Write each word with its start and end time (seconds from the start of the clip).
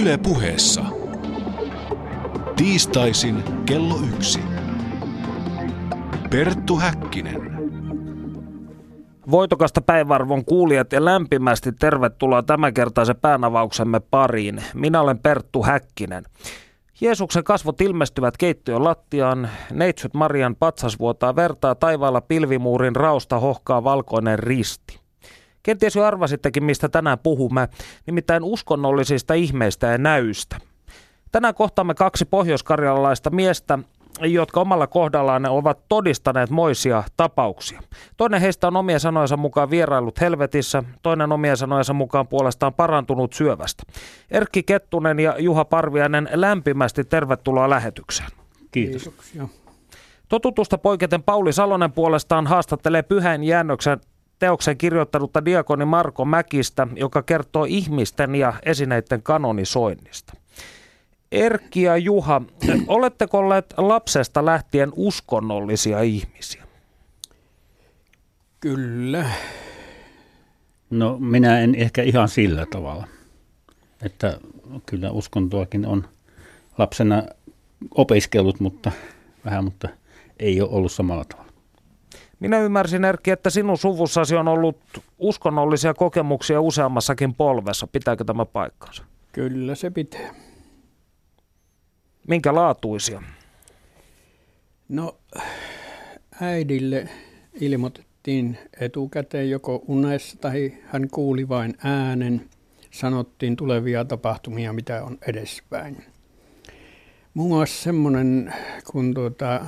Yle 0.00 0.18
puheessa. 0.18 0.84
Tiistaisin 2.56 3.44
kello 3.66 3.94
yksi. 4.16 4.40
Perttu 6.30 6.76
Häkkinen. 6.76 7.52
Voitokasta 9.30 9.80
päivarvon 9.80 10.44
kuulijat 10.44 10.92
ja 10.92 11.04
lämpimästi 11.04 11.72
tervetuloa 11.72 12.42
tämänkertaisen 12.42 13.16
päänavauksemme 13.16 14.00
pariin. 14.00 14.62
Minä 14.74 15.00
olen 15.00 15.18
Perttu 15.18 15.62
Häkkinen. 15.62 16.24
Jeesuksen 17.00 17.44
kasvot 17.44 17.80
ilmestyvät 17.80 18.36
keittiön 18.36 18.84
lattiaan, 18.84 19.48
neitsyt 19.72 20.14
Marian 20.14 20.56
patsas 20.56 20.98
vuotaa 20.98 21.36
vertaa, 21.36 21.74
taivaalla 21.74 22.20
pilvimuurin 22.20 22.96
rausta 22.96 23.38
hohkaa 23.38 23.84
valkoinen 23.84 24.38
risti. 24.38 25.01
Kenties 25.62 25.96
jo 25.96 26.04
arvasittekin, 26.04 26.64
mistä 26.64 26.88
tänään 26.88 27.18
puhumme, 27.18 27.68
nimittäin 28.06 28.42
uskonnollisista 28.44 29.34
ihmeistä 29.34 29.86
ja 29.86 29.98
näystä. 29.98 30.56
Tänään 31.32 31.54
kohtaamme 31.54 31.94
kaksi 31.94 32.24
pohjoiskarjalaista 32.24 33.30
miestä, 33.30 33.78
jotka 34.20 34.60
omalla 34.60 34.86
kohdallaan 34.86 35.46
ovat 35.46 35.78
todistaneet 35.88 36.50
moisia 36.50 37.04
tapauksia. 37.16 37.80
Toinen 38.16 38.40
heistä 38.40 38.66
on 38.66 38.76
omien 38.76 39.00
sanojensa 39.00 39.36
mukaan 39.36 39.70
vierailut 39.70 40.20
helvetissä, 40.20 40.82
toinen 41.02 41.32
omien 41.32 41.56
sanojensa 41.56 41.92
mukaan 41.92 42.28
puolestaan 42.28 42.74
parantunut 42.74 43.32
syövästä. 43.32 43.82
Erkki 44.30 44.62
Kettunen 44.62 45.20
ja 45.20 45.38
Juha 45.38 45.64
Parviainen, 45.64 46.28
lämpimästi 46.32 47.04
tervetuloa 47.04 47.70
lähetykseen. 47.70 48.28
Kiitos. 48.70 49.02
Kiitoksia. 49.02 49.48
Totutusta 50.28 50.78
poiketen 50.78 51.22
Pauli 51.22 51.52
Salonen 51.52 51.92
puolestaan 51.92 52.46
haastattelee 52.46 53.02
pyhän 53.02 53.44
jäännöksen 53.44 54.00
teoksen 54.42 54.78
kirjoittanutta 54.78 55.44
diakoni 55.44 55.84
Marko 55.84 56.24
Mäkistä, 56.24 56.86
joka 56.96 57.22
kertoo 57.22 57.66
ihmisten 57.68 58.34
ja 58.34 58.54
esineiden 58.62 59.22
kanonisoinnista. 59.22 60.32
Erkki 61.32 61.82
ja 61.82 61.96
Juha, 61.96 62.42
oletteko 62.86 63.38
olleet 63.38 63.74
lapsesta 63.76 64.44
lähtien 64.44 64.92
uskonnollisia 64.96 66.00
ihmisiä? 66.00 66.62
Kyllä. 68.60 69.30
No 70.90 71.18
minä 71.20 71.60
en 71.60 71.74
ehkä 71.74 72.02
ihan 72.02 72.28
sillä 72.28 72.66
tavalla, 72.66 73.06
että 74.02 74.38
kyllä 74.86 75.10
uskontoakin 75.10 75.86
on 75.86 76.08
lapsena 76.78 77.22
opiskellut, 77.94 78.60
mutta 78.60 78.92
vähän, 79.44 79.64
mutta 79.64 79.88
ei 80.38 80.60
ole 80.60 80.70
ollut 80.70 80.92
samalla 80.92 81.24
tavalla. 81.24 81.51
Minä 82.42 82.58
ymmärsin 82.58 83.04
Erkki, 83.04 83.30
että 83.30 83.50
sinun 83.50 83.78
suvussasi 83.78 84.36
on 84.36 84.48
ollut 84.48 84.76
uskonnollisia 85.18 85.94
kokemuksia 85.94 86.60
useammassakin 86.60 87.34
polvessa. 87.34 87.86
Pitääkö 87.86 88.24
tämä 88.24 88.44
paikkansa? 88.44 89.04
Kyllä 89.32 89.74
se 89.74 89.90
pitää. 89.90 90.34
Minkä 92.28 92.54
laatuisia? 92.54 93.22
No 94.88 95.16
äidille 96.40 97.08
ilmoitettiin 97.60 98.58
etukäteen 98.80 99.50
joko 99.50 99.84
unessa 99.88 100.36
tai 100.40 100.72
hän 100.86 101.08
kuuli 101.10 101.48
vain 101.48 101.74
äänen. 101.84 102.48
Sanottiin 102.90 103.56
tulevia 103.56 104.04
tapahtumia, 104.04 104.72
mitä 104.72 105.04
on 105.04 105.18
edespäin. 105.28 106.04
Muun 107.34 107.48
muassa 107.50 107.82
semmoinen, 107.82 108.54
kun 108.92 109.14
tuota, 109.14 109.60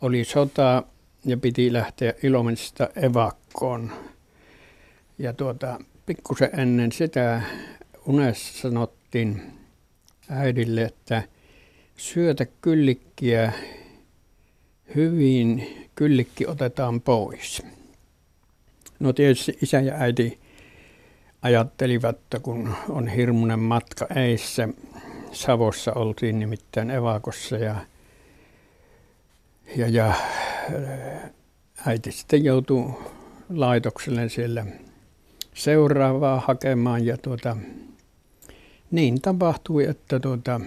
oli 0.00 0.24
sota 0.24 0.82
ja 1.24 1.36
piti 1.36 1.72
lähteä 1.72 2.14
Ilomensista 2.22 2.88
evakkoon. 2.96 3.92
Ja 5.18 5.32
tuota, 5.32 5.78
pikkusen 6.06 6.60
ennen 6.60 6.92
sitä 6.92 7.42
unessa 8.06 8.60
sanottiin 8.60 9.42
äidille, 10.30 10.82
että 10.82 11.22
syötä 11.96 12.46
kyllikkiä 12.60 13.52
hyvin, 14.94 15.68
kyllikki 15.94 16.46
otetaan 16.46 17.00
pois. 17.00 17.62
No 19.00 19.12
tietysti 19.12 19.58
isä 19.62 19.80
ja 19.80 19.94
äiti 19.94 20.38
ajattelivat, 21.42 22.16
että 22.16 22.38
kun 22.38 22.74
on 22.88 23.08
hirmuinen 23.08 23.58
matka 23.58 24.06
eissä, 24.16 24.68
Savossa 25.32 25.92
oltiin 25.92 26.38
nimittäin 26.38 26.90
evakossa 26.90 27.56
ja, 27.56 27.76
ja, 29.76 29.88
ja 29.88 30.14
äiti 31.86 32.12
sitten 32.12 32.44
joutui 32.44 32.94
laitokselle 33.50 34.28
siellä 34.28 34.66
seuraavaa 35.54 36.40
hakemaan 36.40 37.06
ja 37.06 37.18
tuota, 37.18 37.56
niin 38.90 39.20
tapahtui, 39.20 39.84
että 39.84 40.20
tuota, 40.20 40.60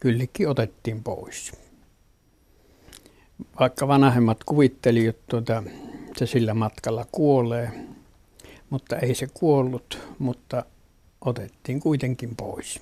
kyllikin 0.00 0.48
otettiin 0.48 1.02
pois. 1.02 1.52
Vaikka 3.60 3.88
vanhemmat 3.88 4.44
kuvitteli, 4.44 5.06
että 5.06 5.24
tuota, 5.30 5.62
se 6.16 6.26
sillä 6.26 6.54
matkalla 6.54 7.06
kuolee, 7.12 7.70
mutta 8.70 8.96
ei 8.96 9.14
se 9.14 9.26
kuollut, 9.34 9.98
mutta 10.18 10.64
otettiin 11.20 11.80
kuitenkin 11.80 12.36
pois. 12.36 12.80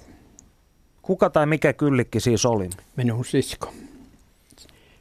Kuka 1.03 1.31
tai 1.31 1.47
mikä 1.47 1.73
kyllikki 1.73 2.21
siis 2.21 2.47
oli? 2.47 2.71
Minun 2.97 3.25
sisko. 3.25 3.73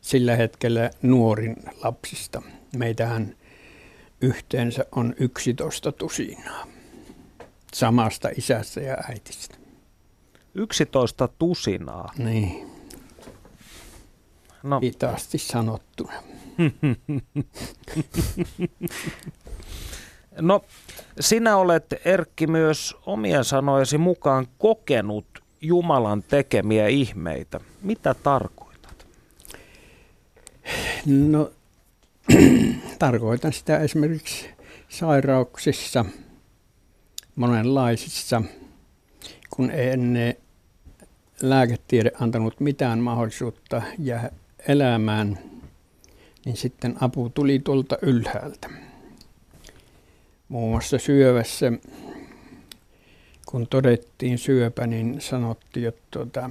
Sillä 0.02 0.36
hetkellä 0.36 0.90
nuorin 1.02 1.56
lapsista. 1.84 2.42
Meitähän 2.78 3.36
yhteensä 4.22 4.86
on 4.92 5.16
11 5.20 5.92
tusinaa. 5.92 6.68
Samasta 7.74 8.30
isästä 8.38 8.82
ja 8.82 8.98
äitistä. 9.10 9.58
11 10.56 11.28
tusinaa. 11.28 12.14
Niin. 12.18 12.72
No. 14.64 14.80
Hitaasti 14.80 15.38
sanottuna. 15.38 16.14
no, 20.42 20.66
sinä 21.20 21.58
olet 21.58 21.86
Erkki 22.06 22.48
myös 22.48 22.96
omien 23.06 23.46
sanojesi 23.46 23.98
mukaan 23.98 24.48
kokenut 24.58 25.26
Jumalan 25.62 26.24
tekemiä 26.24 26.88
ihmeitä. 26.88 27.60
Mitä 27.82 28.14
tarkoitat? 28.14 28.71
No, 31.06 31.52
tarkoitan 33.00 33.54
sitä 33.54 33.80
esimerkiksi 33.80 34.50
sairauksissa, 34.90 36.06
monenlaisissa, 37.36 38.42
kun 39.50 39.72
ei 39.72 39.90
ennen 39.90 40.36
lääketiede 41.42 42.12
antanut 42.20 42.60
mitään 42.60 43.00
mahdollisuutta 43.00 43.82
jäädä 44.00 44.32
elämään, 44.68 45.40
niin 46.46 46.58
sitten 46.58 46.96
apu 47.04 47.30
tuli 47.30 47.60
tuolta 47.60 47.98
ylhäältä. 48.02 48.70
Muun 50.48 50.72
muassa 50.72 50.98
syövässä, 50.98 51.72
kun 53.46 53.68
todettiin 53.68 54.38
syöpä, 54.38 54.88
niin 54.88 55.22
sanottiin, 55.22 55.88
että 55.88 56.02
tuota, 56.12 56.50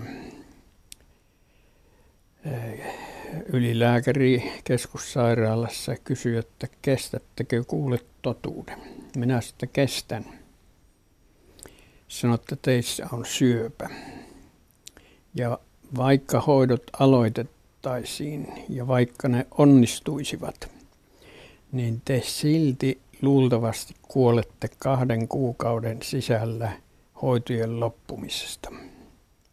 ylilääkäri 3.52 4.52
keskussairaalassa 4.64 5.96
kysyi, 6.04 6.36
että 6.36 6.66
kestättekö 6.82 7.64
kuulet 7.64 8.06
totuuden. 8.22 8.78
Minä 9.16 9.40
sitten 9.40 9.68
kestän. 9.72 10.24
Sanoin, 12.08 12.40
että 12.40 12.56
teissä 12.56 13.06
on 13.12 13.26
syöpä. 13.26 13.88
Ja 15.34 15.58
vaikka 15.96 16.40
hoidot 16.40 16.82
aloitettaisiin 16.98 18.52
ja 18.68 18.86
vaikka 18.86 19.28
ne 19.28 19.46
onnistuisivat, 19.58 20.70
niin 21.72 22.02
te 22.04 22.22
silti 22.24 23.00
luultavasti 23.22 23.94
kuolette 24.02 24.68
kahden 24.78 25.28
kuukauden 25.28 26.02
sisällä 26.02 26.72
hoitojen 27.22 27.80
loppumisesta. 27.80 28.70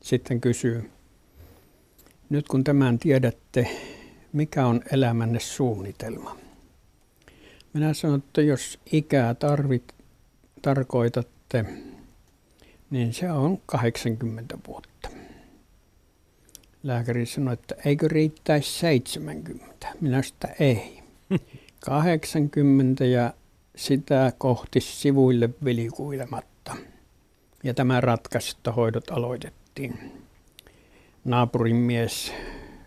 Sitten 0.02 0.42
kysyy, 0.42 0.92
nyt 2.30 2.48
kun 2.48 2.64
tämän 2.64 3.00
tiedätte, 3.00 3.68
mikä 4.34 4.68
on 4.68 4.82
elämänne 4.92 5.40
suunnitelma? 5.40 6.38
Minä 7.74 7.94
sanon, 7.94 8.20
että 8.20 8.42
jos 8.42 8.80
ikää 8.92 9.34
tarvit, 9.34 9.96
tarkoitatte, 10.62 11.66
niin 12.90 13.14
se 13.14 13.32
on 13.32 13.58
80 13.66 14.58
vuotta. 14.68 15.10
Lääkäri 16.84 17.26
sanoi, 17.26 17.54
että 17.54 17.76
eikö 17.86 18.08
riittäisi 18.08 18.80
70. 18.80 19.88
Minä 20.02 20.22
sitä 20.22 20.48
ei. 20.60 21.04
80 21.80 23.06
ja 23.06 23.34
sitä 23.76 24.34
kohti 24.38 24.82
sivuille 24.82 25.50
vilikuilematta. 25.64 26.76
Ja 27.64 27.74
tämä 27.74 28.02
ratkaisi, 28.02 28.56
että 28.58 28.72
hoidot 28.72 29.12
aloitettiin. 29.12 30.27
Naapurin 31.28 31.76
mies, 31.76 32.34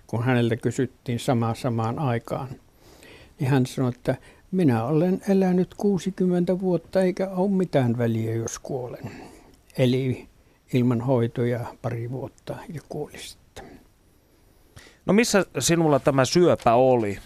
kun 0.06 0.25
häneltä 0.25 0.56
kysyttiin 0.56 1.20
samaa 1.20 1.54
samaan 1.54 1.98
aikaan, 1.98 2.48
niin 3.40 3.50
hän 3.50 3.66
sanoi, 3.66 3.88
että 3.88 4.16
minä 4.50 4.84
olen 4.84 5.20
elänyt 5.28 5.75
60 5.75 6.60
vuotta 6.60 7.02
eikä 7.02 7.28
ole 7.28 7.50
mitään 7.50 7.98
väliä, 7.98 8.34
jos 8.34 8.58
kuolen. 8.58 9.10
Eli 9.78 10.28
ilman 10.72 11.00
hoitoja 11.00 11.60
pari 11.82 12.10
vuotta 12.10 12.56
ja 12.75 12.81
kuoli 12.88 13.19
sitten. 13.19 13.64
No 15.06 15.12
missä 15.12 15.46
sinulla 15.58 15.98
tämä 15.98 16.25
syöpä 16.25 16.75
oli? 16.75 17.19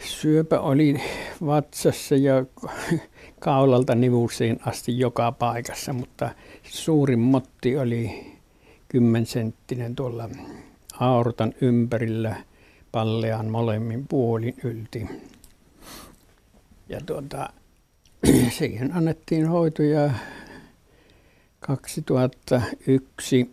Syöpä 0.00 0.60
oli 0.60 1.00
vatsassa 1.46 2.14
ja 2.14 2.44
kaulalta 3.40 3.94
nivusiin 3.94 4.58
asti 4.66 4.98
joka 4.98 5.32
paikassa, 5.32 5.92
mutta 5.92 6.30
suurin 6.62 7.18
motti 7.18 7.78
oli 7.78 8.35
kymmensenttinen 8.88 9.96
tuolla 9.96 10.28
aortan 11.00 11.54
ympärillä 11.60 12.36
pallean 12.92 13.46
molemmin 13.46 14.08
puolin 14.08 14.54
ylti. 14.64 15.06
Ja 16.88 17.00
tuota, 17.06 17.48
siihen 18.58 18.96
annettiin 18.96 19.48
hoitoja 19.48 20.10
2001 21.60 23.50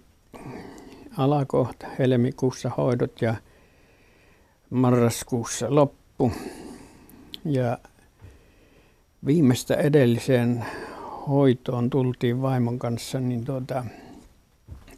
alakohta 1.17 1.87
helmikuussa 1.99 2.71
hoidot 2.77 3.21
ja 3.21 3.35
marraskuussa 4.69 5.75
loppu. 5.75 6.31
Ja 7.45 7.77
viimeistä 9.25 9.75
edelliseen 9.75 10.65
hoitoon 11.27 11.89
tultiin 11.89 12.41
vaimon 12.41 12.79
kanssa, 12.79 13.19
niin 13.19 13.45
tuota, 13.45 13.85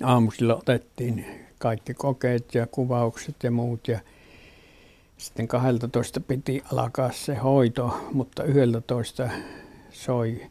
aamusilla 0.03 0.55
otettiin 0.55 1.25
kaikki 1.59 1.93
kokeet 1.93 2.55
ja 2.55 2.67
kuvaukset 2.67 3.35
ja 3.43 3.51
muut. 3.51 3.87
Ja 3.87 3.99
sitten 5.17 5.47
12 5.47 6.19
piti 6.19 6.63
alkaa 6.73 7.11
se 7.11 7.35
hoito, 7.35 8.07
mutta 8.13 8.43
11 8.43 9.29
soi 9.91 10.41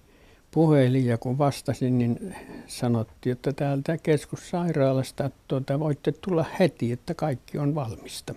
puhelin 0.50 1.06
ja 1.06 1.18
kun 1.18 1.38
vastasin, 1.38 1.98
niin 1.98 2.34
sanottiin, 2.66 3.32
että 3.32 3.52
täältä 3.52 3.98
keskussairaalasta 3.98 5.30
tuota, 5.48 5.80
voitte 5.80 6.12
tulla 6.12 6.44
heti, 6.60 6.92
että 6.92 7.14
kaikki 7.14 7.58
on 7.58 7.74
valmista. 7.74 8.34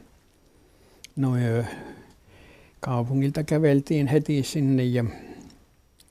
No 1.15 1.31
kaupungilta 2.79 3.43
käveltiin 3.43 4.07
heti 4.07 4.43
sinne 4.43 4.83
ja 4.83 5.05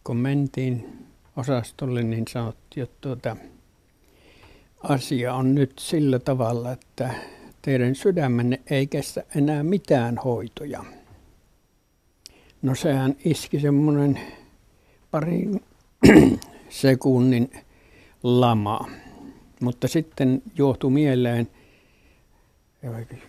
kun 0.04 0.16
mentiin 0.16 1.06
osastolle, 1.37 2.02
niin 2.02 2.25
sanottiin, 2.28 2.84
että 2.84 2.96
tuota, 3.00 3.37
asia 4.88 5.35
on 5.35 5.55
nyt 5.55 5.73
sillä 5.79 6.19
tavalla, 6.19 6.73
että 6.73 7.11
teidän 7.62 7.94
sydämenne 7.94 8.61
ei 8.71 8.87
kestä 8.87 9.25
enää 9.35 9.62
mitään 9.62 10.19
hoitoja. 10.19 10.85
No 12.62 12.75
sehän 12.75 13.17
iski 13.25 13.61
semmoinen 13.61 14.21
parin 15.11 15.61
sekunnin 16.69 17.50
lama. 18.23 18.88
Mutta 19.61 19.88
sitten 19.88 20.43
johtui 20.59 20.91
mieleen 20.91 21.49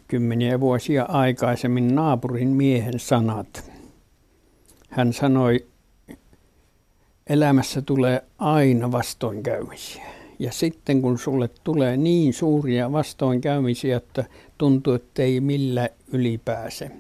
kymmeniä 0.07 0.59
vuosia 0.59 1.03
aikaisemmin 1.03 1.95
naapurin 1.95 2.47
miehen 2.47 2.99
sanat. 2.99 3.71
Hän 4.89 5.13
sanoi, 5.13 5.65
elämässä 7.27 7.81
tulee 7.81 8.23
aina 8.37 8.91
vastoinkäymisiä. 8.91 10.16
Ja 10.39 10.51
sitten 10.51 11.01
kun 11.01 11.19
sulle 11.19 11.49
tulee 11.63 11.97
niin 11.97 12.33
suuria 12.33 12.91
vastoinkäymisiä, 12.91 13.97
että 13.97 14.25
tuntuu, 14.57 14.93
että 14.93 15.23
ei 15.23 15.41
millä 15.41 15.89
ylipääse, 16.13 16.91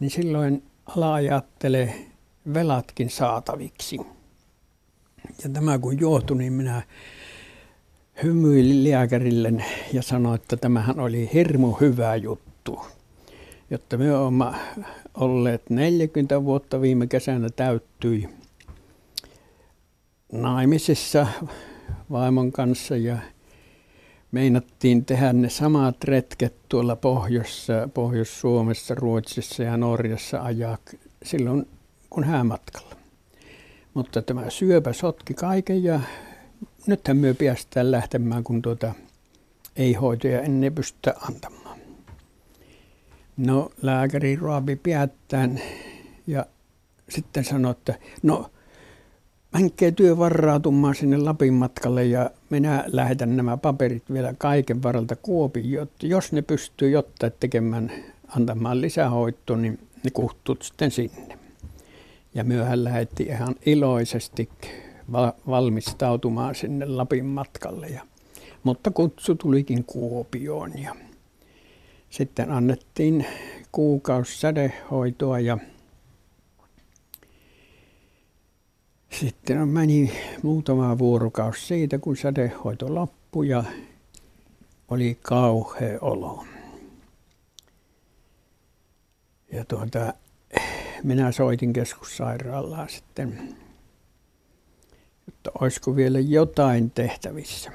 niin 0.00 0.10
silloin 0.10 0.62
ala 0.86 1.14
ajattelee 1.14 2.06
velatkin 2.54 3.10
saataviksi. 3.10 4.00
Ja 5.44 5.50
tämä 5.52 5.78
kun 5.78 6.00
johtui, 6.00 6.38
niin 6.38 6.52
minä 6.52 6.82
hymyilin 8.22 8.90
lääkärille 8.90 9.52
ja 9.92 10.02
sanoin, 10.02 10.34
että 10.34 10.56
tämähän 10.56 11.00
oli 11.00 11.30
hirmu 11.32 11.72
hyvä 11.72 12.16
juttu. 12.16 12.80
Jotta 13.70 13.96
me 13.96 14.16
olemme 14.16 14.44
olleet 15.14 15.70
40 15.70 16.44
vuotta 16.44 16.80
viime 16.80 17.06
kesänä 17.06 17.48
täyttyi 17.56 18.28
naimisissa 20.32 21.26
vaimon 22.10 22.52
kanssa 22.52 22.96
ja 22.96 23.18
meinattiin 24.32 25.04
tehdä 25.04 25.32
ne 25.32 25.48
samat 25.48 26.04
retket 26.04 26.54
tuolla 26.68 26.96
pohjoissa, 26.96 27.88
Pohjois-Suomessa, 27.94 28.94
Ruotsissa 28.94 29.62
ja 29.62 29.76
Norjassa 29.76 30.42
ajaa 30.42 30.78
silloin 31.24 31.68
kun 32.10 32.24
häämatkalla. 32.24 32.96
Mutta 33.94 34.22
tämä 34.22 34.50
syöpä 34.50 34.92
sotki 34.92 35.34
kaiken 35.34 35.84
ja 35.84 36.00
nythän 36.86 37.16
myö 37.16 37.34
päästään 37.34 37.90
lähtemään, 37.90 38.44
kun 38.44 38.62
tuota 38.62 38.94
ei 39.76 39.92
hoitoja 39.92 40.42
ennen 40.42 40.74
pystytä 40.74 41.14
antamaan. 41.28 41.78
No 43.36 43.70
lääkäri 43.82 44.36
raapi 44.36 44.76
päättään 44.76 45.60
ja 46.26 46.46
sitten 47.08 47.44
sanoi, 47.44 47.70
että 47.70 47.94
no 48.22 48.50
menkää 49.52 49.90
työ 49.90 50.18
varautumaan 50.18 50.94
sinne 50.94 51.16
Lapin 51.16 51.54
matkalle 51.54 52.04
ja 52.04 52.30
minä 52.50 52.84
lähetän 52.86 53.36
nämä 53.36 53.56
paperit 53.56 54.02
vielä 54.12 54.34
kaiken 54.38 54.82
varalta 54.82 55.16
Kuopioon, 55.16 55.70
jotta 55.70 56.06
jos 56.06 56.32
ne 56.32 56.42
pystyy 56.42 56.90
jotta 56.90 57.30
tekemään, 57.30 57.92
antamaan 58.36 58.80
lisähoitoa, 58.80 59.56
niin 59.56 59.78
ne 60.04 60.10
kuhtut 60.10 60.62
sitten 60.62 60.90
sinne. 60.90 61.38
Ja 62.34 62.44
myöhän 62.44 62.84
lähetti 62.84 63.22
ihan 63.22 63.54
iloisesti 63.66 64.48
valmistautumaan 65.46 66.54
sinne 66.54 66.86
Lapin 66.86 67.26
matkalle. 67.26 67.86
Ja, 67.86 68.02
mutta 68.62 68.90
kutsu 68.90 69.34
tulikin 69.34 69.84
Kuopioon 69.84 70.78
ja 70.82 70.94
sitten 72.10 72.50
annettiin 72.50 73.26
kuukausi 73.72 74.40
sädehoitoa 74.40 75.40
ja 75.40 75.58
sitten 79.10 79.68
meni 79.68 80.12
muutama 80.42 80.98
vuorokausi 80.98 81.66
siitä, 81.66 81.98
kun 81.98 82.16
sädehoito 82.16 82.94
loppui 82.94 83.48
ja 83.48 83.64
oli 84.88 85.18
kauhea 85.22 85.98
olo. 86.00 86.44
Ja 89.52 89.64
tuota, 89.64 90.14
minä 91.02 91.32
soitin 91.32 91.72
keskussairaalaan 91.72 92.88
sitten, 92.88 93.56
että 95.28 95.50
olisiko 95.60 95.96
vielä 95.96 96.18
jotain 96.18 96.90
tehtävissä. 96.90 97.72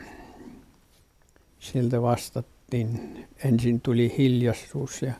Sieltä 1.60 2.01
vastattiin, 2.01 3.25
ensin 3.44 3.82
tuli 3.82 4.15
hiljaisuus 4.18 5.01
ja 5.01 5.13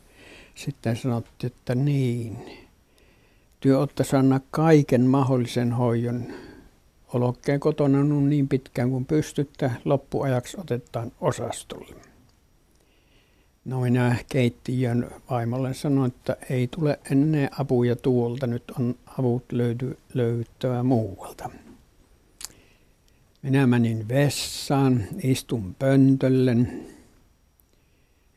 sitten 0.56 0.96
sanottiin, 0.96 1.52
että 1.52 1.76
niin, 1.76 2.38
työ 3.66 3.80
ottaisi 3.80 4.16
anna 4.16 4.40
kaiken 4.52 5.02
mahdollisen 5.02 5.74
hoidon. 5.74 6.24
Olokkeen 7.14 7.60
kotona 7.60 8.00
on 8.00 8.30
niin 8.30 8.48
pitkään 8.48 8.90
kuin 8.90 9.06
pystyttä, 9.06 9.72
loppuajaksi 9.86 10.58
otetaan 10.60 11.12
osastolle. 11.22 11.96
No 13.66 13.82
minä 13.82 14.16
keittiön 14.30 15.12
vaimolle 15.30 15.74
sanoin, 15.74 16.12
että 16.12 16.38
ei 16.50 16.68
tule 16.68 17.00
ennen 17.12 17.50
apuja 17.60 17.96
tuolta, 17.96 18.48
nyt 18.48 18.64
on 18.80 18.96
avut 19.18 19.52
löydy, 19.52 19.98
löytävä 20.14 20.84
muualta. 20.84 21.50
Minä 23.42 23.68
menin 23.68 24.08
vessaan, 24.08 25.04
istun 25.24 25.76
pöntölle 25.80 26.56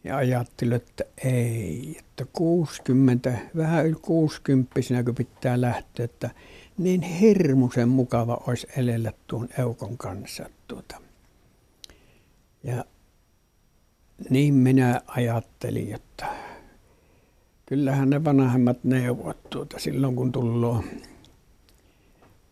ja 0.08 0.16
ajattelin, 0.16 0.72
että 0.72 1.04
ei, 1.24 1.96
että 1.98 2.26
60, 2.32 3.38
vähän 3.56 3.86
yli 3.86 3.96
60 4.02 4.74
kun 5.04 5.14
pitää 5.14 5.60
lähteä, 5.60 6.04
että 6.04 6.30
niin 6.78 7.02
hirmuisen 7.02 7.88
mukava 7.88 8.42
olisi 8.46 8.66
elellä 8.76 9.12
tuon 9.26 9.48
eukon 9.58 9.98
kanssa. 9.98 10.50
Tuota. 10.68 11.00
Ja 12.64 12.84
niin 14.30 14.54
minä 14.54 15.00
ajattelin, 15.06 15.94
että 15.94 16.26
kyllähän 17.66 18.10
ne 18.10 18.24
vanhemmat 18.24 18.84
neuvot 18.84 19.50
tuota, 19.50 19.78
silloin 19.78 20.16
kun 20.16 20.32
tullaan 20.32 20.84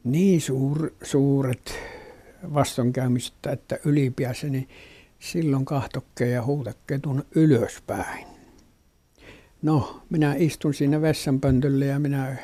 niin 0.04 0.40
suur, 0.40 0.90
suuret 1.02 1.78
vastonkäymistä, 2.54 3.50
että 3.50 3.78
ylipiässä, 3.84 4.46
niin 4.46 4.68
silloin 5.18 5.64
kahtokkeen 5.64 6.32
ja 6.32 6.44
huutakkeen 6.44 7.00
tuonne 7.00 7.22
ylöspäin. 7.34 8.26
No, 9.62 10.02
minä 10.10 10.34
istun 10.34 10.74
siinä 10.74 11.00
vessanpöntöllä 11.00 11.84
ja 11.84 11.98
minä 11.98 12.36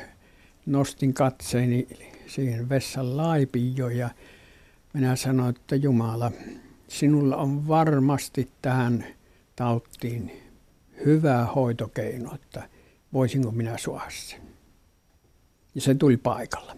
nostin 0.65 1.13
katseeni 1.13 1.87
siihen 2.27 2.69
vessan 2.69 3.17
laipioon 3.17 3.97
ja 3.97 4.09
minä 4.93 5.15
sanoin, 5.15 5.55
että 5.55 5.75
Jumala, 5.75 6.31
sinulla 6.87 7.37
on 7.37 7.67
varmasti 7.67 8.49
tähän 8.61 9.05
tauttiin 9.55 10.31
hyvä 11.05 11.45
hoitokeino, 11.55 12.35
että 12.35 12.69
voisinko 13.13 13.51
minä 13.51 13.77
suoda 13.77 14.05
sen. 14.09 14.41
Ja 15.75 15.81
se 15.81 15.95
tuli 15.95 16.17
paikalla. 16.17 16.75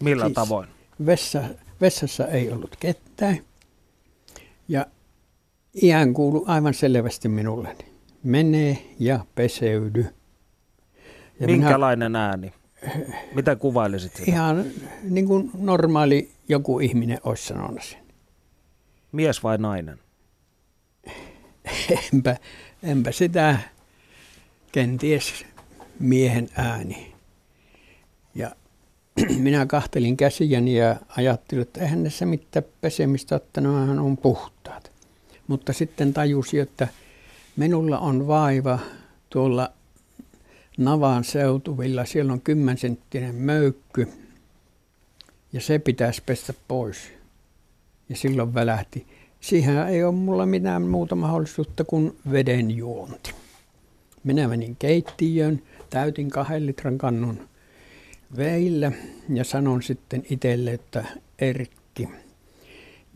Millä 0.00 0.24
siis 0.24 0.34
tavoin? 0.34 0.68
Vessa 1.06 1.44
Vessassa 1.80 2.26
ei 2.26 2.52
ollut 2.52 2.76
ketään. 2.80 3.38
Ja 4.68 4.86
iän 5.82 6.14
kuulu 6.14 6.44
aivan 6.46 6.74
selvästi 6.74 7.28
minulle. 7.28 7.76
Mene 8.22 8.78
ja 8.98 9.24
peseydy. 9.34 10.06
Ja 11.40 11.46
Minkälainen 11.46 12.12
minä, 12.12 12.26
ääni? 12.26 12.52
Mitä 13.34 13.56
kuvailisit 13.56 14.16
sitä? 14.16 14.30
Ihan 14.30 14.64
niin 15.02 15.26
kuin 15.26 15.50
normaali 15.58 16.30
joku 16.48 16.80
ihminen 16.80 17.18
olisi 17.24 17.46
sanonut 17.46 17.82
sen. 17.82 17.98
Mies 19.12 19.42
vai 19.42 19.58
nainen? 19.58 19.98
enpä, 22.12 22.36
enpä 22.82 23.12
sitä 23.12 23.58
kenties 24.72 25.44
miehen 26.00 26.48
ääni. 26.56 27.12
Ja 28.34 28.50
minä 29.38 29.66
kahtelin 29.66 30.16
käsiäni 30.16 30.76
ja 30.76 30.96
ajattelin, 31.16 31.62
että 31.62 31.80
eihän 31.80 32.02
näissä 32.02 32.26
mitään 32.26 32.64
pesemistä 32.80 33.34
ottanut, 33.34 33.88
hän 33.88 33.98
on 33.98 34.16
puhtaat. 34.16 34.55
Mutta 35.46 35.72
sitten 35.72 36.12
tajusin, 36.14 36.60
että 36.60 36.88
minulla 37.56 37.98
on 37.98 38.26
vaiva 38.26 38.78
tuolla 39.30 39.70
Navan 40.78 41.24
seutuvilla. 41.24 42.04
Siellä 42.04 42.32
on 42.32 42.40
kymmensenttinen 42.40 43.34
möykky 43.34 44.08
ja 45.52 45.60
se 45.60 45.78
pitäisi 45.78 46.22
pestä 46.26 46.54
pois. 46.68 46.96
Ja 48.08 48.16
silloin 48.16 48.54
välähti. 48.54 49.06
Siihen 49.40 49.76
ei 49.88 50.04
ole 50.04 50.14
mulla 50.14 50.46
mitään 50.46 50.82
muuta 50.82 51.14
mahdollisuutta 51.14 51.84
kuin 51.84 52.16
veden 52.30 52.70
juonti. 52.70 53.30
Minä 54.24 54.48
menin 54.48 54.76
keittiöön, 54.76 55.62
täytin 55.90 56.30
kahden 56.30 56.66
litran 56.66 56.98
kannun 56.98 57.48
veillä 58.36 58.92
ja 59.28 59.44
sanon 59.44 59.82
sitten 59.82 60.22
itselle, 60.30 60.72
että 60.72 61.04
Erkki, 61.38 62.08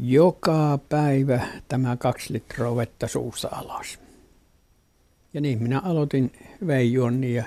joka 0.03 0.79
päivä 0.89 1.41
tämä 1.69 1.97
kaksi 1.97 2.33
litraa 2.33 2.77
vettä 2.77 3.07
suussa 3.07 3.49
alas. 3.53 3.99
Ja 5.35 5.41
niin 5.41 5.63
minä 5.63 5.81
aloitin 5.81 6.33
veijuonni 6.67 7.35
ja 7.35 7.45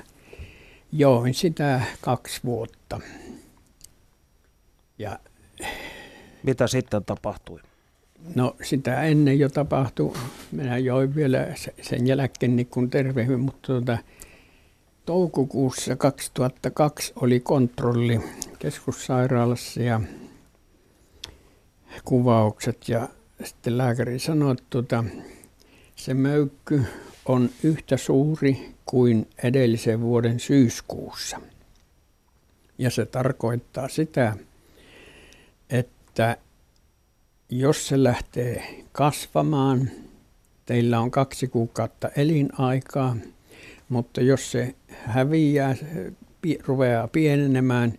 join 0.92 1.34
sitä 1.34 1.82
kaksi 2.02 2.42
vuotta. 2.46 3.00
Ja 5.00 5.20
Mitä 6.44 6.68
sitten 6.68 7.06
tapahtui? 7.06 7.60
No 8.36 8.56
sitä 8.62 9.02
ennen 9.02 9.40
jo 9.40 9.50
tapahtui. 9.50 10.14
Minä 10.52 10.78
join 10.78 11.16
vielä 11.16 11.48
sen 11.82 12.08
jälkeen 12.08 12.56
niin 12.56 12.68
kun 12.68 12.90
tervehdy, 12.90 13.38
mutta 13.38 13.68
tuota, 13.68 13.98
toukokuussa 15.06 15.96
2002 15.96 17.14
oli 17.16 17.40
kontrolli 17.40 18.20
keskussairaalassa 18.60 19.82
ja 19.82 20.02
kuvaukset 22.04 22.90
ja 22.90 23.10
sitten 23.44 23.78
lääkäri 23.78 24.20
sanoi, 24.20 24.52
että 24.52 24.64
tuota, 24.70 25.04
se 25.96 26.14
möykky 26.14 26.84
on 27.26 27.50
yhtä 27.64 27.98
suuri 27.98 28.74
kuin 28.86 29.28
edellisen 29.44 30.02
vuoden 30.02 30.40
syyskuussa. 30.40 31.42
Ja 32.78 32.90
se 32.90 33.06
tarkoittaa 33.06 33.88
sitä, 33.88 34.38
että 35.70 36.38
jos 37.50 37.88
se 37.88 38.04
lähtee 38.04 38.84
kasvamaan, 38.92 39.92
teillä 40.66 41.00
on 41.00 41.12
kaksi 41.12 41.48
kuukautta 41.48 42.10
elinaikaa, 42.16 43.16
mutta 43.90 44.22
jos 44.22 44.52
se 44.52 44.76
häviää, 44.90 45.76
rupeaa 46.66 47.08
pienenemään, 47.08 47.94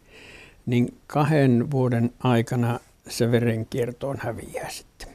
niin 0.67 0.95
kahden 1.07 1.71
vuoden 1.71 2.13
aikana 2.19 2.81
se 3.09 3.33
verenkiertoon 3.33 4.17
häviää 4.21 4.69
sitten. 4.71 5.09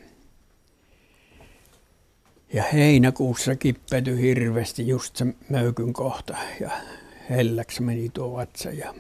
Ja 2.54 2.64
heinäkuussa 2.74 3.56
kippety 3.56 4.22
hirveästi 4.22 4.88
just 4.88 5.16
se 5.16 5.26
möykyn 5.50 5.94
kohta 5.94 6.38
ja 6.60 6.70
helläksi 7.30 7.82
meni 7.82 8.10
tuo 8.10 8.34
vatsa 8.34 8.72
ja 8.72 8.94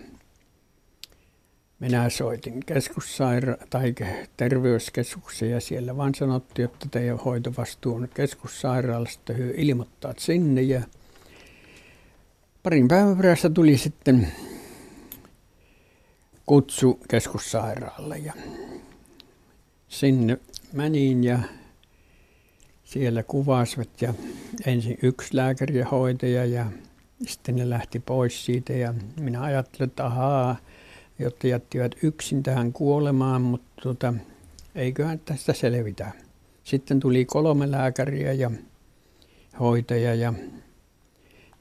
minä 1.79 2.09
soitin 2.09 2.59
keskussaira- 2.65 3.67
tai 3.69 3.95
terveyskeskukseen 4.37 5.51
ja 5.51 5.61
siellä 5.61 5.97
vaan 5.97 6.15
sanottiin, 6.15 6.65
että 6.65 6.87
teidän 6.91 7.17
hoitovastuu 7.17 7.95
on 7.95 8.09
keskussairaalasta, 8.13 9.33
hyö 9.33 9.53
ilmoittaa 9.57 10.13
sinne 10.17 10.61
ja 10.61 10.81
parin 12.63 12.87
päivän 12.87 13.17
perässä 13.17 13.49
tuli 13.49 13.77
sitten 13.77 14.31
kutsu 16.45 16.99
keskussairaalle 17.09 18.17
ja 18.17 18.33
sinne 19.89 20.37
menin 20.73 21.23
ja 21.23 21.39
siellä 22.83 23.23
kuvasivat 23.23 24.01
ja 24.01 24.13
ensin 24.65 24.97
yksi 25.01 25.35
lääkäri 25.35 25.77
ja 25.77 25.85
hoitaja 25.85 26.45
ja 26.45 26.65
sitten 27.27 27.55
ne 27.55 27.69
lähti 27.69 27.99
pois 27.99 28.45
siitä 28.45 28.73
ja 28.73 28.93
minä 29.19 29.41
ajattelin, 29.41 29.89
että 29.89 30.05
ahaa, 30.05 30.55
jotta 31.19 31.47
jättivät 31.47 31.95
yksin 32.03 32.43
tähän 32.43 32.73
kuolemaan, 32.73 33.41
mutta 33.41 33.81
tota, 33.83 34.13
eiköhän 34.75 35.19
tästä 35.19 35.53
selvitä. 35.53 36.11
Sitten 36.63 36.99
tuli 36.99 37.25
kolme 37.25 37.71
lääkäriä 37.71 38.33
ja 38.33 38.51
hoitaja 39.59 40.15
ja 40.15 40.33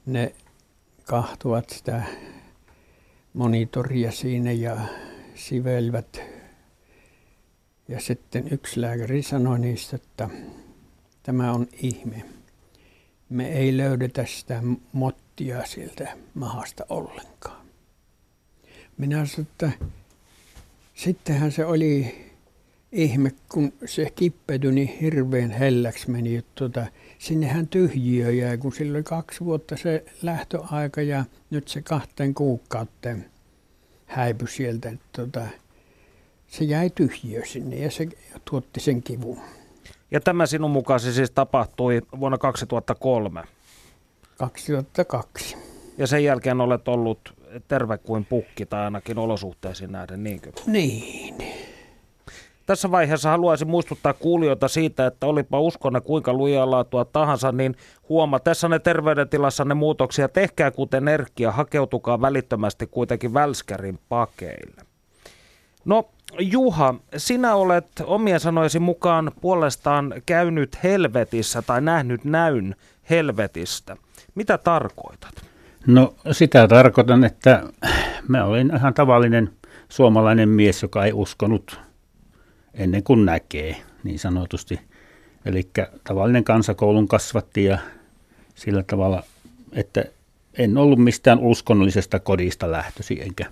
ne 0.05 0.35
kahtuvat 1.03 1.69
sitä 1.69 2.03
monitoria 3.33 4.11
siinä 4.11 4.51
ja 4.51 4.77
sivelivät. 5.35 6.38
Ja 7.89 7.99
sitten 7.99 8.47
yksi 8.51 8.81
lääkäri 8.81 9.23
sanoi 9.23 9.59
niistä, 9.59 9.95
että 9.95 10.29
tämä 11.23 11.53
on 11.53 11.67
ihme. 11.81 12.25
Me 13.29 13.51
ei 13.51 13.77
löydetä 13.77 14.25
sitä 14.25 14.63
mottia 14.93 15.65
sieltä 15.65 16.17
mahasta 16.33 16.85
ollenkaan. 16.89 17.65
Minä 18.97 19.25
sanoin, 19.25 19.47
että 19.51 19.71
sittenhän 20.95 21.51
se 21.51 21.65
oli 21.65 22.15
ihme, 22.91 23.31
kun 23.51 23.73
se 23.85 24.09
kippeytyi 24.15 24.71
niin 24.71 24.87
hirveän 24.87 25.51
helläksi 25.51 26.09
meni, 26.09 26.35
että 26.35 26.51
tuota, 26.55 26.85
sinnehän 27.19 27.67
tyhjiö 27.67 28.31
jäi, 28.31 28.57
kun 28.57 28.73
sillä 28.73 28.95
oli 28.95 29.03
kaksi 29.03 29.45
vuotta 29.45 29.77
se 29.77 30.05
lähtöaika 30.21 31.01
ja 31.01 31.25
nyt 31.49 31.67
se 31.67 31.81
kahteen 31.81 32.33
kuukauteen 32.33 33.25
häipy 34.05 34.47
sieltä. 34.47 34.89
Että 34.89 35.05
tuota, 35.15 35.47
se 36.49 36.65
jäi 36.65 36.89
tyhjiö 36.89 37.45
sinne 37.45 37.75
ja 37.75 37.91
se 37.91 38.07
tuotti 38.45 38.79
sen 38.79 39.03
kivun. 39.03 39.39
Ja 40.11 40.19
tämä 40.19 40.45
sinun 40.45 40.71
mukaan 40.71 40.99
siis 40.99 41.31
tapahtui 41.31 42.01
vuonna 42.19 42.37
2003? 42.37 43.43
2002. 44.37 45.57
Ja 45.97 46.07
sen 46.07 46.23
jälkeen 46.23 46.61
olet 46.61 46.87
ollut 46.87 47.33
terve 47.67 47.97
kuin 47.97 48.25
pukki 48.25 48.65
tai 48.65 48.83
ainakin 48.83 49.17
olosuhteisiin 49.17 49.91
nähden, 49.91 50.23
niinkö? 50.23 50.51
Niin. 50.67 51.35
Tässä 52.65 52.91
vaiheessa 52.91 53.29
haluaisin 53.29 53.67
muistuttaa 53.67 54.13
kuulijoita 54.13 54.67
siitä, 54.67 55.05
että 55.07 55.27
olipa 55.27 55.59
uskonne 55.59 56.01
kuinka 56.01 56.33
lujaa 56.33 56.71
laatua 56.71 57.05
tahansa, 57.05 57.51
niin 57.51 57.75
ne 58.69 58.79
terveydentilassa 58.79 59.65
ne 59.65 59.73
muutoksia. 59.73 60.29
Tehkää 60.29 60.71
kuten 60.71 61.07
Erkkiä, 61.07 61.51
hakeutukaa 61.51 62.21
välittömästi 62.21 62.87
kuitenkin 62.87 63.33
Välskärin 63.33 63.99
pakeille. 64.09 64.88
No 65.85 66.09
Juha, 66.39 66.95
sinä 67.17 67.55
olet 67.55 67.87
omien 68.03 68.39
sanojesi 68.39 68.79
mukaan 68.79 69.31
puolestaan 69.41 70.13
käynyt 70.25 70.83
helvetissä 70.83 71.61
tai 71.61 71.81
nähnyt 71.81 72.25
näyn 72.25 72.75
helvetistä. 73.09 73.97
Mitä 74.35 74.57
tarkoitat? 74.57 75.45
No 75.87 76.15
sitä 76.31 76.67
tarkoitan, 76.67 77.23
että 77.23 77.63
mä 78.27 78.45
olin 78.45 78.71
ihan 78.75 78.93
tavallinen 78.93 79.49
suomalainen 79.89 80.49
mies, 80.49 80.81
joka 80.81 81.05
ei 81.05 81.13
uskonut 81.13 81.79
ennen 82.73 83.03
kuin 83.03 83.25
näkee, 83.25 83.75
niin 84.03 84.19
sanotusti. 84.19 84.79
Eli 85.45 85.69
tavallinen 86.03 86.43
kansakoulun 86.43 87.07
kasvatti 87.07 87.63
ja 87.63 87.77
sillä 88.55 88.83
tavalla, 88.83 89.23
että 89.71 90.05
en 90.57 90.77
ollut 90.77 90.99
mistään 90.99 91.39
uskonnollisesta 91.39 92.19
kodista 92.19 92.71
lähtösi 92.71 93.21
enkä 93.21 93.45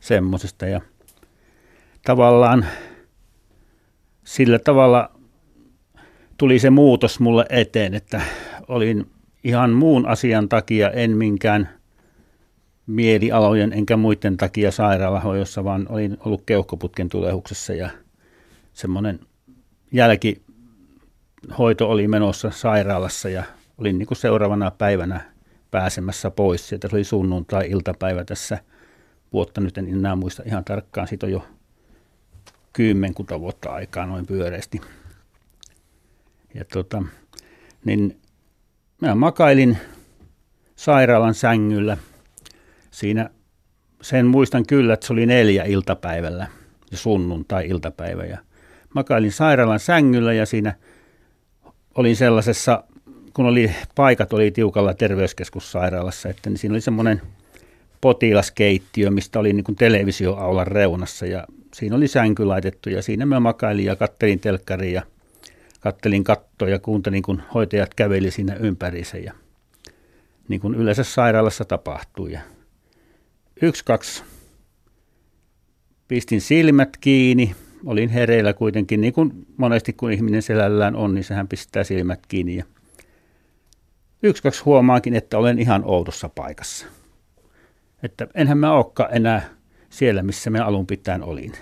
semmoisesta. 0.00 0.66
Ja 0.66 0.80
tavallaan 2.06 2.66
sillä 4.24 4.58
tavalla 4.58 5.10
tuli 6.38 6.58
se 6.58 6.70
muutos 6.70 7.20
mulle 7.20 7.46
eteen, 7.50 7.94
että 7.94 8.20
olin 8.68 9.10
ihan 9.44 9.70
muun 9.70 10.06
asian 10.06 10.48
takia, 10.48 10.90
en 10.90 11.16
minkään 11.16 11.68
mielialojen 12.86 13.72
enkä 13.72 13.96
muiden 13.96 14.36
takia 14.36 14.70
sairaalahoidossa, 14.70 15.64
vaan 15.64 15.86
olin 15.88 16.16
ollut 16.20 16.42
keuhkoputken 16.46 17.08
tulehuksessa 17.08 17.74
ja 17.74 17.90
semmoinen 18.72 19.20
jälkihoito 19.92 21.90
oli 21.90 22.08
menossa 22.08 22.50
sairaalassa 22.50 23.28
ja 23.28 23.44
olin 23.78 23.98
niin 23.98 24.06
kuin 24.06 24.18
seuraavana 24.18 24.70
päivänä 24.70 25.20
pääsemässä 25.70 26.30
pois. 26.30 26.68
Sieltä 26.68 26.88
oli 26.92 27.04
sunnuntai-iltapäivä 27.04 28.24
tässä 28.24 28.58
vuotta, 29.32 29.60
nyt 29.60 29.78
en 29.78 29.88
enää 29.88 30.16
muista 30.16 30.42
ihan 30.46 30.64
tarkkaan, 30.64 31.08
siitä 31.08 31.26
on 31.26 31.32
jo 31.32 31.44
kymmenkunta 32.76 33.40
vuotta 33.40 33.70
aikaa 33.70 34.06
noin 34.06 34.26
pyöreästi. 34.26 34.80
Ja 36.54 36.64
tota, 36.64 37.02
niin 37.84 38.20
mä 39.00 39.14
makailin 39.14 39.78
sairaalan 40.76 41.34
sängyllä. 41.34 41.96
Siinä 42.90 43.30
sen 44.02 44.26
muistan 44.26 44.66
kyllä, 44.66 44.94
että 44.94 45.06
se 45.06 45.12
oli 45.12 45.26
neljä 45.26 45.64
iltapäivällä 45.64 46.46
sunnuntai-iltapäivä. 46.94 48.24
Ja 48.24 48.38
makailin 48.94 49.32
sairaalan 49.32 49.80
sängyllä 49.80 50.32
ja 50.32 50.46
siinä 50.46 50.74
olin 51.94 52.16
sellaisessa, 52.16 52.84
kun 53.34 53.46
oli, 53.46 53.70
paikat 53.94 54.32
oli 54.32 54.50
tiukalla 54.50 54.94
terveyskeskussairaalassa, 54.94 56.28
että 56.28 56.50
niin 56.50 56.58
siinä 56.58 56.72
oli 56.72 56.80
semmoinen 56.80 57.22
potilaskeittiö, 58.00 59.10
mistä 59.10 59.38
oli 59.38 59.52
niin 59.52 59.76
televisioaulan 59.78 60.66
reunassa 60.66 61.26
ja 61.26 61.46
siinä 61.76 61.96
oli 61.96 62.08
sänky 62.08 62.44
laitettu 62.44 62.90
ja 62.90 63.02
siinä 63.02 63.26
mä 63.26 63.40
makailin 63.40 63.84
ja 63.84 63.96
kattelin 63.96 64.40
telkkaria 64.40 64.92
ja 64.92 65.02
kattelin 65.80 66.24
kattoa 66.24 66.68
ja 66.68 66.78
kuuntelin, 66.78 67.22
kun 67.22 67.42
hoitajat 67.54 67.94
käveli 67.94 68.30
siinä 68.30 68.54
ympäriinsä 68.54 69.18
ja 69.18 69.32
niin 70.48 70.60
kuin 70.60 70.74
yleensä 70.74 71.04
sairaalassa 71.04 71.64
tapahtuu. 71.64 72.26
Ja 72.26 72.40
yksi, 73.62 73.84
kaksi, 73.84 74.24
pistin 76.08 76.40
silmät 76.40 76.96
kiinni, 77.00 77.54
olin 77.86 78.08
hereillä 78.08 78.52
kuitenkin, 78.52 79.00
niin 79.00 79.12
kuin 79.12 79.46
monesti 79.56 79.92
kun 79.92 80.12
ihminen 80.12 80.42
selällään 80.42 80.96
on, 80.96 81.14
niin 81.14 81.24
sehän 81.24 81.48
pistää 81.48 81.84
silmät 81.84 82.26
kiinni. 82.26 82.56
Ja 82.56 82.64
yksi, 84.22 84.42
kaksi 84.42 84.62
huomaakin, 84.64 85.14
että 85.14 85.38
olen 85.38 85.58
ihan 85.58 85.82
oudossa 85.84 86.28
paikassa. 86.28 86.86
Että 88.02 88.26
enhän 88.34 88.58
mä 88.58 88.72
olekaan 88.72 89.16
enää 89.16 89.55
siellä, 89.96 90.22
missä 90.22 90.50
me 90.50 90.60
alun 90.60 90.86
pitäen 90.86 91.22
olin. 91.22 91.52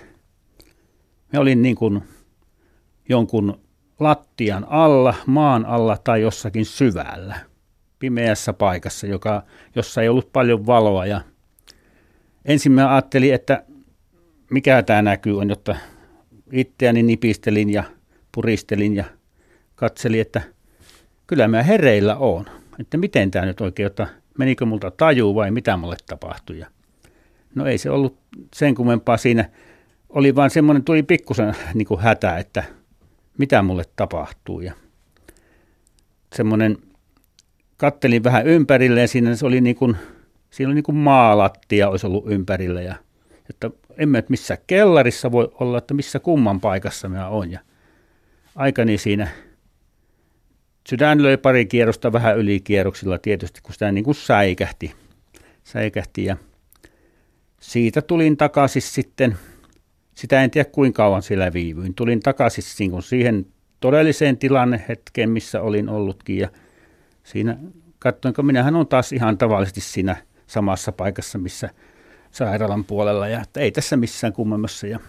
Me 1.33 1.39
olin 1.39 1.61
niin 1.61 1.75
kuin 1.75 2.03
jonkun 3.09 3.59
lattian 3.99 4.65
alla, 4.69 5.13
maan 5.25 5.65
alla 5.65 5.97
tai 6.03 6.21
jossakin 6.21 6.65
syvällä, 6.65 7.35
pimeässä 7.99 8.53
paikassa, 8.53 9.07
joka, 9.07 9.43
jossa 9.75 10.01
ei 10.01 10.09
ollut 10.09 10.31
paljon 10.33 10.65
valoa. 10.65 11.05
Ja 11.05 11.21
ensin 12.45 12.71
mä 12.71 12.91
ajattelin, 12.91 13.33
että 13.33 13.63
mikä 14.51 14.83
tämä 14.83 15.01
näkyy 15.01 15.39
on, 15.39 15.49
jotta 15.49 15.75
itseäni 16.51 17.03
nipistelin 17.03 17.69
ja 17.69 17.83
puristelin 18.31 18.95
ja 18.95 19.05
katselin, 19.75 20.21
että 20.21 20.41
kyllä 21.27 21.47
mä 21.47 21.63
hereillä 21.63 22.15
on. 22.15 22.45
Että 22.79 22.97
miten 22.97 23.31
tämä 23.31 23.45
nyt 23.45 23.61
oikein, 23.61 23.87
että 23.87 24.07
menikö 24.37 24.65
multa 24.65 24.91
taju 24.91 25.35
vai 25.35 25.51
mitä 25.51 25.77
mulle 25.77 25.97
tapahtui. 26.07 26.59
Ja 26.59 26.67
no 27.55 27.65
ei 27.65 27.77
se 27.77 27.89
ollut 27.89 28.17
sen 28.53 28.75
kummempaa 28.75 29.17
siinä. 29.17 29.49
Oli 30.09 30.35
vaan 30.35 30.49
semmoinen, 30.49 30.83
tuli 30.83 31.03
pikkusen 31.03 31.55
niin 31.73 31.87
kuin 31.87 32.01
hätä, 32.01 32.37
että 32.37 32.63
mitä 33.37 33.61
mulle 33.61 33.83
tapahtuu. 33.95 34.61
Ja 34.61 34.73
semmoinen, 36.35 36.77
kattelin 37.77 38.23
vähän 38.23 38.47
ympärille 38.47 39.01
ja 39.01 39.07
siinä 39.07 39.35
se 39.35 39.45
oli 39.45 39.61
niin 39.61 39.75
kuin, 39.75 39.95
siinä 40.49 40.67
oli 40.69 40.75
niin 40.75 40.83
kuin 40.83 40.95
maalattia 40.95 41.89
olisi 41.89 42.07
ollut 42.07 42.31
ympärillä 42.31 42.81
ja 42.81 42.95
että 43.49 43.69
emme, 43.97 44.17
että 44.17 44.31
missä 44.31 44.57
kellarissa 44.67 45.31
voi 45.31 45.51
olla, 45.59 45.77
että 45.77 45.93
missä 45.93 46.19
kumman 46.19 46.61
paikassa 46.61 47.09
minä 47.09 47.27
on. 47.27 47.51
Ja 47.51 47.59
aikani 48.55 48.97
siinä 48.97 49.27
sydän 50.89 51.23
löi 51.23 51.37
pari 51.37 51.65
kierrosta 51.65 52.13
vähän 52.13 52.37
ylikierroksilla 52.37 53.17
tietysti, 53.17 53.61
kun 53.63 53.73
sitä 53.73 53.91
niin 53.91 54.03
kuin 54.03 54.15
säikähti. 54.15 54.95
säikähti 55.63 56.25
ja 56.25 56.37
siitä 57.59 58.01
tulin 58.01 58.37
takaisin 58.37 58.81
sitten, 58.81 59.37
sitä 60.15 60.43
en 60.43 60.51
tiedä 60.51 60.69
kuinka 60.71 61.03
kauan 61.03 61.21
siellä 61.21 61.53
viivyin. 61.53 61.93
Tulin 61.93 62.19
takaisin 62.19 62.63
niin 62.79 63.03
siihen 63.03 63.45
todelliseen 63.79 64.37
tilannehetkeen, 64.37 65.29
missä 65.29 65.61
olin 65.61 65.89
ollutkin 65.89 66.37
ja 66.37 66.49
siinä 67.23 67.57
katsoin, 67.99 68.35
kun 68.35 68.45
minähän 68.45 68.75
on 68.75 68.87
taas 68.87 69.11
ihan 69.11 69.37
tavallisesti 69.37 69.81
siinä 69.81 70.15
samassa 70.47 70.91
paikassa, 70.91 71.37
missä 71.37 71.69
sairaalan 72.31 72.83
puolella 72.83 73.27
ja 73.27 73.41
että 73.41 73.59
ei 73.59 73.71
tässä 73.71 73.97
missään 73.97 74.33
kummemmassa. 74.33 74.87
Ja 74.87 74.99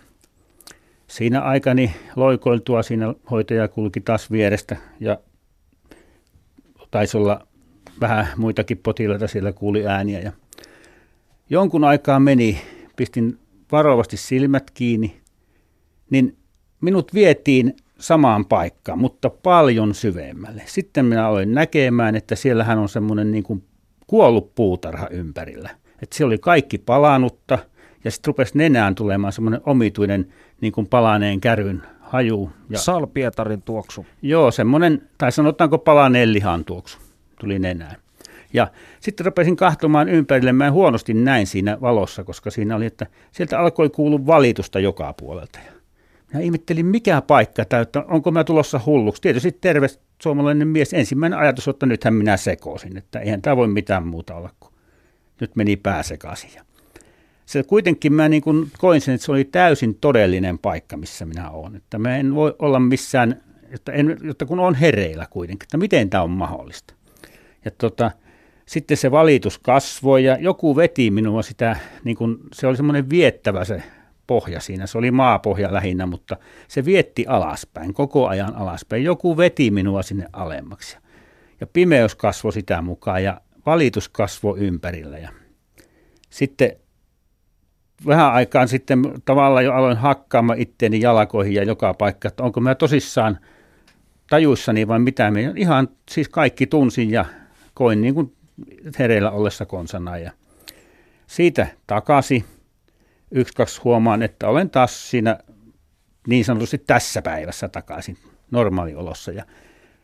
siinä 1.07 1.41
aikani 1.41 1.95
loikoiltua 2.17 2.83
siinä 2.83 3.15
hoitaja 3.31 3.69
kulki 3.69 4.01
taas 4.01 4.31
vierestä 4.31 4.77
ja 5.01 5.19
taisi 6.91 7.17
olla 7.17 7.47
vähän 8.01 8.27
muitakin 8.37 8.79
potilaita, 8.79 9.29
siellä 9.29 9.53
kuuli 9.53 9.87
ääniä 9.87 10.21
ja 10.21 10.33
jonkun 11.51 11.85
aikaa 11.85 12.21
meni, 12.21 12.61
pistin 12.97 13.39
varovasti 13.73 14.17
silmät 14.17 14.71
kiinni, 14.71 15.21
niin 16.11 16.37
minut 16.81 17.15
vietiin 17.15 17.77
samaan 17.99 18.47
paikkaan, 18.47 18.99
mutta 18.99 19.31
paljon 19.31 19.95
syvemmälle. 19.95 20.63
Sitten 20.67 21.05
minä 21.05 21.27
aloin 21.27 21.55
näkemään, 21.55 22.17
että 22.17 22.35
siellähän 22.37 22.79
on 22.79 22.89
semmoinen 22.89 23.31
niin 23.31 23.45
kuin 23.45 23.65
kuollut 24.07 24.55
puutarha 24.55 25.09
ympärillä. 25.11 25.71
Että 26.03 26.17
se 26.17 26.25
oli 26.25 26.39
kaikki 26.39 26.79
palanutta 26.79 27.59
ja 28.05 28.11
sitten 28.11 28.29
rupesi 28.29 28.59
nenään 28.59 28.95
tulemaan 28.95 29.33
semmoinen 29.33 29.61
omituinen 29.67 30.33
niin 30.61 30.73
kuin 30.73 30.87
palaneen 30.87 31.41
kärryn 31.41 31.83
haju. 32.01 32.51
Ja, 32.71 32.79
Salpietarin 32.79 33.63
tuoksu. 33.63 34.07
Joo, 34.23 34.51
semmoinen, 34.51 35.09
tai 35.19 35.33
sanotaanko 35.33 35.79
palaneen 35.79 36.33
lihan 36.33 36.65
tuoksu 36.65 36.99
tuli 37.41 37.59
nenään. 37.59 37.97
Ja 38.57 38.69
sitten 39.01 39.27
rupesin 39.27 39.57
kahtomaan 39.57 40.09
ympärille, 40.09 40.53
mä 40.53 40.71
huonosti 40.71 41.15
näin 41.15 41.47
siinä 41.47 41.79
valossa, 41.81 42.25
koska 42.25 42.51
siinä 42.51 42.77
oli, 42.77 42.87
että 42.87 43.07
sieltä 43.33 43.59
alkoi 43.59 43.91
kuulua 43.91 44.27
valitusta 44.27 44.81
joka 44.81 45.13
puolelta. 45.13 45.59
Ja 46.35 46.41
ihmettelin, 46.41 46.87
mikä 46.87 47.21
paikka 47.21 47.65
täyttä, 47.65 48.05
onko 48.09 48.31
mä 48.31 48.45
tulossa 48.45 48.81
hulluksi. 48.87 49.23
Tietysti 49.23 49.53
terve 49.53 49.87
suomalainen 50.23 50.69
mies, 50.69 50.93
ensimmäinen 50.95 51.39
ajatus, 51.39 51.69
että 51.69 51.87
nythän 51.87 52.15
minä 52.15 52.37
sekoisin, 52.37 52.97
että 52.97 53.19
eihän 53.21 53.43
tämä 53.43 53.57
voi 53.57 53.69
mitään 53.69 54.07
muuta 54.07 54.35
olla 54.35 54.51
kuin 54.61 54.73
nyt 55.41 55.57
meni 55.57 55.77
pää 55.77 56.03
sekaisin. 56.03 56.51
Se 57.47 57.63
kuitenkin 57.63 58.13
mä 58.13 58.29
niin 58.29 58.43
kuin 58.43 58.71
koin 58.79 59.01
sen, 59.01 59.15
että 59.15 59.25
se 59.25 59.33
oli 59.33 59.45
täysin 59.45 59.95
todellinen 59.95 60.59
paikka, 60.59 60.97
missä 60.97 61.27
minä 61.27 61.51
olen. 61.51 61.77
Että 61.77 61.99
mä 61.99 62.17
en 62.17 62.35
voi 62.35 62.55
olla 62.59 62.81
missään, 62.81 63.43
että, 63.71 63.93
en, 63.93 64.17
että 64.31 64.47
kun 64.47 64.61
on 64.61 64.75
hereillä 64.75 65.27
kuitenkin, 65.31 65.67
että 65.67 65.77
miten 65.77 66.11
tämä 66.11 66.23
on 66.23 66.31
mahdollista. 66.31 66.95
Ja 67.65 67.71
tota, 67.71 68.11
sitten 68.67 68.97
se 68.97 69.11
valitus 69.11 69.59
kasvoi 69.59 70.25
ja 70.25 70.37
joku 70.41 70.77
veti 70.77 71.11
minua 71.11 71.43
sitä, 71.43 71.77
niin 72.05 72.17
kuin, 72.17 72.37
se 72.53 72.67
oli 72.67 72.77
semmoinen 72.77 73.11
viettävä 73.11 73.65
se 73.65 73.83
pohja 74.27 74.61
siinä. 74.61 74.87
Se 74.87 74.99
oli 74.99 75.11
maapohja 75.11 75.73
lähinnä, 75.73 76.07
mutta 76.07 76.37
se 76.69 76.85
vietti 76.85 77.25
alaspäin, 77.29 77.95
koko 77.95 78.27
ajan 78.29 78.57
alaspäin. 78.57 79.05
Joku 79.05 79.37
veti 79.37 79.71
minua 79.71 80.03
sinne 80.03 80.27
alemmaksi. 80.33 80.99
Ja 81.61 81.67
pimeys 81.67 82.15
kasvoi 82.15 82.53
sitä 82.53 82.83
mukaan 82.83 83.25
ja 83.25 83.41
valitus 83.67 84.09
kasvoi 84.09 84.59
ympärillä. 84.59 85.19
Ja 85.19 85.29
sitten 86.31 86.73
vähän 88.07 88.33
aikaan 88.33 88.69
sitten 88.69 89.03
tavallaan 89.25 89.65
jo 89.65 89.73
aloin 89.73 89.97
hakkaamaan 89.97 90.59
itteeni 90.59 91.01
jalkoihin 91.01 91.55
ja 91.55 91.65
joka 91.65 91.95
paikka, 91.95 92.29
että 92.29 92.43
onko 92.43 92.61
mä 92.61 92.75
tosissaan 92.75 93.39
tajuissani 94.31 94.89
vai 94.89 94.99
mitä. 94.99 95.31
Minä 95.31 95.53
ihan 95.57 95.89
siis 96.11 96.29
kaikki 96.29 96.67
tunsin 96.67 97.11
ja 97.11 97.25
koin 97.75 98.01
niin 98.01 98.15
kuin 98.15 98.36
hereillä 98.99 99.31
ollessa 99.31 99.67
konsana. 99.67 100.19
Ja 100.19 100.31
siitä 101.27 101.67
takaisin 101.87 102.45
yksi, 103.31 103.55
kaksi 103.55 103.81
huomaan, 103.85 104.23
että 104.23 104.49
olen 104.49 104.71
taas 104.71 105.11
siinä 105.11 105.39
niin 106.27 106.45
sanotusti 106.45 106.79
tässä 106.79 107.23
päivässä 107.23 107.69
takaisin 107.69 108.19
normaaliolossa. 108.51 109.33
Ja 109.33 109.45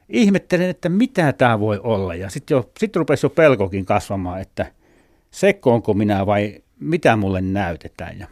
ihmettelen, 0.08 0.70
että 0.70 0.88
mitä 0.88 1.32
tämä 1.32 1.60
voi 1.60 1.80
olla. 1.82 2.14
Ja 2.14 2.30
sitten 2.30 2.62
sit 2.78 2.96
rupesi 2.96 3.26
jo 3.26 3.30
pelkokin 3.30 3.84
kasvamaan, 3.84 4.40
että 4.40 4.72
sekkoonko 5.30 5.94
minä 5.94 6.26
vai 6.26 6.62
mitä 6.80 7.16
mulle 7.16 7.40
näytetään. 7.40 8.18
Ja 8.18 8.26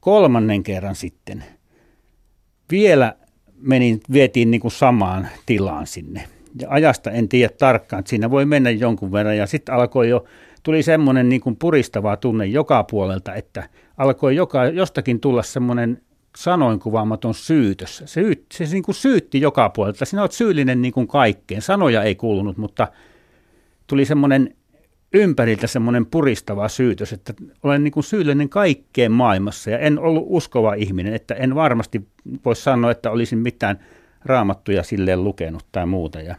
kolmannen 0.00 0.62
kerran 0.62 0.94
sitten 0.94 1.44
vielä 2.70 3.16
menin, 3.56 4.00
vietiin 4.12 4.50
niin 4.50 4.60
kuin 4.60 4.72
samaan 4.72 5.28
tilaan 5.46 5.86
sinne. 5.86 6.28
Ja 6.60 6.68
ajasta 6.70 7.10
en 7.10 7.28
tiedä 7.28 7.54
tarkkaan, 7.58 8.00
että 8.00 8.10
siinä 8.10 8.30
voi 8.30 8.44
mennä 8.46 8.70
jonkun 8.70 9.12
verran. 9.12 9.36
Ja 9.36 9.46
sitten 9.46 9.74
alkoi 9.74 10.08
jo, 10.08 10.24
tuli 10.62 10.82
semmoinen 10.82 11.28
niin 11.28 11.40
kuin 11.40 11.56
puristava 11.56 12.16
tunne 12.16 12.46
joka 12.46 12.84
puolelta, 12.84 13.34
että 13.34 13.68
alkoi 13.96 14.36
joka, 14.36 14.64
jostakin 14.64 15.20
tulla 15.20 15.42
semmoinen 15.42 16.02
sanoin 16.36 16.80
kuvaamaton 16.80 17.34
syytös. 17.34 18.02
Se, 18.06 18.22
se, 18.52 18.64
niin 18.64 18.82
kuin 18.82 18.94
syytti 18.94 19.40
joka 19.40 19.68
puolelta. 19.68 20.04
Sinä 20.04 20.22
olet 20.22 20.32
syyllinen 20.32 20.82
niin 20.82 20.94
kuin 20.94 21.08
kaikkeen. 21.08 21.62
Sanoja 21.62 22.02
ei 22.02 22.14
kuulunut, 22.14 22.56
mutta 22.56 22.88
tuli 23.86 24.04
semmoinen 24.04 24.54
ympäriltä 25.14 25.66
semmoinen 25.66 26.06
puristava 26.06 26.68
syytös, 26.68 27.12
että 27.12 27.34
olen 27.62 27.84
niin 27.84 27.92
kuin 27.92 28.04
syyllinen 28.04 28.48
kaikkeen 28.48 29.12
maailmassa 29.12 29.70
ja 29.70 29.78
en 29.78 29.98
ollut 29.98 30.24
uskova 30.26 30.74
ihminen, 30.74 31.14
että 31.14 31.34
en 31.34 31.54
varmasti 31.54 32.08
voi 32.44 32.56
sanoa, 32.56 32.90
että 32.90 33.10
olisin 33.10 33.38
mitään 33.38 33.78
raamattuja 34.24 34.82
silleen 34.82 35.24
lukenut 35.24 35.66
tai 35.72 35.86
muuta. 35.86 36.20
Ja 36.20 36.34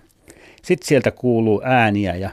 sitten 0.64 0.88
sieltä 0.88 1.12
kuuluu 1.12 1.62
ääniä 1.66 2.16
ja 2.16 2.30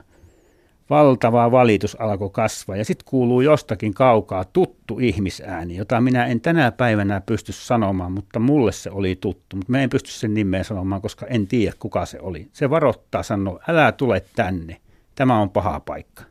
valtava 0.91 1.51
valitus 1.51 1.97
alkoi 2.01 2.31
kasvaa 2.31 2.77
ja 2.77 2.85
sitten 2.85 3.05
kuuluu 3.09 3.41
jostakin 3.41 3.95
kaukaa 3.95 4.45
tuttu 4.45 4.99
ihmisääni, 4.99 5.77
jota 5.77 6.01
minä 6.01 6.27
en 6.27 6.41
tänä 6.41 6.73
päivänä 6.73 7.21
pysty 7.21 7.53
sanomaan, 7.53 8.13
mutta 8.13 8.39
mulle 8.39 8.73
se 8.73 8.91
oli 8.91 9.17
tuttu. 9.17 9.57
Mutta 9.57 9.73
mä 9.73 9.83
en 9.83 9.91
pysty 9.91 10.11
sen 10.11 10.35
nimeä 10.35 10.63
sanomaan, 10.63 11.03
koska 11.03 11.27
en 11.27 11.47
tiedä 11.47 11.73
kuka 11.79 12.07
se 12.07 12.21
oli. 12.21 12.49
Se 12.53 12.71
varoittaa, 12.71 13.23
sanoo, 13.23 13.61
älä 13.69 13.93
tule 13.93 14.23
tänne, 14.37 14.77
tämä 15.15 15.41
on 15.41 15.51
paha 15.51 15.81
paikka. 15.81 16.23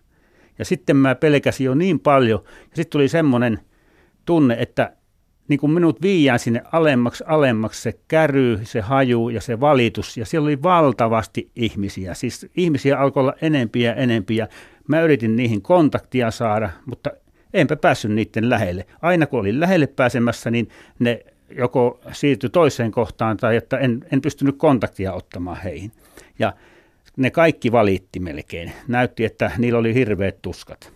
Ja 0.59 0.65
sitten 0.65 0.95
mä 0.95 1.15
pelkäsin 1.15 1.65
jo 1.65 1.75
niin 1.75 1.99
paljon 1.99 2.43
ja 2.45 2.75
sitten 2.75 2.89
tuli 2.91 3.07
semmoinen 3.07 3.59
tunne, 4.25 4.55
että 4.59 4.93
niin 5.51 5.59
kuin 5.59 5.71
minut 5.71 6.01
viiään 6.01 6.39
sinne 6.39 6.61
alemmaksi, 6.71 7.23
alemmaksi 7.27 7.81
se 7.81 7.93
käry, 8.07 8.59
se 8.63 8.81
haju 8.81 9.29
ja 9.29 9.41
se 9.41 9.59
valitus. 9.59 10.17
Ja 10.17 10.25
siellä 10.25 10.45
oli 10.45 10.63
valtavasti 10.63 11.51
ihmisiä. 11.55 12.13
Siis 12.13 12.49
ihmisiä 12.57 12.99
alkoi 12.99 13.21
olla 13.21 13.33
enempiä 13.41 13.89
ja 13.89 13.95
enempiä. 13.95 14.47
Mä 14.87 15.01
yritin 15.01 15.35
niihin 15.35 15.61
kontaktia 15.61 16.31
saada, 16.31 16.69
mutta 16.85 17.09
enpä 17.53 17.75
päässyt 17.75 18.11
niiden 18.11 18.49
lähelle. 18.49 18.85
Aina 19.01 19.27
kun 19.27 19.39
olin 19.39 19.59
lähelle 19.59 19.87
pääsemässä, 19.87 20.51
niin 20.51 20.69
ne 20.99 21.25
joko 21.57 21.99
siirtyi 22.11 22.49
toiseen 22.49 22.91
kohtaan 22.91 23.37
tai 23.37 23.55
että 23.55 23.77
en, 23.77 24.05
en 24.11 24.21
pystynyt 24.21 24.55
kontaktia 24.57 25.13
ottamaan 25.13 25.61
heihin. 25.63 25.91
Ja 26.39 26.53
ne 27.17 27.31
kaikki 27.31 27.71
valitti 27.71 28.19
melkein. 28.19 28.71
Näytti, 28.87 29.25
että 29.25 29.51
niillä 29.57 29.79
oli 29.79 29.93
hirveät 29.93 30.41
tuskat. 30.41 30.93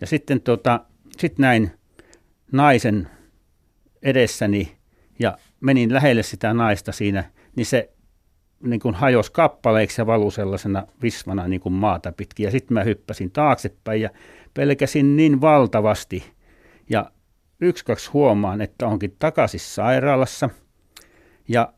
Ja 0.00 0.06
sitten 0.06 0.40
tota, 0.40 0.80
sit 1.18 1.38
näin 1.38 1.70
naisen 2.52 3.08
edessäni 4.02 4.76
ja 5.18 5.38
menin 5.60 5.94
lähelle 5.94 6.22
sitä 6.22 6.54
naista 6.54 6.92
siinä, 6.92 7.24
niin 7.56 7.66
se 7.66 7.90
niin 8.62 8.80
kuin 8.80 8.94
hajosi 8.94 9.32
kappaleiksi 9.32 10.00
ja 10.00 10.06
valui 10.06 10.32
sellaisena 10.32 10.86
visvana 11.02 11.48
niin 11.48 11.60
kuin 11.60 11.72
maata 11.72 12.12
pitkin. 12.12 12.44
Ja 12.44 12.50
sitten 12.50 12.74
mä 12.74 12.82
hyppäsin 12.82 13.30
taaksepäin 13.30 14.00
ja 14.00 14.10
pelkäsin 14.54 15.16
niin 15.16 15.40
valtavasti. 15.40 16.24
Ja 16.90 17.10
yksi, 17.60 17.84
kaksi 17.84 18.10
huomaan, 18.10 18.60
että 18.60 18.86
onkin 18.86 19.16
takaisin 19.18 19.60
sairaalassa. 19.60 20.50
Ja 21.48 21.72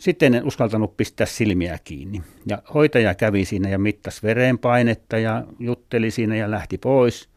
sitten 0.00 0.34
en 0.34 0.46
uskaltanut 0.46 0.96
pistää 0.96 1.26
silmiä 1.26 1.78
kiinni. 1.84 2.22
Ja 2.46 2.62
hoitaja 2.74 3.14
kävi 3.14 3.44
siinä 3.44 3.68
ja 3.68 3.78
mittasi 3.78 4.22
verenpainetta 4.22 5.18
ja 5.18 5.44
jutteli 5.58 6.10
siinä 6.10 6.36
ja 6.36 6.50
lähti 6.50 6.78
pois. 6.78 7.28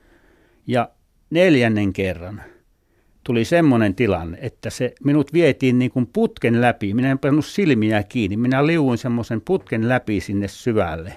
Ja 0.67 0.89
neljännen 1.29 1.93
kerran– 1.93 2.41
tuli 3.23 3.45
semmoinen 3.45 3.95
tilanne, 3.95 4.37
että 4.41 4.69
se 4.69 4.93
minut 5.03 5.33
vietiin 5.33 5.79
niin 5.79 5.91
kuin 5.91 6.09
putken 6.13 6.61
läpi. 6.61 6.93
Minä 6.93 7.11
en 7.11 7.19
pannut 7.19 7.45
silmiä 7.45 8.03
kiinni. 8.03 8.37
Minä 8.37 8.67
liuin 8.67 8.97
semmoisen 8.97 9.41
putken 9.41 9.89
läpi 9.89 10.21
sinne 10.21 10.47
syvälle. 10.47 11.13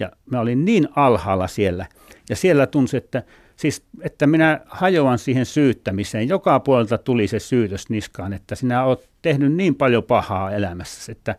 Ja 0.00 0.12
mä 0.30 0.40
olin 0.40 0.64
niin 0.64 0.88
alhaalla 0.96 1.46
siellä. 1.46 1.86
Ja 2.30 2.36
siellä 2.36 2.66
tunsi, 2.66 2.96
että, 2.96 3.22
siis, 3.56 3.82
että 4.00 4.26
minä 4.26 4.60
hajoan 4.66 5.18
siihen 5.18 5.46
syyttämiseen. 5.46 6.28
Joka 6.28 6.60
puolelta 6.60 6.98
tuli 6.98 7.28
se 7.28 7.38
syytös 7.38 7.90
niskaan, 7.90 8.32
että 8.32 8.54
sinä 8.54 8.84
olet 8.84 9.08
tehnyt 9.22 9.52
niin 9.52 9.74
paljon 9.74 10.04
pahaa 10.04 10.52
elämässä. 10.52 11.12
Että, 11.12 11.36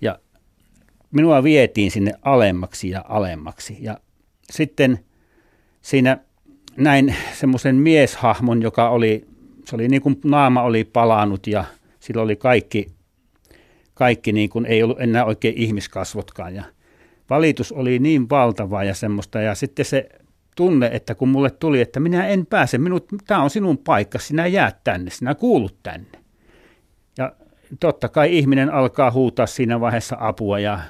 ja 0.00 0.18
minua 1.10 1.42
vietiin 1.42 1.90
sinne 1.90 2.12
alemmaksi 2.22 2.90
ja 2.90 3.04
alemmaksi. 3.08 3.76
Ja 3.80 4.00
sitten 4.50 4.98
siinä 5.82 6.18
näin 6.80 7.14
semmoisen 7.32 7.76
mieshahmon, 7.76 8.62
joka 8.62 8.88
oli, 8.88 9.26
se 9.64 9.76
oli 9.76 9.88
niin 9.88 10.02
kuin 10.02 10.20
naama 10.24 10.62
oli 10.62 10.84
palannut 10.84 11.46
ja 11.46 11.64
sillä 12.00 12.22
oli 12.22 12.36
kaikki, 12.36 12.92
kaikki 13.94 14.32
niin 14.32 14.50
kuin 14.50 14.66
ei 14.66 14.82
ollut 14.82 15.00
enää 15.00 15.24
oikein 15.24 15.54
ihmiskasvotkaan 15.56 16.54
ja 16.54 16.64
valitus 17.30 17.72
oli 17.72 17.98
niin 17.98 18.30
valtava 18.30 18.84
ja 18.84 18.94
semmoista 18.94 19.40
ja 19.40 19.54
sitten 19.54 19.84
se 19.84 20.08
tunne, 20.56 20.90
että 20.92 21.14
kun 21.14 21.28
mulle 21.28 21.50
tuli, 21.50 21.80
että 21.80 22.00
minä 22.00 22.26
en 22.26 22.46
pääse, 22.46 22.78
minut, 22.78 23.06
tämä 23.26 23.42
on 23.42 23.50
sinun 23.50 23.78
paikka, 23.78 24.18
sinä 24.18 24.46
jäät 24.46 24.84
tänne, 24.84 25.10
sinä 25.10 25.34
kuulut 25.34 25.76
tänne. 25.82 26.18
Ja 27.18 27.32
totta 27.80 28.08
kai 28.08 28.38
ihminen 28.38 28.70
alkaa 28.70 29.10
huutaa 29.10 29.46
siinä 29.46 29.80
vaiheessa 29.80 30.16
apua 30.20 30.58
ja 30.58 30.80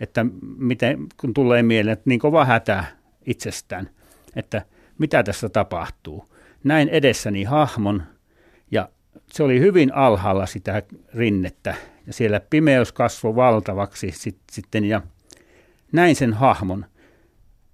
että 0.00 0.26
miten, 0.58 0.98
kun 1.20 1.34
tulee 1.34 1.62
mieleen, 1.62 1.92
että 1.92 2.10
niin 2.10 2.20
kova 2.20 2.44
hätä 2.44 2.84
itsestään, 3.26 3.90
että– 4.36 4.62
mitä 5.00 5.22
tässä 5.22 5.48
tapahtuu. 5.48 6.34
Näin 6.64 6.88
edessäni 6.88 7.44
hahmon 7.44 8.02
ja 8.70 8.88
se 9.32 9.42
oli 9.42 9.60
hyvin 9.60 9.94
alhaalla 9.94 10.46
sitä 10.46 10.82
rinnettä 11.14 11.74
ja 12.06 12.12
siellä 12.12 12.40
pimeys 12.50 12.92
kasvoi 12.92 13.36
valtavaksi 13.36 14.10
sit, 14.10 14.38
sitten 14.52 14.84
ja 14.84 15.02
näin 15.92 16.16
sen 16.16 16.32
hahmon. 16.32 16.86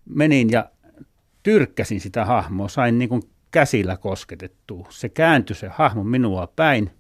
Menin 0.05 0.51
ja 0.51 0.71
tyrkkäsin 1.43 2.01
sitä 2.01 2.25
hahmoa, 2.25 2.69
sain 2.69 2.99
niin 2.99 3.09
kuin 3.09 3.23
käsillä 3.51 3.97
kosketettua. 3.97 4.87
Se 4.91 5.09
kääntyi 5.09 5.57
se 5.57 5.69
hahmo 5.69 6.05
minua 6.05 6.53
päin. 6.57 6.91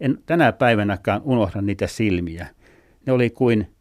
En 0.00 0.18
tänä 0.26 0.52
päivänäkään 0.52 1.22
unohda 1.24 1.62
niitä 1.62 1.86
silmiä. 1.86 2.46
Ne 3.06 3.12
oli 3.12 3.30
kuin 3.30 3.73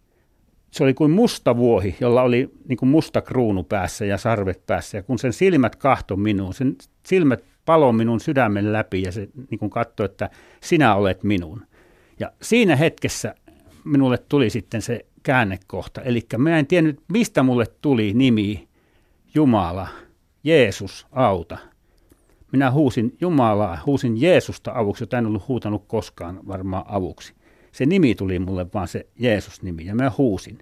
se 0.73 0.83
oli 0.83 0.93
kuin 0.93 1.11
musta 1.11 1.57
vuohi, 1.57 1.95
jolla 1.99 2.21
oli 2.21 2.49
niin 2.67 2.77
kuin 2.77 2.89
musta 2.89 3.21
kruunu 3.21 3.63
päässä 3.63 4.05
ja 4.05 4.17
sarvet 4.17 4.65
päässä. 4.65 4.97
Ja 4.97 5.03
kun 5.03 5.19
sen 5.19 5.33
silmät 5.33 5.75
kahto 5.75 6.15
minuun, 6.15 6.53
sen 6.53 6.75
silmät 7.05 7.43
palo 7.65 7.91
minun 7.91 8.19
sydämen 8.19 8.73
läpi 8.73 9.01
ja 9.01 9.11
se 9.11 9.29
niin 9.49 9.59
kuin 9.59 9.69
katsoi, 9.69 10.05
että 10.05 10.29
sinä 10.61 10.95
olet 10.95 11.23
minun. 11.23 11.65
Ja 12.19 12.31
siinä 12.41 12.75
hetkessä 12.75 13.35
minulle 13.83 14.17
tuli 14.17 14.49
sitten 14.49 14.81
se 14.81 15.05
käännekohta. 15.23 16.01
Eli 16.01 16.21
mä 16.37 16.59
en 16.59 16.67
tiennyt, 16.67 16.99
mistä 17.11 17.43
mulle 17.43 17.65
tuli 17.81 18.13
nimi 18.13 18.67
Jumala, 19.35 19.87
Jeesus, 20.43 21.07
auta. 21.11 21.57
Minä 22.51 22.71
huusin 22.71 23.17
Jumalaa, 23.21 23.77
huusin 23.85 24.21
Jeesusta 24.21 24.71
avuksi, 24.75 25.03
jota 25.03 25.17
en 25.17 25.25
ollut 25.25 25.47
huutanut 25.47 25.83
koskaan 25.87 26.39
varmaan 26.47 26.85
avuksi. 26.87 27.33
Se 27.73 27.85
nimi 27.85 28.15
tuli 28.15 28.39
mulle 28.39 28.65
vaan 28.73 28.87
se 28.87 29.07
Jeesus-nimi 29.19 29.85
ja 29.85 29.95
mä 29.95 30.11
huusin. 30.17 30.59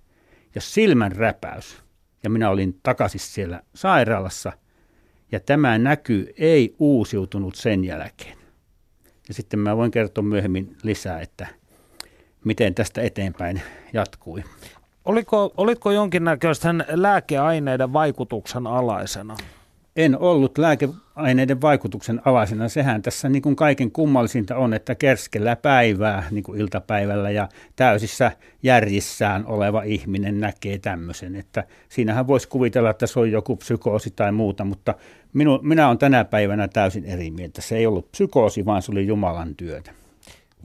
Ja 0.56 0.62
silmän 0.62 1.12
räpäys. 1.12 1.84
Ja 2.24 2.30
minä 2.30 2.50
olin 2.50 2.80
takaisin 2.84 3.20
siellä 3.20 3.62
sairaalassa. 3.76 4.52
Ja 5.32 5.40
tämä 5.40 5.78
näky 5.78 6.34
ei 6.38 6.76
uusiutunut 6.80 7.56
sen 7.56 7.84
jälkeen. 7.84 8.38
Ja 9.28 9.34
sitten 9.34 9.60
mä 9.60 9.78
voin 9.78 9.92
kertoa 9.92 10.24
myöhemmin 10.24 10.78
lisää, 10.84 11.22
että 11.22 11.48
miten 12.46 12.76
tästä 12.76 13.02
eteenpäin 13.02 13.62
jatkui. 13.94 14.44
Oliko, 15.06 15.54
olitko 15.58 15.92
jonkinnäköisten 15.92 16.86
lääkeaineiden 16.90 17.94
vaikutuksen 17.94 18.68
alaisena? 18.68 19.38
En 19.96 20.20
ollut 20.20 20.58
lääkeaineiden 20.58 21.62
vaikutuksen 21.62 22.22
alaisena. 22.26 22.70
Sehän 22.70 23.02
tässä 23.02 23.30
niin 23.30 23.42
kuin 23.42 23.56
kaiken 23.56 23.92
kummallisinta 23.92 24.56
on, 24.56 24.74
että 24.74 24.96
kerskellä 24.96 25.56
päivää 25.56 26.28
niin 26.32 26.44
kuin 26.44 26.62
iltapäivällä 26.62 27.32
ja 27.32 27.50
täysissä 27.76 28.32
järjissään 28.64 29.46
oleva 29.46 29.84
ihminen 29.84 30.40
näkee 30.40 30.80
tämmöisen. 30.80 31.36
Että 31.36 31.64
siinähän 31.90 32.28
voisi 32.28 32.48
kuvitella, 32.48 32.90
että 32.90 33.08
se 33.08 33.20
on 33.20 33.32
joku 33.32 33.56
psykoosi 33.56 34.12
tai 34.12 34.32
muuta, 34.32 34.66
mutta 34.66 34.96
minu, 35.34 35.60
minä 35.62 35.88
olen 35.88 35.98
tänä 35.98 36.26
päivänä 36.26 36.68
täysin 36.68 37.06
eri 37.06 37.32
mieltä. 37.32 37.62
Se 37.62 37.78
ei 37.78 37.88
ollut 37.88 38.12
psykoosi, 38.12 38.66
vaan 38.66 38.82
se 38.82 38.92
oli 38.92 39.08
Jumalan 39.08 39.56
työtä. 39.56 39.92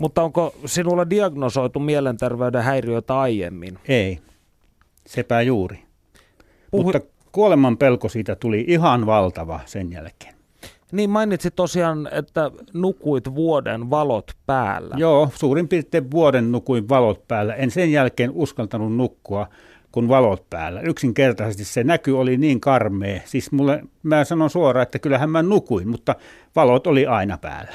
Mutta 0.01 0.23
onko 0.23 0.55
sinulla 0.67 1.11
diagnosoitu 1.11 1.79
mielenterveyden 1.79 2.63
häiriöitä 2.63 3.21
aiemmin? 3.21 3.79
Ei, 3.89 4.19
sepä 5.07 5.43
juuri. 5.43 5.79
Puhu... 6.71 6.83
Mutta 6.83 7.16
kuoleman 7.37 7.77
pelko 7.77 8.09
siitä 8.09 8.37
tuli 8.37 8.65
ihan 8.69 9.07
valtava 9.07 9.61
sen 9.67 9.93
jälkeen. 9.93 10.35
Niin 10.93 11.11
mainitsit 11.11 11.57
tosiaan, 11.57 12.09
että 12.13 12.51
nukuit 12.75 13.35
vuoden 13.35 13.91
valot 13.91 14.33
päällä. 14.47 14.95
Joo, 14.99 15.29
suurin 15.35 15.69
piirtein 15.69 16.11
vuoden 16.11 16.53
nukuin 16.53 16.89
valot 16.89 17.29
päällä. 17.29 17.55
En 17.55 17.71
sen 17.71 17.93
jälkeen 17.93 18.31
uskaltanut 18.35 18.97
nukkua 18.97 19.49
kuin 19.93 20.09
valot 20.09 20.51
päällä. 20.51 20.81
Yksinkertaisesti 20.81 21.65
se 21.65 21.85
näky 21.85 22.11
oli 22.11 22.37
niin 22.37 22.61
karmea. 22.61 23.21
Siis 23.25 23.53
mulle, 23.53 23.83
mä 24.03 24.25
sanon 24.25 24.51
suoraan, 24.51 24.83
että 24.83 24.99
kyllähän 24.99 25.31
mä 25.31 25.43
nukuin, 25.43 25.89
mutta 25.89 26.15
valot 26.57 26.87
oli 26.87 27.07
aina 27.07 27.39
päällä. 27.39 27.73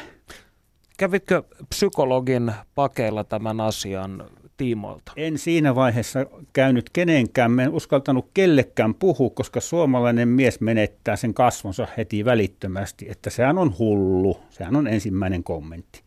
Kävitkö 0.98 1.44
psykologin 1.70 2.52
pakeilla 2.76 3.24
tämän 3.24 3.62
asian 3.62 4.24
tiimoilta? 4.62 5.12
En 5.16 5.38
siinä 5.38 5.76
vaiheessa 5.76 6.26
käynyt 6.54 6.90
kenenkään, 6.94 7.60
en 7.60 7.70
uskaltanut 7.70 8.30
kellekään 8.34 8.96
puhua, 8.96 9.30
koska 9.30 9.60
suomalainen 9.60 10.28
mies 10.28 10.62
menettää 10.62 11.16
sen 11.16 11.34
kasvonsa 11.34 11.88
heti 11.98 12.26
välittömästi, 12.26 13.10
että 13.10 13.30
sehän 13.30 13.58
on 13.58 13.76
hullu, 13.80 14.40
sehän 14.50 14.76
on 14.76 14.88
ensimmäinen 14.88 15.44
kommentti. 15.44 16.04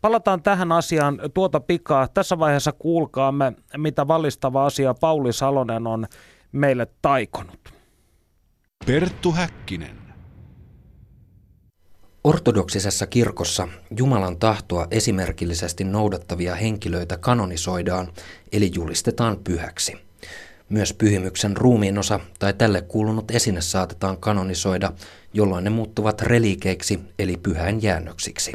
Palataan 0.00 0.42
tähän 0.42 0.72
asiaan 0.72 1.20
tuota 1.34 1.60
pikaa. 1.60 2.08
Tässä 2.08 2.38
vaiheessa 2.38 2.72
kuulkaamme, 2.72 3.52
mitä 3.76 4.08
valistava 4.08 4.66
asia 4.66 4.94
Pauli 4.94 5.32
Salonen 5.32 5.86
on 5.86 6.06
meille 6.52 6.86
taikonut. 7.02 7.58
Perttu 8.86 9.32
Häkkinen. 9.32 9.99
Ortodoksisessa 12.24 13.06
kirkossa 13.06 13.68
Jumalan 13.96 14.36
tahtoa 14.36 14.86
esimerkillisesti 14.90 15.84
noudattavia 15.84 16.54
henkilöitä 16.54 17.16
kanonisoidaan 17.16 18.08
eli 18.52 18.70
julistetaan 18.74 19.36
pyhäksi. 19.44 19.96
Myös 20.68 20.92
pyhimyksen 20.92 21.56
ruumiinosa 21.56 22.20
tai 22.38 22.52
tälle 22.52 22.82
kuulunut 22.82 23.30
esine 23.30 23.60
saatetaan 23.60 24.16
kanonisoida, 24.16 24.92
jolloin 25.34 25.64
ne 25.64 25.70
muuttuvat 25.70 26.22
relikeiksi 26.22 27.00
eli 27.18 27.36
pyhän 27.36 27.82
jäännöksiksi. 27.82 28.52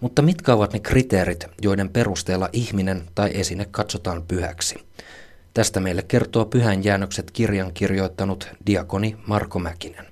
Mutta 0.00 0.22
mitkä 0.22 0.54
ovat 0.54 0.72
ne 0.72 0.80
kriteerit, 0.80 1.46
joiden 1.62 1.88
perusteella 1.88 2.48
ihminen 2.52 3.02
tai 3.14 3.30
esine 3.34 3.66
katsotaan 3.70 4.22
pyhäksi? 4.28 4.74
Tästä 5.54 5.80
meille 5.80 6.02
kertoo 6.02 6.44
pyhän 6.44 6.84
jäännökset 6.84 7.30
kirjan 7.30 7.72
kirjoittanut 7.74 8.48
diakoni 8.66 9.16
Marko 9.26 9.58
Mäkinen. 9.58 10.07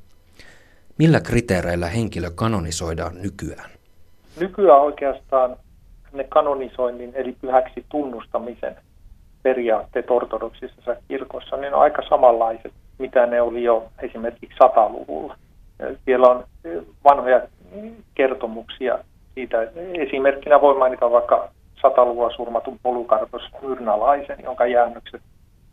Millä 0.98 1.20
kriteereillä 1.20 1.86
henkilö 1.86 2.30
kanonisoidaan 2.34 3.22
nykyään? 3.22 3.70
Nykyään 4.40 4.80
oikeastaan 4.80 5.56
ne 6.12 6.24
kanonisoinnin 6.24 7.12
eli 7.14 7.36
pyhäksi 7.40 7.84
tunnustamisen 7.88 8.76
periaatteet 9.42 10.10
ortodoksisessa 10.10 10.96
kirkossa 11.08 11.56
niin 11.56 11.74
on 11.74 11.82
aika 11.82 12.02
samanlaiset, 12.08 12.72
mitä 12.98 13.26
ne 13.26 13.40
oli 13.40 13.64
jo 13.64 13.88
esimerkiksi 14.02 14.56
sataluvulla. 14.58 15.36
Siellä 16.04 16.28
on 16.28 16.44
vanhoja 17.04 17.42
kertomuksia 18.14 18.98
siitä. 19.34 19.56
Esimerkkinä 19.94 20.60
voi 20.60 20.78
mainita 20.78 21.10
vaikka 21.10 21.48
sataluvulla 21.82 22.36
surmatun 22.36 22.78
polukarpos 22.82 23.42
Myrnalaisen, 23.62 24.38
jonka 24.42 24.66
jäännökset 24.66 25.22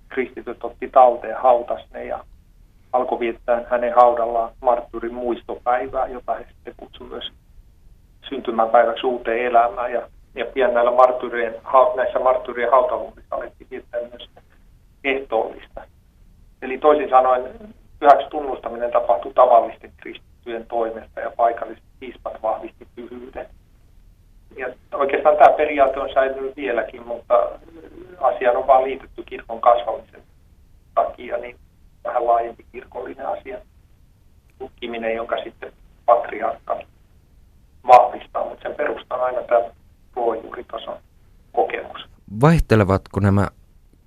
kristityt 0.10 0.64
otti 0.64 0.90
talteen, 0.90 1.38
hautas 1.38 1.82
ne 1.94 2.06
ja 2.06 2.26
alkoi 2.94 3.20
viettää 3.20 3.66
hänen 3.70 3.94
haudallaan 3.96 4.52
marttyyrin 4.62 5.14
muistopäivää, 5.14 6.08
jota 6.08 6.34
he 6.34 6.46
sitten 6.50 6.74
kutsuivat 6.78 7.12
myös 7.12 7.32
syntymäpäiväksi 8.30 9.06
uuteen 9.08 9.46
elämään. 9.46 9.94
Ja, 9.94 10.02
ja 10.36 10.46
pian 10.46 10.74
näillä 10.74 10.92
marttyyrien, 10.92 11.56
näissä 11.96 12.20
marttyyrien 12.20 12.72
hautavuudissa 12.72 13.36
alettiin 13.36 13.68
viettää 13.72 14.00
myös 14.12 14.30
ehtoollista. 15.04 15.82
Eli 16.62 16.78
toisin 16.78 17.10
sanoen 17.10 17.44
pyhäksi 18.00 18.28
tunnustaminen 18.30 18.92
tapahtui 18.92 19.34
tavallisten 19.34 19.92
kristittyjen 19.98 20.66
toimesta 20.66 21.20
ja 21.20 21.32
paikalliset 21.38 21.84
piispat 22.00 22.42
vahvisti 22.44 22.88
pyhyyden. 22.96 23.48
Ja 24.58 24.68
oikeastaan 24.94 25.38
tämä 25.38 25.58
periaate 25.58 26.00
on 26.00 26.14
säilynyt 26.14 26.56
vieläkin, 26.56 27.08
mutta 27.08 27.50
asiaan 28.20 28.58
on 28.58 28.68
vaan 28.68 28.84
liitetty 28.84 29.24
kirkon 29.24 29.62
kasvamisen 29.62 30.24
takia 30.96 31.38
niin 31.38 31.56
vähän 32.04 32.28
laajempi 32.28 32.66
kirkollinen 32.72 33.28
asia 33.28 33.58
tutkiminen, 34.60 35.16
jonka 35.16 35.44
sitten 35.44 35.74
patriarkka 36.06 36.80
vahvistaa, 37.88 38.46
mutta 38.46 38.64
sen 38.64 38.76
perusta 38.76 39.16
on 39.16 39.24
aina 39.24 39.42
tämä 39.42 39.62
ruohonjuuritason 40.16 40.98
kokemus. 41.54 42.06
Vaihtelevatko 42.42 43.20
nämä 43.20 43.48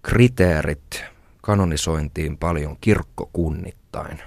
kriteerit 0.02 1.04
kanonisointiin 1.42 2.38
paljon 2.38 2.76
kirkkokunnittain? 2.80 4.18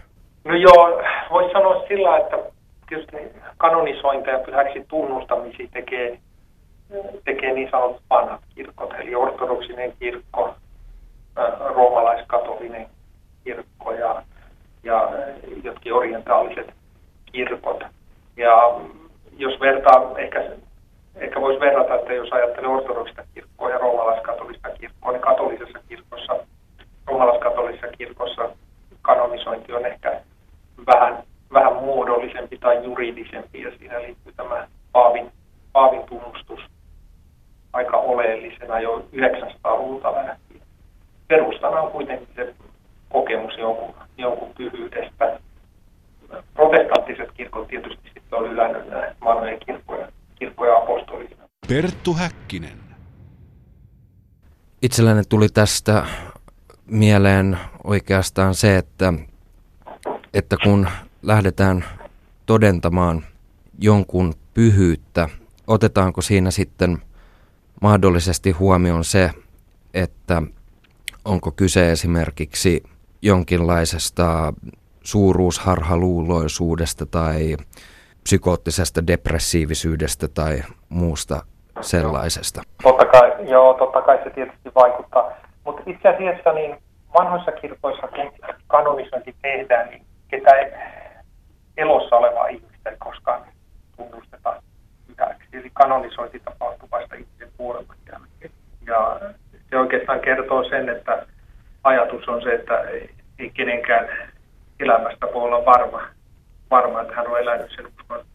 No 0.44 0.56
joo, 0.56 1.02
voisi 1.30 1.54
sanoa 1.54 1.88
sillä, 1.88 2.18
että 2.18 2.38
tietysti 2.90 3.18
kanonisointia 3.58 4.34
ja 4.34 4.40
pyhäksi 4.40 4.86
tunnustamisia 4.88 5.68
tekee, 5.74 6.20
tekee 7.26 7.54
niin 7.54 7.72
sanotut 7.72 8.02
vanhat 8.10 8.42
kirkot, 8.56 8.94
eli 9.00 9.16
ortodoksinen 9.16 9.94
kirkko, 10.00 10.56
roomalaiskatolinen 11.76 12.88
kirkko 13.44 13.92
ja, 13.92 14.24
ja 14.84 15.10
jotkin 15.64 15.94
orientaaliset 15.94 16.74
kirkot. 17.32 17.84
Ja 18.38 18.80
jos 19.38 19.60
vertaa, 19.60 20.18
ehkä, 20.18 20.52
ehkä 21.16 21.42
voisi 21.42 21.60
verrata, 21.60 21.96
että 21.96 22.14
jos 22.14 22.32
ajattelee 22.32 22.70
ortodoksista 22.70 23.24
kirkkoa 23.34 23.70
ja 23.70 23.78
roomalaiskatolista 23.78 24.70
kirkkoa, 24.70 25.12
niin 25.12 25.22
katolisessa 25.22 25.80
kirkossa, 25.90 26.40
roomalaiskatolisessa 27.08 27.88
kirkossa 27.88 28.50
kanonisointi 29.02 29.74
on 29.74 29.86
ehkä 29.86 30.22
vähän, 30.88 31.24
vähän 31.54 31.76
muodollisempi 31.76 32.58
tai 32.58 32.84
juridisempi 32.84 33.62
ja 33.62 33.72
siinä 33.78 34.02
liittyy 34.02 34.34
tämä 34.34 34.68
Paavin, 34.92 35.32
Paavin 35.74 36.04
tunnustus 36.04 36.60
aika 37.74 37.98
oleellisena 37.98 38.80
jo 38.80 39.06
900-luvulta 39.16 40.16
lähtien. 40.16 40.62
Perustana 41.28 41.82
on 41.82 41.92
kuitenkin 41.92 42.28
se 42.36 42.54
kokemus 43.10 43.58
jonkun, 43.58 43.96
jonkun 44.18 44.54
pyhyydestä. 44.58 45.40
Protestanttiset 46.54 47.32
kirkot 47.32 47.68
tietysti 47.68 48.10
sitten 48.14 48.40
on 48.40 48.52
ylännyt 48.52 48.90
nämä 48.90 49.16
vanhojen 49.26 49.60
kirkkoja, 49.66 50.12
kirkkoja 50.36 50.78
apostolisina. 50.78 51.44
Perttu 51.68 52.14
Häkkinen. 52.14 52.80
Itselläni 54.82 55.22
tuli 55.30 55.50
tästä 55.50 56.06
mieleen 56.86 57.58
oikeastaan 57.84 58.56
se, 58.56 58.78
että, 58.78 59.14
että 60.34 60.58
kun 60.64 60.88
lähdetään 61.22 61.86
todentamaan 62.46 63.24
jonkun 63.80 64.34
pyhyyttä, 64.54 65.30
otetaanko 65.68 66.22
siinä 66.22 66.52
sitten 66.52 66.98
mahdollisesti 67.82 68.52
huomioon 68.52 69.04
se, 69.04 69.32
että 69.94 70.42
onko 71.26 71.52
kyse 71.52 71.92
esimerkiksi 71.92 72.84
jonkinlaisesta 73.22 74.54
suuruusharhaluuloisuudesta 75.04 77.06
tai 77.06 77.58
psykoottisesta 78.24 79.08
depressiivisyydestä 79.08 80.28
tai 80.28 80.62
muusta 80.90 81.42
sellaisesta? 81.82 82.62
Totta 82.84 83.06
kai, 83.06 83.50
joo, 83.50 83.74
totta 83.74 84.02
kai 84.02 84.20
se 84.24 84.30
tietysti 84.30 84.72
vaikuttaa. 84.76 85.32
Mutta 85.66 85.82
itse 85.86 86.10
asiassa 86.10 86.54
niin 86.54 86.76
vanhoissa 87.18 87.52
kirkoissa, 87.52 88.08
kun 88.08 88.32
kanonisointi 88.68 89.36
tehdään, 89.42 89.90
niin 89.90 90.06
ketä 90.28 90.52
elossa 91.78 92.16
olevaa 92.16 92.48
ihmistä 92.48 92.90
ei 92.90 92.98
koskaan 93.00 93.42
tunnusteta 93.98 94.62
hyväksi. 95.08 95.48
Eli 95.54 95.70
kanonisointi 95.74 96.40
tapahtuu 96.40 96.90
vasta 96.92 97.16
itse 97.16 97.48
jälkeen. 98.12 98.52
Ja 98.88 99.20
se 99.70 99.78
oikeastaan 99.78 100.20
kertoo 100.20 100.70
sen, 100.70 100.90
että 100.90 101.26
ajatus 101.90 102.28
on 102.28 102.42
se, 102.42 102.54
että 102.54 102.80
ei 103.40 103.50
kenenkään 103.54 104.08
elämästä 104.80 105.28
voi 105.34 105.44
olla 105.44 105.66
varma, 105.66 106.02
varma 106.72 107.02
että 107.02 107.16
hän 107.16 107.28
on 107.28 107.40
elänyt 107.40 107.72
sen 107.76 107.88
uskon, 107.88 108.26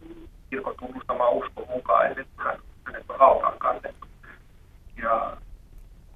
kirkon 0.51 0.75
tunnustamaan 0.79 1.33
uskon 1.33 1.67
mukaan 1.69 2.07
ennen 2.07 2.27
kuin 2.37 2.47
hän, 2.47 2.59
hänet 2.85 3.05
on 3.09 3.19
hautaan 3.19 3.59
kannettu. 3.59 4.07
Ja, 5.03 5.37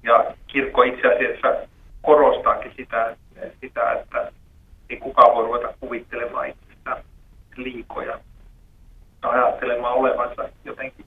ja 0.03 0.25
kirkko 0.47 0.83
itse 0.83 1.15
asiassa 1.15 1.67
korostaakin 2.01 2.73
sitä, 2.77 3.15
sitä, 3.61 3.91
että 3.91 4.31
ei 4.89 4.97
kukaan 4.97 5.35
voi 5.35 5.45
ruveta 5.45 5.73
kuvittelemaan 5.79 6.49
itsestään 6.49 7.03
liikoja 7.55 8.19
ajattelemaan 9.21 9.93
olevansa 9.93 10.49
jotenkin 10.65 11.05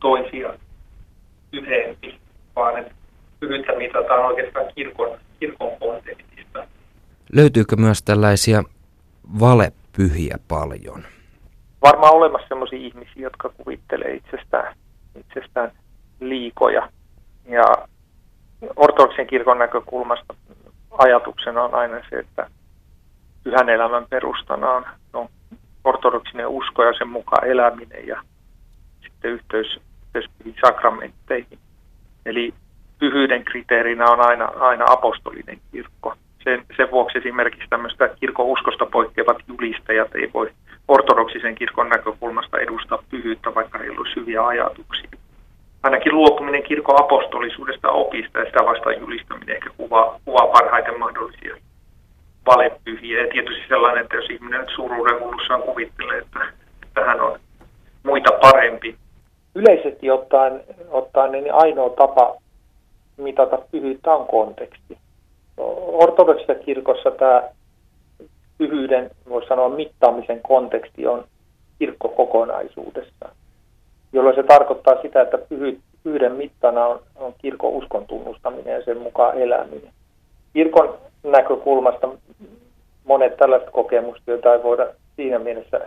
toisia 0.00 0.54
yhempi, 1.52 2.20
vaan 2.56 2.78
että 2.78 2.94
pyhyyttä 3.40 3.72
mitataan 3.72 4.26
oikeastaan 4.26 4.66
kirkon, 4.74 5.18
kirkon 5.40 5.78
kontekstista. 5.80 6.66
Löytyykö 7.32 7.76
myös 7.76 8.02
tällaisia 8.02 8.62
valepyhiä 9.40 10.36
paljon? 10.48 11.04
Varmaan 11.82 12.14
olemassa 12.14 12.48
sellaisia 12.48 12.78
ihmisiä, 12.78 13.22
jotka 13.22 13.48
kuvittelee 13.48 14.14
itsestään, 14.14 14.76
itsestään 15.18 15.72
liikoja. 16.20 16.88
Ja 17.48 17.88
ortodoksen 18.76 19.26
kirkon 19.26 19.58
näkökulmasta 19.58 20.34
ajatuksena 20.98 21.62
on 21.62 21.74
aina 21.74 21.96
se, 22.10 22.16
että 22.16 22.50
pyhän 23.44 23.68
elämän 23.68 24.06
perustana 24.10 24.70
on, 24.70 24.84
on 25.12 25.28
ortodoksinen 25.84 26.48
usko 26.48 26.84
ja 26.84 26.92
sen 26.98 27.08
mukaan 27.08 27.48
eläminen 27.48 28.06
ja 28.06 28.22
sitten 29.02 29.30
yhteys, 29.30 29.80
yhteys 30.14 30.30
sakramentteihin. 30.66 31.58
Eli 32.26 32.54
pyhyyden 32.98 33.44
kriteerinä 33.44 34.06
on 34.06 34.20
aina, 34.20 34.44
aina 34.44 34.84
apostolinen 34.88 35.58
kirkko. 35.72 36.14
Sen, 36.44 36.64
sen 36.76 36.90
vuoksi 36.90 37.18
esimerkiksi 37.18 37.68
tämmöistä 37.70 38.08
kirkon 38.20 38.46
uskosta 38.46 38.86
poikkeavat 38.86 39.36
julistajat 39.48 40.14
ei 40.14 40.30
voi 40.34 40.50
ortodoksisen 40.88 41.54
kirkon 41.54 41.88
näkökulmasta 41.88 42.58
edustaa 42.58 43.02
pyhyyttä, 43.10 43.54
vaikka 43.54 43.78
heillä 43.78 43.98
olisi 43.98 44.16
hyviä 44.16 44.46
ajatuksia. 44.46 45.10
Ainakin 45.82 46.14
luopuminen 46.14 46.62
kirkon 46.62 47.02
apostolisuudesta 47.04 47.90
opista 47.90 48.38
ja 48.38 48.44
sitä 48.44 48.64
vastaan 48.64 49.00
julistaminen 49.00 49.56
ehkä 49.56 49.70
kuvaa, 49.76 50.20
kuvaa 50.24 50.46
parhaiten 50.46 50.98
mahdollisia 50.98 51.56
valepyhiä. 52.46 53.20
Ja 53.20 53.32
tietysti 53.32 53.68
sellainen, 53.68 54.02
että 54.02 54.16
jos 54.16 54.30
ihminen 54.30 54.60
nyt 54.60 54.78
hullussaan 54.78 55.62
kuvittelee, 55.62 56.18
että, 56.18 56.40
että 56.82 57.04
hän 57.04 57.20
on 57.20 57.38
muita 58.02 58.30
parempi. 58.40 58.96
Yleisesti 59.54 60.10
ottaen, 60.10 60.60
ottaen 60.90 61.32
niin 61.32 61.54
ainoa 61.54 61.90
tapa 61.90 62.34
mitata 63.16 63.58
pyhyyttä 63.70 64.14
on 64.14 64.26
konteksti. 64.26 64.98
Ortodoksissa 65.86 66.54
kirkossa 66.54 67.10
tämä 67.10 67.42
pyhyyden, 68.58 69.10
voisi 69.28 69.48
sanoa 69.48 69.68
mittaamisen 69.68 70.40
konteksti 70.42 71.06
on 71.06 71.24
kirkko 71.78 72.08
kokonaisuudessa, 72.08 73.28
jolloin 74.12 74.36
se 74.36 74.42
tarkoittaa 74.42 75.02
sitä, 75.02 75.22
että 75.22 75.38
pyhyyden 75.38 76.32
mittana 76.32 76.86
on, 76.86 77.00
on 77.16 77.34
kirkon 77.38 77.72
uskon 77.72 78.06
tunnustaminen 78.06 78.74
ja 78.74 78.84
sen 78.84 78.98
mukaan 78.98 79.38
eläminen. 79.38 79.92
kirkon 80.52 80.98
näkökulmasta 81.22 82.08
monet 83.04 83.36
tällaiset 83.36 83.70
kokemukset, 83.70 84.26
joita 84.26 84.54
ei 84.54 84.62
voida 84.62 84.86
siinä 85.16 85.38
mielessä 85.38 85.80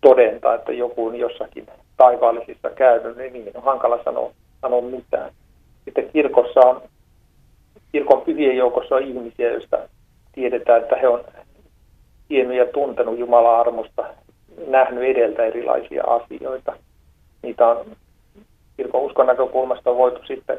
todentaa, 0.00 0.54
että 0.54 0.72
joku 0.72 1.06
on 1.06 1.16
jossakin 1.16 1.66
taivaallisissa 1.96 2.70
käynyt, 2.70 3.16
niin 3.16 3.50
on 3.54 3.62
hankala 3.62 4.04
sanoa, 4.04 4.30
sanoa 4.60 4.80
mitään. 4.80 5.30
Sitten 5.84 6.10
kirkossa 6.12 6.60
on, 6.60 6.82
kirkon 7.92 8.22
pyhien 8.22 8.56
joukossa 8.56 8.94
on 8.94 9.02
ihmisiä, 9.02 9.52
joista 9.52 9.78
tiedetään, 10.32 10.82
että 10.82 10.96
he 10.96 11.08
on 11.08 11.24
tiennyt 12.28 12.56
ja 12.56 12.66
tuntenut 12.66 13.18
Jumalan 13.18 13.60
armosta, 13.60 14.04
nähnyt 14.66 15.04
edeltä 15.04 15.44
erilaisia 15.44 16.04
asioita. 16.04 16.76
Niitä 17.42 17.66
on 17.66 17.86
kirkon 18.76 19.02
uskon 19.02 19.26
näkökulmasta 19.26 19.90
on 19.90 19.96
voitu 19.96 20.20
sitten 20.26 20.58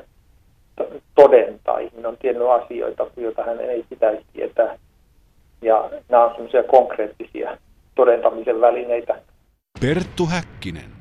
todentaa. 1.15 1.79
Ihminen 1.79 2.05
on 2.05 2.17
tiennyt 2.17 2.47
asioita, 2.49 3.07
joita 3.17 3.43
hän 3.43 3.59
ei 3.59 3.85
pitäisi 3.89 4.25
tietää. 4.33 4.77
Ja 5.61 5.89
nämä 6.09 6.25
on 6.25 6.35
sellaisia 6.35 6.63
konkreettisia 6.63 7.57
todentamisen 7.95 8.61
välineitä. 8.61 9.21
Perttu 9.81 10.25
Häkkinen. 10.25 10.94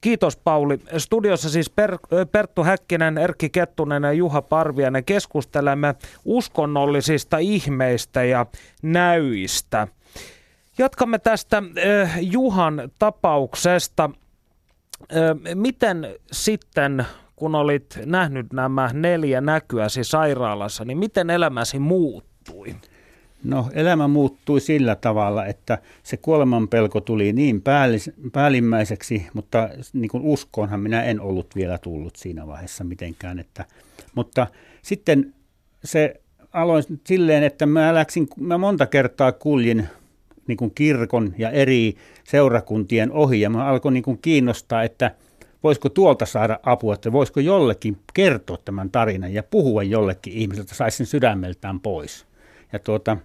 Kiitos 0.00 0.36
Pauli. 0.36 0.78
Studiossa 0.98 1.50
siis 1.50 1.70
per, 1.70 1.98
Perttu 2.32 2.64
Häkkinen, 2.64 3.18
Erkki 3.18 3.50
Kettunen 3.50 4.02
ja 4.02 4.12
Juha 4.12 4.42
Parvianen 4.42 5.04
keskustelemme 5.04 5.94
uskonnollisista 6.24 7.38
ihmeistä 7.38 8.24
ja 8.24 8.46
näyistä. 8.82 9.88
Jatkamme 10.78 11.18
tästä 11.18 11.62
äh, 12.02 12.18
Juhan 12.20 12.90
tapauksesta. 12.98 14.10
Äh, 15.12 15.54
miten 15.54 16.14
sitten, 16.32 17.06
kun 17.36 17.54
olit 17.54 17.98
nähnyt 18.04 18.52
nämä 18.52 18.90
neljä 18.92 19.40
näkyäsi 19.40 20.04
sairaalassa, 20.04 20.84
niin 20.84 20.98
miten 20.98 21.30
elämäsi 21.30 21.78
muuttui? 21.78 22.76
No 23.44 23.70
elämä 23.72 24.08
muuttui 24.08 24.60
sillä 24.60 24.94
tavalla, 24.94 25.46
että 25.46 25.78
se 26.02 26.16
kuoleman 26.16 26.68
pelko 26.68 27.00
tuli 27.00 27.32
niin 27.32 27.62
päällimmäiseksi, 28.32 29.26
mutta 29.34 29.68
niin 29.92 30.08
kuin 30.08 30.22
uskoonhan 30.22 30.80
minä 30.80 31.02
en 31.02 31.20
ollut 31.20 31.56
vielä 31.56 31.78
tullut 31.78 32.16
siinä 32.16 32.46
vaiheessa 32.46 32.84
mitenkään. 32.84 33.38
Että, 33.38 33.64
mutta 34.14 34.46
sitten 34.82 35.34
se 35.84 36.20
aloin 36.52 36.84
silleen, 37.06 37.42
että 37.42 37.66
mä, 37.66 37.94
läksin, 37.94 38.28
mä 38.40 38.58
monta 38.58 38.86
kertaa 38.86 39.32
kuljin 39.32 39.88
niin 40.46 40.56
kuin 40.56 40.74
kirkon 40.74 41.34
ja 41.38 41.50
eri 41.50 41.94
seurakuntien 42.24 43.12
ohi 43.12 43.40
ja 43.40 43.50
mä 43.50 43.66
alkoin 43.66 43.92
niin 43.92 44.02
kuin 44.02 44.18
kiinnostaa, 44.22 44.82
että 44.82 45.14
voisiko 45.62 45.88
tuolta 45.88 46.26
saada 46.26 46.60
apua, 46.62 46.94
että 46.94 47.12
voisiko 47.12 47.40
jollekin 47.40 47.96
kertoa 48.14 48.58
tämän 48.64 48.90
tarinan 48.90 49.34
ja 49.34 49.42
puhua 49.42 49.82
jollekin 49.82 50.32
ihmiseltä, 50.32 50.66
että 50.66 50.74
saisi 50.74 50.96
sen 50.96 51.06
sydämeltään 51.06 51.80
pois. 51.80 52.26
Ja 52.72 52.78
tuota, 52.78 53.16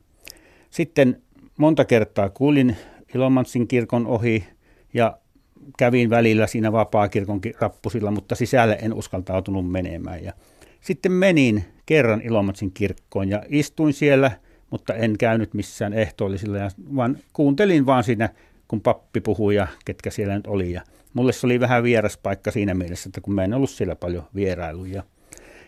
sitten 0.75 1.21
monta 1.57 1.85
kertaa 1.85 2.29
kuulin 2.29 2.75
Ilomantsin 3.15 3.67
kirkon 3.67 4.07
ohi 4.07 4.47
ja 4.93 5.17
kävin 5.77 6.09
välillä 6.09 6.47
siinä 6.47 6.71
vapaa-kirkon 6.71 7.41
rappusilla, 7.59 8.11
mutta 8.11 8.35
sisälle 8.35 8.77
en 8.81 8.93
uskaltautunut 8.93 9.71
menemään. 9.71 10.23
Ja 10.23 10.33
sitten 10.81 11.11
menin 11.11 11.63
kerran 11.85 12.21
Ilomantsin 12.21 12.71
kirkkoon 12.71 13.29
ja 13.29 13.43
istuin 13.49 13.93
siellä, 13.93 14.31
mutta 14.69 14.93
en 14.93 15.17
käynyt 15.17 15.53
missään 15.53 15.93
ehtoollisilla, 15.93 16.57
ja 16.57 16.69
vaan 16.95 17.17
kuuntelin 17.33 17.85
vaan 17.85 18.03
siinä, 18.03 18.29
kun 18.67 18.81
pappi 18.81 19.21
puhui 19.21 19.55
ja 19.55 19.67
ketkä 19.85 20.09
siellä 20.09 20.35
nyt 20.35 20.47
oli. 20.47 20.71
Ja 20.71 20.81
mulle 21.13 21.33
se 21.33 21.47
oli 21.47 21.59
vähän 21.59 21.83
vieras 21.83 22.17
paikka 22.17 22.51
siinä 22.51 22.73
mielessä, 22.73 23.09
että 23.09 23.21
kun 23.21 23.33
mä 23.33 23.43
en 23.43 23.53
ollut 23.53 23.69
siellä 23.69 23.95
paljon 23.95 24.23
vierailuja. 24.35 25.03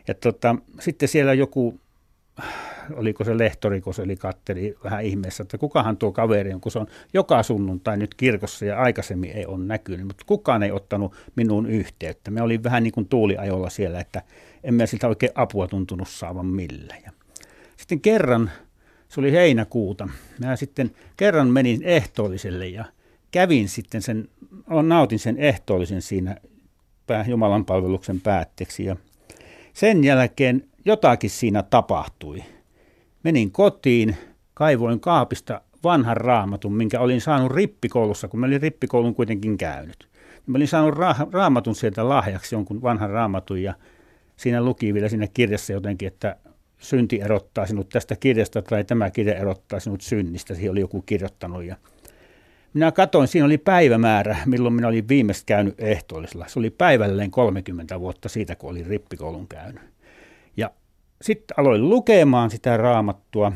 Ja 0.08 0.14
tota, 0.14 0.56
sitten 0.80 1.10
siellä 1.10 1.34
joku 1.34 1.80
oliko 2.94 3.24
se 3.24 3.38
lehtorikos, 3.38 4.00
eli 4.00 4.16
katteli 4.16 4.76
vähän 4.84 5.04
ihmeessä, 5.04 5.44
että 5.44 5.58
kukahan 5.58 5.98
tuo 5.98 6.12
kaveri 6.12 6.54
on, 6.54 6.62
kun 6.62 6.72
se 6.72 6.80
on 6.80 6.88
joka 7.14 7.44
sunnuntai 7.44 7.98
nyt 7.98 8.16
kirkossa 8.16 8.66
ja 8.66 8.80
aikaisemmin 8.80 9.32
ei 9.32 9.46
ole 9.46 9.64
näkynyt, 9.64 10.08
mutta 10.08 10.24
kukaan 10.26 10.64
ei 10.64 10.72
ottanut 10.72 11.14
minuun 11.36 11.66
yhteyttä. 11.66 12.32
Me 12.32 12.42
olin 12.42 12.64
vähän 12.64 12.84
niin 12.84 12.94
kuin 12.94 13.08
tuuliajolla 13.08 13.70
siellä, 13.70 14.00
että 14.00 14.22
emme 14.64 14.88
siltä 14.88 15.08
oikein 15.08 15.32
apua 15.36 15.68
tuntunut 15.68 16.08
saavan 16.08 16.46
millään. 16.46 17.02
Sitten 17.78 18.02
kerran, 18.02 18.52
se 19.10 19.20
oli 19.20 19.32
heinäkuuta, 19.32 20.10
mä 20.40 20.56
sitten 20.56 20.92
kerran 21.18 21.48
menin 21.48 21.84
ehtoolliselle 21.84 22.68
ja 22.68 22.86
kävin 23.32 23.70
sitten 23.70 24.02
sen, 24.02 24.28
nautin 24.84 25.20
sen 25.20 25.38
ehtoollisen 25.38 26.02
siinä 26.02 26.36
Jumalan 27.28 27.66
palveluksen 27.66 28.22
päätteeksi 28.22 28.86
ja 28.86 28.96
sen 29.74 30.04
jälkeen 30.04 30.64
jotakin 30.86 31.30
siinä 31.30 31.64
tapahtui. 31.64 32.44
Menin 33.28 33.52
kotiin, 33.52 34.16
kaivoin 34.54 35.00
kaapista 35.00 35.62
vanhan 35.84 36.18
raamatun, 36.18 36.74
minkä 36.74 37.00
olin 37.00 37.22
saanut 37.22 37.52
rippikoulussa, 37.52 38.28
kun 38.28 38.40
mä 38.40 38.46
olin 38.46 38.62
rippikoulun 38.62 39.16
kuitenkin 39.16 39.58
käynyt. 39.58 40.08
Mä 40.46 40.58
olin 40.58 40.68
saanut 40.68 40.96
ra- 40.96 41.30
raamatun 41.32 41.76
sieltä 41.76 42.10
lahjaksi 42.10 42.56
jonkun 42.56 42.82
vanhan 42.82 43.10
raamatun 43.10 43.64
ja 43.64 43.74
siinä 44.38 44.64
luki 44.64 44.94
vielä 44.94 45.10
siinä 45.10 45.28
kirjassa 45.34 45.74
jotenkin, 45.74 46.08
että 46.08 46.36
synti 46.78 47.22
erottaa 47.22 47.66
sinut 47.66 47.90
tästä 47.90 48.16
kirjasta 48.16 48.62
tai 48.62 48.84
tämä 48.84 49.10
kirja 49.10 49.36
erottaa 49.36 49.80
sinut 49.80 50.02
synnistä. 50.02 50.56
Siihen 50.56 50.72
oli 50.72 50.80
joku 50.80 51.02
kirjoittanut 51.02 51.64
ja 51.64 51.76
minä 52.74 52.92
katsoin, 52.92 53.28
siinä 53.28 53.46
oli 53.46 53.58
päivämäärä, 53.58 54.38
milloin 54.46 54.74
minä 54.74 54.88
olin 54.88 55.08
viimeistä 55.08 55.44
käynyt 55.46 55.76
ehtoollisella. 55.78 56.48
Se 56.48 56.60
oli 56.60 56.70
päivälleen 56.70 57.32
30 57.32 58.00
vuotta 58.00 58.30
siitä, 58.30 58.56
kun 58.56 58.70
olin 58.70 58.86
rippikoulun 58.86 59.48
käynyt. 59.48 59.97
Sitten 61.22 61.60
aloin 61.60 61.90
lukemaan 61.90 62.52
sitä 62.52 62.78
raamattua 62.78 63.52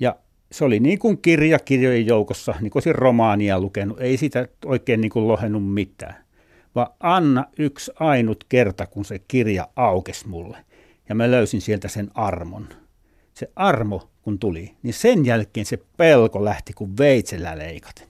ja 0.00 0.16
se 0.52 0.64
oli 0.64 0.80
niin 0.80 0.98
kuin 0.98 1.18
kirja 1.18 1.58
kirjojen 1.58 2.06
joukossa, 2.06 2.54
niin 2.60 2.70
kuin 2.70 2.94
romaania 2.94 3.60
lukenut. 3.60 4.00
Ei 4.00 4.16
sitä 4.16 4.48
oikein 4.64 5.00
niin 5.00 5.10
kuin 5.10 5.28
lohennut 5.28 5.72
mitään. 5.72 6.14
Vaan 6.74 6.90
anna 7.00 7.44
yksi 7.58 7.92
ainut 8.00 8.44
kerta, 8.48 8.86
kun 8.86 9.04
se 9.04 9.18
kirja 9.18 9.68
aukesi 9.76 10.28
mulle. 10.28 10.58
Ja 11.08 11.14
mä 11.14 11.30
löysin 11.30 11.60
sieltä 11.60 11.88
sen 11.88 12.10
armon. 12.14 12.68
Se 13.34 13.50
armo, 13.56 14.10
kun 14.22 14.38
tuli, 14.38 14.74
niin 14.82 14.94
sen 14.94 15.26
jälkeen 15.26 15.66
se 15.66 15.78
pelko 15.96 16.44
lähti 16.44 16.72
kuin 16.72 16.98
veitsellä 16.98 17.58
leikaten. 17.58 18.08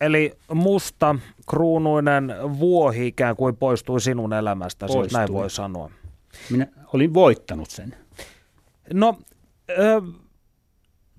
Eli 0.00 0.32
musta 0.54 1.16
kruunuinen 1.50 2.34
vuohi 2.58 3.06
ikään 3.06 3.36
kuin 3.36 3.56
poistui 3.56 4.00
sinun 4.00 4.32
elämästäsi, 4.32 4.92
poistui. 4.92 5.18
näin 5.18 5.32
voi 5.32 5.50
sanoa. 5.50 5.90
Minä 6.50 6.66
olin 6.92 7.14
voittanut 7.14 7.70
sen. 7.70 7.94
No, 8.92 9.18
ö, 9.70 10.02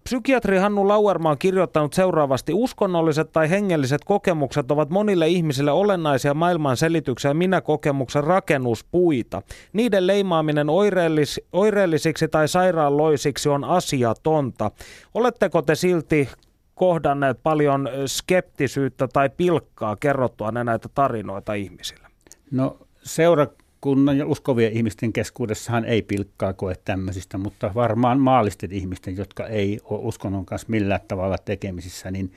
psykiatri 0.04 0.58
Hannu 0.58 0.88
Lauerma 0.88 1.30
on 1.30 1.38
kirjoittanut 1.38 1.94
seuraavasti, 1.94 2.54
uskonnolliset 2.54 3.32
tai 3.32 3.50
hengelliset 3.50 4.02
kokemukset 4.06 4.72
ovat 4.72 4.90
monille 4.90 5.28
ihmisille 5.28 5.72
olennaisia 5.72 6.34
maailman 6.34 6.78
selityksiä 6.78 7.32
ja 7.32 7.36
minä-kokemuksen 7.36 8.24
rakennuspuita. 8.24 9.42
Niiden 9.74 10.08
leimaaminen 10.08 10.70
oireellis, 10.70 11.42
oireellisiksi 11.52 12.28
tai 12.28 12.48
sairaanloisiksi 12.48 13.50
on 13.50 13.64
asiatonta. 13.64 14.72
Oletteko 15.14 15.62
te 15.62 15.76
silti 15.76 16.30
kohdanneet 16.76 17.40
paljon 17.44 17.90
skeptisyyttä 18.06 19.08
tai 19.08 19.30
pilkkaa 19.30 19.96
kerrottua 19.96 20.52
näitä 20.52 20.90
tarinoita 20.96 21.54
ihmisille? 21.54 22.08
No 22.52 22.78
seura 23.04 23.48
kunnan 23.84 24.18
ja 24.18 24.26
uskovien 24.26 24.74
ihmisten 24.74 25.14
keskuudessahan 25.14 25.86
ei 25.86 26.02
pilkkaa 26.02 26.54
koe 26.54 26.76
tämmöisistä, 26.86 27.38
mutta 27.38 27.72
varmaan 27.76 28.20
maallisten 28.20 28.72
ihmisten, 28.72 29.18
jotka 29.18 29.48
ei 29.48 29.80
ole 29.84 30.00
uskonnon 30.04 30.46
kanssa 30.46 30.68
millään 30.70 31.00
tavalla 31.08 31.38
tekemisissä, 31.38 32.12
niin 32.12 32.34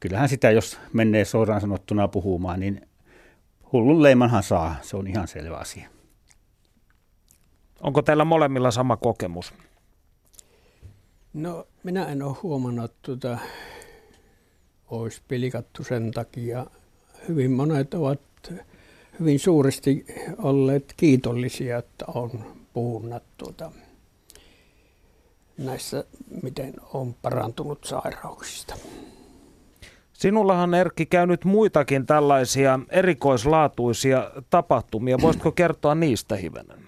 kyllähän 0.00 0.28
sitä, 0.28 0.50
jos 0.50 0.78
menee 0.92 1.24
suoraan 1.24 1.60
sanottuna 1.60 2.08
puhumaan, 2.08 2.60
niin 2.60 2.88
hullun 3.72 4.02
leimanhan 4.02 4.42
saa, 4.42 4.76
se 4.82 4.96
on 4.96 5.06
ihan 5.06 5.28
selvä 5.28 5.56
asia. 5.56 5.88
Onko 7.80 8.02
teillä 8.02 8.24
molemmilla 8.24 8.70
sama 8.70 8.96
kokemus? 8.96 9.54
No 11.34 11.66
minä 11.82 12.06
en 12.06 12.22
ole 12.22 12.36
huomannut, 12.42 12.84
että 12.84 12.98
tuota, 13.02 13.38
olisi 14.90 15.22
pilkattu 15.28 15.84
sen 15.84 16.10
takia. 16.10 16.66
Hyvin 17.28 17.50
monet 17.50 17.94
ovat 17.94 18.27
hyvin 19.20 19.38
suuresti 19.38 20.06
olleet 20.38 20.94
kiitollisia, 20.96 21.78
että 21.78 22.04
on 22.14 22.30
puhunut 22.72 23.22
tuota, 23.36 23.72
näissä, 25.58 26.04
miten 26.42 26.74
on 26.92 27.14
parantunut 27.14 27.84
sairauksista. 27.84 28.74
Sinullahan 30.12 30.74
Erkki 30.74 31.06
käynyt 31.06 31.44
muitakin 31.44 32.06
tällaisia 32.06 32.80
erikoislaatuisia 32.90 34.30
tapahtumia. 34.50 35.18
Voisitko 35.22 35.52
kertoa 35.52 35.94
niistä 35.94 36.36
hivenen? 36.36 36.78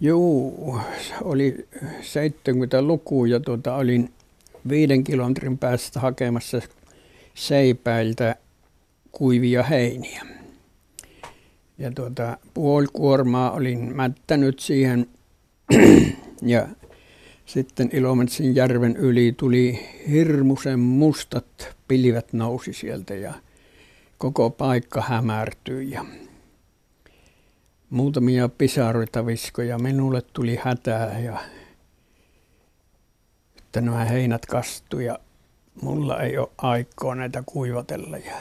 Joo, 0.00 0.80
oli 1.22 1.68
70-luku 2.00 3.24
ja 3.24 3.40
tuota, 3.40 3.74
olin 3.74 4.12
viiden 4.68 5.04
kilometrin 5.04 5.58
päästä 5.58 6.00
hakemassa 6.00 6.60
seipäiltä 7.34 8.36
kuivia 9.12 9.62
heiniä. 9.62 10.36
Ja 11.78 11.90
tuota, 11.90 12.36
puoli 12.54 12.86
kuormaa 12.92 13.50
olin 13.50 13.96
mättänyt 13.96 14.58
siihen 14.58 15.06
ja 16.42 16.68
sitten 17.46 17.90
Ilomantsin 17.92 18.54
järven 18.54 18.96
yli 18.96 19.34
tuli 19.36 19.80
hirmuisen 20.10 20.78
mustat 20.78 21.76
pilvet 21.88 22.32
nousi 22.32 22.72
sieltä 22.72 23.14
ja 23.14 23.34
koko 24.18 24.50
paikka 24.50 25.00
hämärtyi 25.00 25.90
ja 25.90 26.04
muutamia 27.90 28.48
pisaroita 28.48 29.26
viskoja. 29.26 29.78
Minulle 29.78 30.22
tuli 30.32 30.58
hätää 30.62 31.18
ja 31.18 31.38
että 33.56 33.80
nämä 33.80 34.04
heinät 34.04 34.46
kastu 34.46 35.00
ja 35.00 35.18
mulla 35.82 36.20
ei 36.20 36.38
ole 36.38 36.48
aikaa 36.58 37.14
näitä 37.14 37.42
kuivatella. 37.46 38.18
Ja 38.18 38.34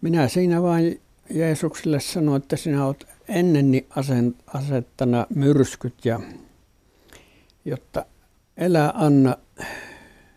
minä 0.00 0.28
siinä 0.28 0.62
vain 0.62 1.00
Jeesukselle 1.30 2.00
sanoin, 2.00 2.42
että 2.42 2.56
sinä 2.56 2.86
olet 2.86 3.06
ennenni 3.28 3.86
asettana 4.54 5.26
myrskyt 5.34 6.04
ja 6.04 6.20
jotta 7.64 8.04
elä 8.56 8.92
anna 8.94 9.36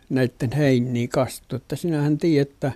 näiden 0.09 0.51
heiniä 0.51 1.07
kastu. 1.07 1.55
Että 1.55 1.75
sinähän 1.75 2.17
tiedät, 2.17 2.49
että 2.49 2.71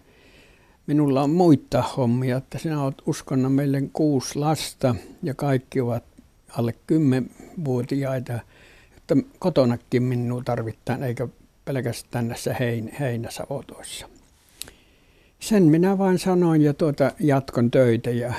minulla 0.87 1.23
on 1.23 1.29
muita 1.29 1.81
hommia, 1.81 2.37
että 2.37 2.57
sinä 2.57 2.83
olet 2.83 3.01
uskonna 3.05 3.49
meille 3.49 3.83
kuusi 3.93 4.39
lasta 4.39 4.95
ja 5.23 5.33
kaikki 5.33 5.81
ovat 5.81 6.03
alle 6.49 6.75
kymmenvuotiaita, 6.87 8.39
että 8.97 9.15
kotonakin 9.39 10.03
minua 10.03 10.41
tarvitaan, 10.45 11.03
eikä 11.03 11.27
pelkästään 11.65 12.27
näissä 12.27 12.53
hein, 12.53 12.91
heinäsavotoissa. 12.99 14.16
Sen 15.39 15.63
minä 15.63 15.97
vain 15.97 16.19
sanoin 16.19 16.61
ja 16.61 16.73
tuota 16.73 17.11
jatkon 17.19 17.71
töitä 17.71 18.09
ja 18.09 18.33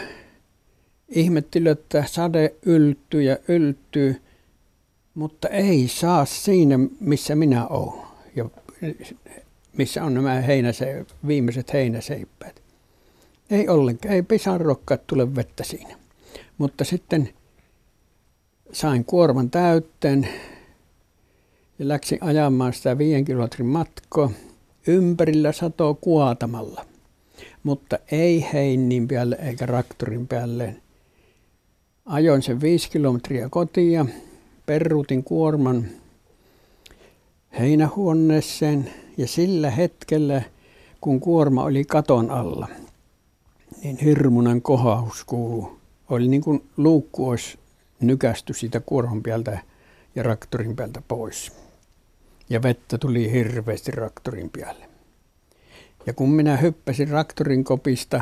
ihmettelin, 1.08 1.72
että 1.72 2.04
sade 2.06 2.54
yltyy 2.66 3.22
ja 3.22 3.36
yltyy, 3.48 4.22
mutta 5.14 5.48
ei 5.48 5.88
saa 5.88 6.24
siinä, 6.24 6.78
missä 7.00 7.34
minä 7.34 7.66
olen 7.66 8.06
ja 8.36 8.50
missä 9.76 10.04
on 10.04 10.14
nämä 10.14 10.40
heinäse, 10.40 11.06
viimeiset 11.26 11.72
heinäseippäät. 11.72 12.62
Ei 13.50 13.68
ollenkaan, 13.68 14.14
ei 14.14 14.22
pisarokkaat 14.22 15.06
tule 15.06 15.34
vettä 15.34 15.64
siinä. 15.64 15.96
Mutta 16.58 16.84
sitten 16.84 17.28
sain 18.72 19.04
kuorman 19.04 19.50
täytteen 19.50 20.28
ja 21.78 21.88
läksin 21.88 22.18
ajamaan 22.20 22.72
sitä 22.72 22.98
viiden 22.98 23.24
kilometrin 23.24 23.66
matkoa 23.66 24.30
ympärillä 24.86 25.52
satoa 25.52 25.94
kuotamalla. 25.94 26.87
Mutta 27.68 27.98
ei 28.12 28.46
heinin 28.52 29.08
päälle 29.08 29.38
eikä 29.42 29.66
raktorin 29.66 30.26
päälle. 30.26 30.76
Ajoin 32.06 32.42
sen 32.42 32.60
viisi 32.60 32.90
kilometriä 32.90 33.48
kotia, 33.48 34.06
peruutin 34.66 35.24
kuorman 35.24 35.86
heinähuoneeseen 37.58 38.90
ja 39.16 39.26
sillä 39.26 39.70
hetkellä, 39.70 40.42
kun 41.00 41.20
kuorma 41.20 41.64
oli 41.64 41.84
katon 41.84 42.30
alla, 42.30 42.68
niin 43.82 43.96
hirmuinen 43.96 44.62
kohaus 44.62 45.24
kuuluu. 45.24 45.78
Oli 46.10 46.28
niin 46.28 46.42
kuin 46.42 46.68
luukku 46.76 47.28
olisi 47.28 47.58
nykästy 48.00 48.54
siitä 48.54 48.80
kuorman 48.80 49.22
päältä 49.22 49.58
ja 50.14 50.22
raktorin 50.22 50.76
päältä 50.76 51.02
pois. 51.08 51.52
Ja 52.50 52.62
vettä 52.62 52.98
tuli 52.98 53.32
hirveästi 53.32 53.90
raktorin 53.90 54.50
päälle. 54.50 54.87
Ja 56.08 56.14
kun 56.14 56.30
minä 56.30 56.56
hyppäsin 56.56 57.08
raktorin 57.08 57.64
kopista 57.64 58.20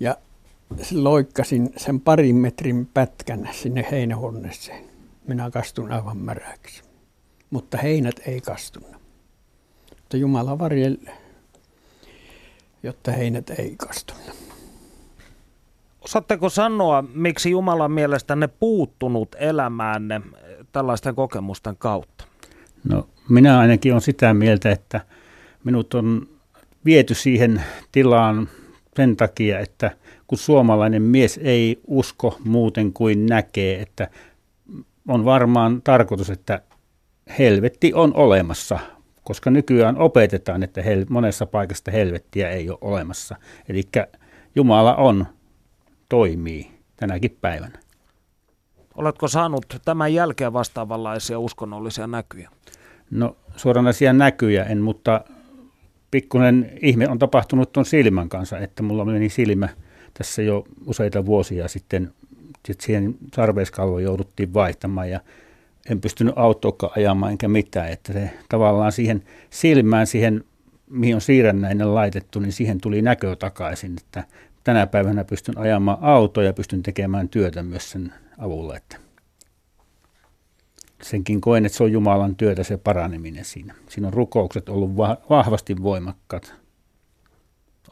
ja 0.00 0.16
loikkasin 0.94 1.70
sen 1.76 2.00
parin 2.00 2.36
metrin 2.36 2.86
pätkän 2.94 3.48
sinne 3.52 3.86
heinähuoneeseen, 3.90 4.84
minä 5.26 5.50
kastun 5.50 5.92
aivan 5.92 6.16
märäksi. 6.16 6.82
Mutta 7.50 7.78
heinät 7.78 8.20
ei 8.26 8.40
kastunut. 8.40 8.90
Mutta 9.90 10.16
Jumala 10.16 10.58
varjel, 10.58 10.96
jotta 12.82 13.12
heinät 13.12 13.50
ei 13.50 13.74
kastunut. 13.76 14.30
Osaatteko 16.00 16.48
sanoa, 16.48 17.04
miksi 17.14 17.50
Jumalan 17.50 17.92
mielestänne 17.92 18.48
puuttunut 18.48 19.36
elämäänne 19.38 20.20
tällaisten 20.72 21.14
kokemusten 21.14 21.76
kautta? 21.76 22.24
No 22.84 23.08
minä 23.28 23.58
ainakin 23.58 23.92
olen 23.92 24.02
sitä 24.02 24.34
mieltä, 24.34 24.70
että 24.70 25.00
minut 25.64 25.94
on 25.94 26.39
viety 26.84 27.14
siihen 27.14 27.62
tilaan 27.92 28.48
sen 28.96 29.16
takia, 29.16 29.58
että 29.58 29.90
kun 30.26 30.38
suomalainen 30.38 31.02
mies 31.02 31.40
ei 31.42 31.80
usko 31.86 32.38
muuten 32.44 32.92
kuin 32.92 33.26
näkee, 33.26 33.80
että 33.80 34.08
on 35.08 35.24
varmaan 35.24 35.82
tarkoitus, 35.82 36.30
että 36.30 36.62
helvetti 37.38 37.94
on 37.94 38.14
olemassa, 38.14 38.78
koska 39.24 39.50
nykyään 39.50 39.98
opetetaan, 39.98 40.62
että 40.62 40.82
hel- 40.82 41.06
monessa 41.08 41.46
paikasta 41.46 41.90
helvettiä 41.90 42.50
ei 42.50 42.70
ole 42.70 42.78
olemassa. 42.80 43.36
Eli 43.68 43.82
Jumala 44.54 44.94
on, 44.94 45.26
toimii 46.08 46.70
tänäkin 46.96 47.38
päivänä. 47.40 47.78
Oletko 48.94 49.28
saanut 49.28 49.66
tämän 49.84 50.14
jälkeen 50.14 50.52
vastaavanlaisia 50.52 51.38
uskonnollisia 51.38 52.06
näkyjä? 52.06 52.50
No 53.10 53.36
suoranaisia 53.56 54.12
näkyjä 54.12 54.64
en, 54.64 54.80
mutta 54.80 55.24
pikkuinen 56.10 56.72
ihme 56.82 57.08
on 57.08 57.18
tapahtunut 57.18 57.72
tuon 57.72 57.86
silmän 57.86 58.28
kanssa, 58.28 58.58
että 58.58 58.82
mulla 58.82 59.04
meni 59.04 59.28
silmä 59.28 59.68
tässä 60.14 60.42
jo 60.42 60.64
useita 60.86 61.26
vuosia 61.26 61.68
sitten, 61.68 62.12
sitten 62.66 62.86
siihen 62.86 63.14
sarveiskalvoon 63.34 64.02
jouduttiin 64.02 64.54
vaihtamaan 64.54 65.10
ja 65.10 65.20
en 65.90 66.00
pystynyt 66.00 66.34
autoakaan 66.36 66.92
ajamaan 66.96 67.32
enkä 67.32 67.48
mitään, 67.48 67.92
että 67.92 68.12
se 68.12 68.30
tavallaan 68.48 68.92
siihen 68.92 69.22
silmään, 69.50 70.06
siihen 70.06 70.44
mihin 70.90 71.14
on 71.14 71.20
siirrännäinen 71.20 71.94
laitettu, 71.94 72.40
niin 72.40 72.52
siihen 72.52 72.80
tuli 72.80 73.02
näkö 73.02 73.36
takaisin, 73.36 73.96
että 74.00 74.24
tänä 74.64 74.86
päivänä 74.86 75.24
pystyn 75.24 75.58
ajamaan 75.58 75.98
autoa 76.00 76.44
ja 76.44 76.52
pystyn 76.52 76.82
tekemään 76.82 77.28
työtä 77.28 77.62
myös 77.62 77.90
sen 77.90 78.12
avulla, 78.38 78.76
että 78.76 78.96
senkin 81.02 81.40
koen, 81.40 81.66
että 81.66 81.78
se 81.78 81.84
on 81.84 81.92
Jumalan 81.92 82.36
työtä 82.36 82.62
se 82.62 82.76
paraneminen 82.76 83.44
siinä. 83.44 83.74
Siinä 83.88 84.06
on 84.06 84.14
rukoukset 84.14 84.68
ollut 84.68 84.96
vahvasti 85.30 85.82
voimakkaat. 85.82 86.54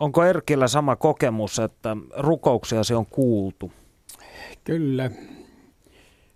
Onko 0.00 0.24
Erkillä 0.24 0.68
sama 0.68 0.96
kokemus, 0.96 1.58
että 1.58 1.96
rukouksia 2.16 2.84
se 2.84 2.94
on 2.94 3.06
kuultu? 3.06 3.72
Kyllä. 4.64 5.10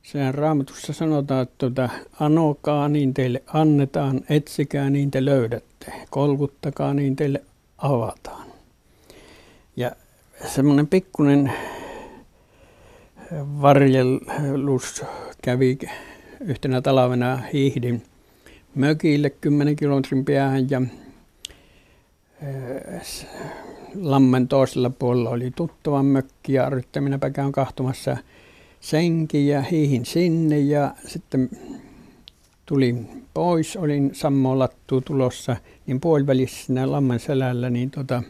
Sehän 0.03 0.35
raamatussa 0.35 0.93
sanotaan, 0.93 1.43
että 1.43 1.55
tuota, 1.59 1.89
anokaa 2.21 2.89
niin 2.89 3.15
teille 3.15 3.43
annetaan, 3.47 4.21
etsikää 4.29 4.91
niin 4.91 5.11
te 5.11 5.25
löydätte, 5.25 5.93
kolkuttakaa 6.11 6.95
niin 6.95 7.17
teille 7.17 7.43
avataan. 7.79 8.47
Ja 9.77 9.91
semmoinen 10.47 10.87
pikkuinen 10.87 11.53
varjelus 13.63 15.05
kävi 15.43 15.79
yhtenä 16.45 16.81
talvena 16.81 17.37
hiihdin 17.53 18.03
mökille 18.75 19.31
10 19.31 19.77
kilometrin 19.77 20.25
päähän 20.25 20.71
ja 20.71 20.83
Lammen 24.01 24.49
toisella 24.49 24.91
puolella 24.91 25.31
oli 25.31 25.51
tuttavan 25.57 26.07
mökki 26.07 26.53
ja 26.53 26.71
minäpä 27.01 27.31
käyn 27.31 27.53
kahtumassa 27.53 28.17
senkin 28.81 29.47
ja 29.47 29.63
hiihin 29.63 30.07
sinne 30.07 30.59
ja 30.59 30.95
sitten 31.07 31.51
tulin 32.67 33.25
pois, 33.35 33.77
olin 33.77 34.11
Sammo 34.15 34.59
Lattu 34.59 35.01
tulossa, 35.01 35.57
niin 35.87 36.01
puolivälissä 36.01 36.67
siinä 36.67 36.93
lammen 36.93 37.21
selällä, 37.21 37.71
niin 37.71 37.91
tota, 37.91 38.23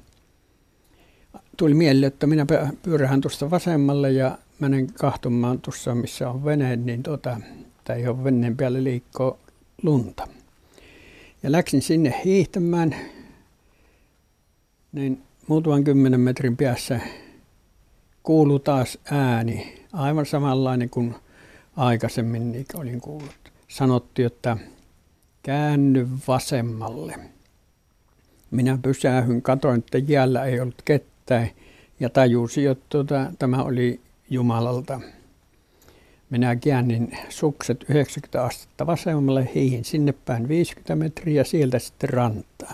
tuli 1.57 1.75
mieleen, 1.75 2.09
että 2.09 2.27
minä 2.27 2.47
pyörähän 2.83 3.21
tuosta 3.21 3.51
vasemmalle 3.51 4.13
ja 4.13 4.39
menen 4.59 4.93
kahtumaan 4.93 5.61
tuossa, 5.61 5.95
missä 5.95 6.31
on 6.31 6.45
vene, 6.45 6.77
niin 6.77 7.03
tota, 7.03 7.41
tai 7.85 8.03
johon 8.03 8.25
veneen 8.25 8.57
päälle 8.57 8.85
liikkoo 8.85 9.39
lunta. 9.83 10.29
Ja 11.43 11.53
läksin 11.53 11.83
sinne 11.83 12.21
hiihtämään, 12.25 12.95
niin 14.93 15.23
muutaman 15.47 15.85
kymmenen 15.85 16.21
metrin 16.21 16.57
päässä 16.57 17.01
kuulu 18.23 18.59
taas 18.59 18.99
ääni, 19.11 19.85
aivan 19.93 20.27
samanlainen 20.27 20.91
kuin 20.91 21.15
aikaisemmin 21.77 22.53
niin 22.53 22.67
olin 22.75 23.01
kuullut. 23.01 23.53
Sanottiin, 23.69 24.27
että 24.27 24.57
käänny 25.43 26.09
vasemmalle. 26.29 27.15
Minä 28.51 28.79
pysähyn, 28.83 29.43
katoin, 29.43 29.79
että 29.79 29.99
jäällä 29.99 30.45
ei 30.45 30.61
ollut 30.61 30.83
ketään 30.85 31.51
ja 32.01 32.11
tajusin, 32.11 32.71
että 32.71 32.85
tuota, 32.89 33.33
tämä 33.39 33.63
oli 33.63 34.01
Jumalalta. 34.31 35.01
Minä 36.33 36.57
käännin 36.57 37.19
sukset 37.29 37.85
90 37.89 38.45
astetta 38.45 38.87
vasemmalle, 38.87 39.49
hiihin 39.55 39.85
sinne 39.85 40.13
päin 40.13 40.49
50 40.49 40.97
metriä 40.97 41.45
sieltä 41.45 41.79
sitten 41.79 42.11
rantaa. 42.11 42.73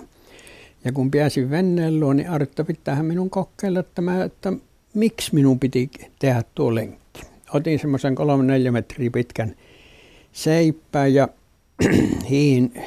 Ja 0.84 0.92
kun 0.92 1.10
pääsin 1.10 1.50
venneen 1.50 2.00
luo, 2.00 2.12
niin 2.12 2.30
Artta 2.30 2.64
pitäähän 2.64 3.06
minun 3.06 3.30
kokeilla, 3.30 3.80
että, 3.80 4.02
mä, 4.02 4.24
että 4.24 4.52
miksi 4.94 5.34
minun 5.34 5.58
piti 5.60 5.90
tehdä 6.18 6.42
tuo 6.54 6.74
lenkki. 6.74 7.22
Otin 7.54 7.78
semmoisen 7.78 8.14
3-4 8.68 8.70
metriä 8.70 9.10
pitkän 9.10 9.54
seippään 10.32 11.14
ja 11.14 11.28
hiin 12.30 12.82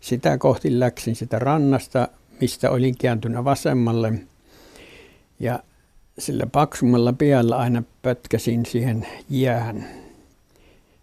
sitä 0.00 0.38
kohti 0.38 0.80
läksin 0.80 1.16
sitä 1.16 1.38
rannasta, 1.38 2.08
mistä 2.40 2.70
olin 2.70 2.96
kääntynyt 2.98 3.44
vasemmalle. 3.44 4.12
Ja 5.38 5.62
sillä 6.20 6.46
paksummalla 6.46 7.12
piällä 7.12 7.56
aina 7.56 7.82
pötkäsin 8.02 8.66
siihen 8.66 9.06
jäähän. 9.30 9.88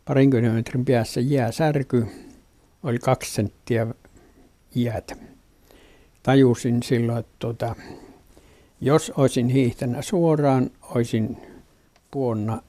Parin 0.05 0.31
kilometrin 0.31 0.85
päässä 0.85 1.21
jääsärky 1.21 2.07
oli 2.83 2.99
kaksi 2.99 3.33
senttiä 3.33 3.87
jäätä. 4.75 5.15
Tajusin 6.23 6.83
silloin, 6.83 7.19
että 7.19 7.35
tuota, 7.39 7.75
jos 8.81 9.11
olisin 9.17 9.49
hiihtänyt 9.49 10.05
suoraan, 10.05 10.71
olisin 10.81 11.37
puonna 12.11 12.61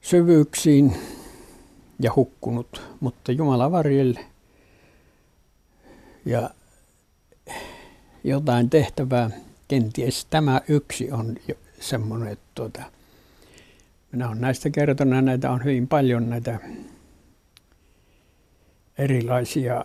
syvyyksiin 0.00 0.96
ja 2.00 2.12
hukkunut, 2.16 2.82
mutta 3.00 3.32
Jumala 3.32 3.72
varjelle 3.72 4.20
ja 6.24 6.50
jotain 8.24 8.70
tehtävää. 8.70 9.45
Kenties 9.68 10.24
tämä 10.24 10.60
yksi 10.68 11.12
on 11.12 11.36
semmoinen, 11.80 12.28
että 12.28 12.46
tuota, 12.54 12.82
minä 14.12 14.28
olen 14.28 14.40
näistä 14.40 14.70
kertonut, 14.70 15.24
näitä 15.24 15.50
on 15.50 15.64
hyvin 15.64 15.88
paljon 15.88 16.30
näitä 16.30 16.58
erilaisia 18.98 19.84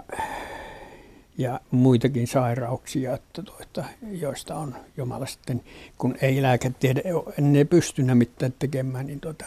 ja 1.38 1.60
muitakin 1.72 2.28
sairauksia, 2.28 3.14
että 3.14 3.44
tuota, 3.44 3.86
joista 4.12 4.56
on 4.56 4.76
Jumala 4.98 5.26
sitten, 5.26 5.64
kun 5.98 6.16
ei 6.22 6.42
lääketiede 6.42 7.04
ne 7.38 7.66
pystynä 7.66 8.16
mitään 8.16 8.54
tekemään, 8.60 9.08
niin 9.08 9.20
tuota, 9.20 9.46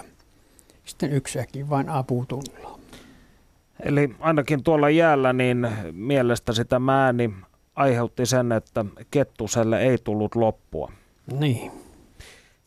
sitten 0.85 1.13
yksäkin 1.13 1.71
vain 1.71 1.89
apu 1.89 2.25
tullaan. 2.29 2.81
Eli 3.81 4.15
ainakin 4.21 4.63
tuolla 4.63 4.91
jäällä 4.91 5.33
niin 5.33 5.69
mielestä 5.93 6.53
sitä 6.53 6.79
määni 6.79 7.35
aiheutti 7.77 8.27
sen, 8.27 8.53
että 8.53 8.85
kettuselle 9.11 9.83
ei 9.83 9.99
tullut 9.99 10.35
loppua. 10.35 10.93
Niin. 11.39 11.73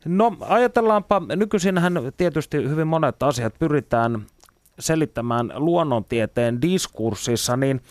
No 0.06 0.38
ajatellaanpa, 0.40 1.22
nykyisinhän 1.36 1.94
tietysti 2.18 2.58
hyvin 2.58 2.88
monet 2.88 3.24
asiat 3.24 3.54
pyritään 3.60 4.26
selittämään 4.80 5.52
luonnontieteen 5.56 6.62
diskurssissa, 6.62 7.58
niin 7.58 7.82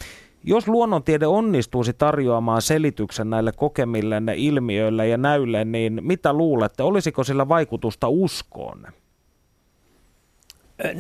jos 0.45 0.69
luonnontiede 0.69 1.27
onnistuisi 1.27 1.93
tarjoamaan 1.93 2.63
selityksen 2.63 3.31
näille 3.31 3.53
kokemillenne 3.53 4.35
ilmiöille 4.37 5.09
ja 5.09 5.17
näylle, 5.17 5.65
niin 5.65 5.99
mitä 6.03 6.33
luulette, 6.33 6.83
olisiko 6.83 7.25
sillä 7.25 7.49
vaikutusta 7.49 8.09
uskoon? 8.09 8.87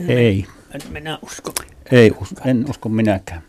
Ei. 0.08 0.46
En 0.74 0.80
minä 0.92 1.18
usko. 1.22 1.52
Ei, 1.92 2.12
en 2.44 2.70
usko 2.70 2.88
minäkään. 2.88 3.42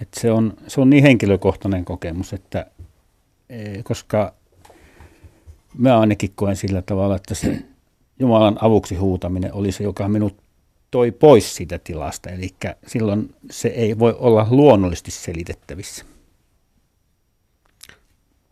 Et 0.00 0.08
se, 0.20 0.30
on, 0.32 0.54
se 0.66 0.80
on 0.80 0.90
niin 0.90 1.02
henkilökohtainen 1.02 1.84
kokemus, 1.84 2.32
että 2.32 2.66
e, 3.48 3.82
koska 3.82 4.34
mä 5.78 6.00
ainakin 6.00 6.32
koen 6.34 6.56
sillä 6.56 6.82
tavalla, 6.82 7.16
että 7.16 7.34
se 7.34 7.62
Jumalan 8.18 8.58
avuksi 8.60 8.94
huutaminen 8.94 9.54
oli 9.54 9.72
se, 9.72 9.84
joka 9.84 10.08
minut 10.08 10.36
toi 10.90 11.12
pois 11.12 11.56
siitä 11.56 11.78
tilasta. 11.78 12.30
Eli 12.30 12.54
silloin 12.86 13.34
se 13.50 13.68
ei 13.68 13.98
voi 13.98 14.16
olla 14.18 14.46
luonnollisesti 14.50 15.10
selitettävissä. 15.10 16.04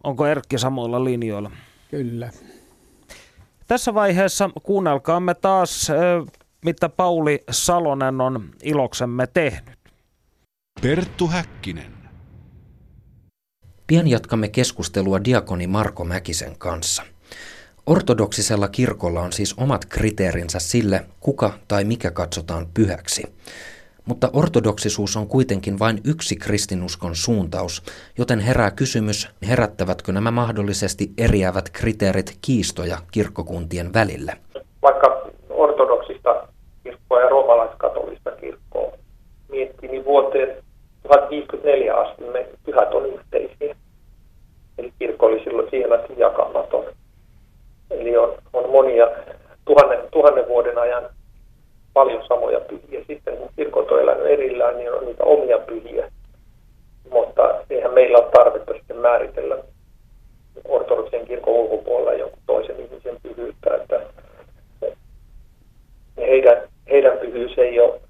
Onko 0.05 0.27
Erkki 0.27 0.59
samoilla 0.59 1.05
linjoilla? 1.05 1.51
Kyllä. 1.91 2.31
Tässä 3.67 3.95
vaiheessa 3.95 4.51
kuunnelkaamme 4.63 5.35
taas, 5.35 5.89
mitä 6.65 6.89
Pauli 6.89 7.45
Salonen 7.51 8.21
on 8.21 8.51
iloksemme 8.63 9.27
tehnyt. 9.27 9.79
Perttu 10.83 11.27
Häkkinen. 11.27 11.93
Pian 13.87 14.09
jatkamme 14.09 14.49
keskustelua 14.49 15.25
diakoni 15.25 15.67
Marko 15.67 16.05
Mäkisen 16.05 16.59
kanssa– 16.59 17.03
Ortodoksisella 17.87 18.69
kirkolla 18.69 19.21
on 19.21 19.33
siis 19.33 19.55
omat 19.61 19.85
kriteerinsä 19.89 20.59
sille, 20.59 21.01
kuka 21.21 21.51
tai 21.69 21.85
mikä 21.85 22.11
katsotaan 22.11 22.67
pyhäksi. 22.75 23.23
Mutta 24.05 24.31
ortodoksisuus 24.33 25.17
on 25.17 25.29
kuitenkin 25.29 25.79
vain 25.79 26.01
yksi 26.05 26.37
kristinuskon 26.37 27.15
suuntaus, 27.15 27.83
joten 28.19 28.41
herää 28.41 28.71
kysymys, 28.71 29.29
herättävätkö 29.49 30.13
nämä 30.13 30.31
mahdollisesti 30.31 31.07
eriävät 31.19 31.71
kriteerit 31.73 32.39
kiistoja 32.43 32.97
kirkkokuntien 33.13 33.95
välille. 33.95 34.33
Vaikka 34.83 35.31
ortodoksista 35.51 36.49
kirkkoa 36.83 37.21
ja 37.21 37.29
roomalaiskatolista 37.29 38.31
kirkkoa 38.31 38.93
miettii, 39.49 39.89
niin 39.91 40.05
vuoteen 40.05 40.49
1054 41.03 41.95
asti 41.95 42.25
me 42.25 42.49
pyhät 42.67 42.95
on 42.95 43.07
yhteisiä. 43.07 43.77
Eli 44.79 44.93
kirkko 44.99 45.27
oli 45.27 45.45
silloin 45.45 45.71
siihen 45.71 45.93
asti 45.93 46.13
jakamaton. 46.17 46.85
Eli 47.91 48.17
on, 48.17 48.35
on 48.53 48.71
monia 48.71 49.07
tuhannen, 49.65 49.99
tuhannen 50.11 50.49
vuoden 50.49 50.79
ajan 50.79 51.05
paljon 51.93 52.27
samoja 52.29 52.61
pyhiä. 52.61 53.05
Sitten 53.07 53.37
kun 53.37 53.51
kirkot 53.57 53.91
on 53.91 54.01
elänyt 54.03 54.27
erillään, 54.27 54.77
niin 54.79 54.93
on 54.93 55.05
niitä 55.05 55.25
omia 55.25 55.59
pyhiä. 55.59 56.11
Mutta 57.11 57.55
eihän 57.71 57.95
meillä 57.95 58.19
ole 58.19 58.31
tarvetta 58.33 58.73
sitten 58.75 58.97
määritellä 58.97 59.59
ortodoksen 60.69 61.27
kirkon 61.27 61.55
ulkopuolella 61.55 62.13
jonkun 62.13 62.43
toisen 62.47 62.81
ihmisen 62.81 63.17
pyhyyttä. 63.23 63.75
Että 63.75 64.01
heidän, 66.19 66.57
heidän 66.91 67.19
pyhyys 67.19 67.59
ei 67.59 67.81
ole 67.81 68.01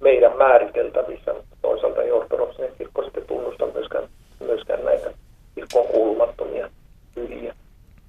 meidän 0.00 0.36
määriteltävissä, 0.36 1.32
mutta 1.32 1.56
toisaalta 1.62 2.02
ei 2.02 2.12
ortodoksinen 2.12 2.72
kirkko 2.78 3.02
sitten 3.02 3.26
tunnusta 3.26 3.66
myöskään, 3.66 4.08
myöskään 4.40 4.84
näitä 4.84 5.10
kirkkoon 5.54 5.86
kuulumattomia 5.86 6.70
pyhiä. 7.14 7.54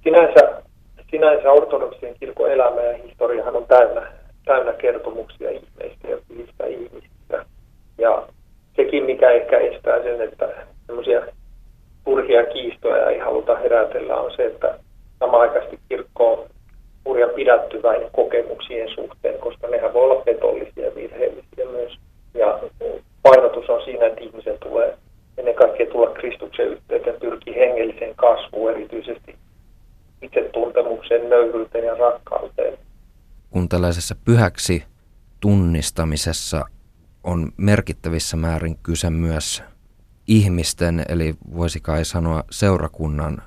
Sinänsä 0.04 0.62
sinänsä 1.10 1.52
ortodoksien 1.52 2.14
kirkon 2.20 2.52
elämä 2.52 2.80
ja 2.80 2.96
historiahan 2.96 3.56
on 3.56 3.66
täynnä, 3.66 4.12
täynnä 4.44 4.72
kertomuksia 4.72 5.50
ihmeistä 5.50 6.08
ja 6.08 6.18
pyhistä 6.28 6.66
ihmisistä. 6.66 7.46
Ja 7.98 8.22
sekin, 8.76 9.04
mikä 9.04 9.30
ehkä 9.30 9.58
estää 9.58 10.02
sen, 10.02 10.20
että 10.20 10.48
semmoisia 10.86 11.22
turhia 12.04 12.44
kiistoja 12.44 13.10
ei 13.10 13.18
haluta 13.18 13.56
herätellä, 13.56 14.16
on 14.16 14.32
se, 14.36 14.46
että 14.46 14.78
samaaikaisesti 15.18 15.78
kirkko 15.88 16.32
on 16.32 16.48
hurjan 17.04 17.30
pidättyväinen 17.30 18.10
kokemuksien 18.12 18.88
suhteen, 18.94 19.38
koska 19.38 19.68
nehän 19.68 19.94
voi 19.94 20.02
olla 20.02 20.22
petollisia 20.24 20.84
ja 20.84 20.94
virheellisiä 20.94 21.66
myös. 21.72 21.98
Ja 22.34 22.58
painotus 23.22 23.70
on 23.70 23.84
siinä, 23.84 24.06
että 24.06 24.20
ihmisen 24.20 24.58
tulee 24.62 24.94
ennen 25.38 25.54
kaikkea 25.54 25.86
tulla 25.86 26.10
Kristuksen 26.10 26.66
yhteyteen, 26.66 27.20
pyrkii 27.20 27.54
hengelliseen 27.54 28.14
kasvuun 28.16 28.70
erityisesti 28.70 29.36
itsetuntemukseen, 30.22 31.30
nöyryyteen 31.30 31.84
ja 31.84 31.94
rakkauteen. 31.94 32.78
Kun 33.50 33.68
tällaisessa 33.96 34.24
pyhäksi 34.24 34.84
tunnistamisessa 35.40 36.64
on 37.24 37.52
merkittävissä 37.56 38.36
määrin 38.36 38.76
kyse 38.82 39.10
myös 39.10 39.62
ihmisten, 40.26 41.04
eli 41.08 41.34
voisi 41.56 41.80
kai 41.80 42.04
sanoa 42.04 42.44
seurakunnan 42.50 43.42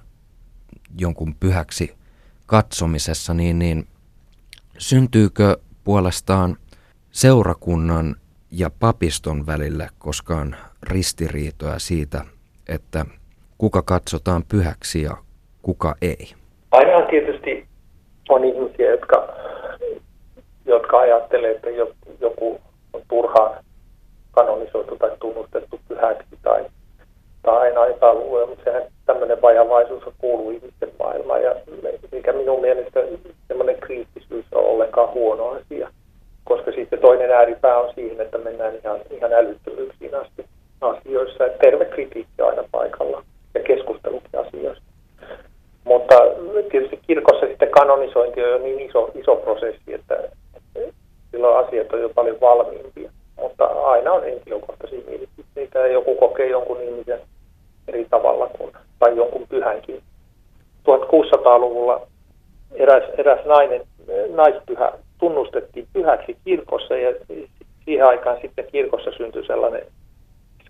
jonkun 1.00 1.36
pyhäksi 1.40 1.96
katsomisessa, 2.46 3.34
niin, 3.34 3.60
niin 3.60 3.88
syntyykö 4.78 5.58
puolestaan 5.84 6.58
seurakunnan 7.12 8.16
ja 8.52 8.70
papiston 8.80 9.46
välillä 9.46 9.88
koskaan 10.00 10.56
ristiriitoja 10.84 11.80
siitä, 11.80 12.22
että 12.70 13.06
kuka 13.58 13.82
katsotaan 13.82 14.44
pyhäksi 14.52 15.02
ja 15.02 15.18
kuka 15.62 15.96
ei? 16.02 16.34
Aina 16.72 17.08
tietysti 17.10 17.68
on 18.30 18.46
ihmisiä, 18.46 18.92
jotka, 18.92 19.39
jotka 20.70 21.00
ajattelee, 21.00 21.52
että 21.52 21.70
joku 22.20 22.60
on 22.94 23.02
turhaan 23.08 23.64
kanonisoitu 24.32 24.96
tai 24.96 25.12
tunnustettu 25.20 25.80
pyhäksi 25.88 26.38
tai, 26.44 26.66
tai 27.44 27.58
aina 27.58 27.86
epäluuloja, 27.86 28.48
mutta 28.48 28.64
sehän 28.64 28.84
tämmöinen 29.06 29.42
vajavaisuus 29.42 30.04
kuuluu 30.18 30.52
ihmisten 30.52 30.92
maailmaan 31.00 31.44
ja 31.44 31.56
mikä 32.12 32.34
minun 32.34 32.62
mielestä 32.62 33.00
semmoinen 33.48 33.80
kriittisyys 33.80 34.46
on 34.52 34.66
ollenkaan 34.66 35.14
huono 35.14 35.48
asia, 35.48 35.90
koska 36.44 36.72
sitten 36.72 37.00
toinen 37.00 37.32
ääripää 37.32 37.78
on 37.78 37.94
siihen, 37.96 38.22
että 38.22 38.38
mennään 38.38 38.76
ihan, 38.84 39.00
ihan 39.10 39.34
älyttömyyksiin 39.34 40.16
asti 40.16 40.46
asioissa. 40.82 41.46
Että 41.46 41.60
terve 41.60 41.86
kritiikki 41.86 42.42
aina 42.42 42.64
paikalla 42.72 43.24
ja 43.54 43.64
keskustelukin 43.64 44.40
asioista. 44.48 44.84
Mutta 45.84 46.16
tietysti 46.72 47.00
kirkossa 47.08 47.48
sitten 47.48 47.72
kanonisointi 47.72 48.44
on 48.44 48.50
jo 48.50 48.58
niin 48.58 48.80
iso, 48.80 49.12
iso 49.16 49.36
prosessi, 49.36 49.79
silloin 51.40 51.68
asiat 51.68 51.94
on 51.94 52.02
jo 52.02 52.10
paljon 52.10 52.42
valmiimpia. 52.42 53.12
Mutta 53.36 53.66
aina 53.66 54.12
on 54.12 54.24
henkilökohtaisia 54.24 55.00
mielipiteitä 55.08 55.80
ja 55.80 55.88
joku 55.88 56.16
kokee 56.16 56.50
jonkun 56.50 56.82
ihmisen 56.82 57.20
eri 57.88 58.06
tavalla 58.10 58.48
kuin, 58.48 58.72
tai 59.00 59.18
jonkun 59.18 59.48
pyhänkin 59.50 60.02
1600-luvulla 60.90 62.08
eräs, 62.72 63.04
eräs 63.18 63.46
nainen, 63.46 63.82
naispyhä 64.36 64.92
tunnustettiin 65.20 65.88
pyhäksi 65.94 66.38
kirkossa 66.46 66.98
ja 66.98 67.16
siihen 67.86 68.08
aikaan 68.08 68.38
sitten 68.42 68.66
kirkossa 68.72 69.12
syntyi 69.12 69.46
sellainen 69.48 69.86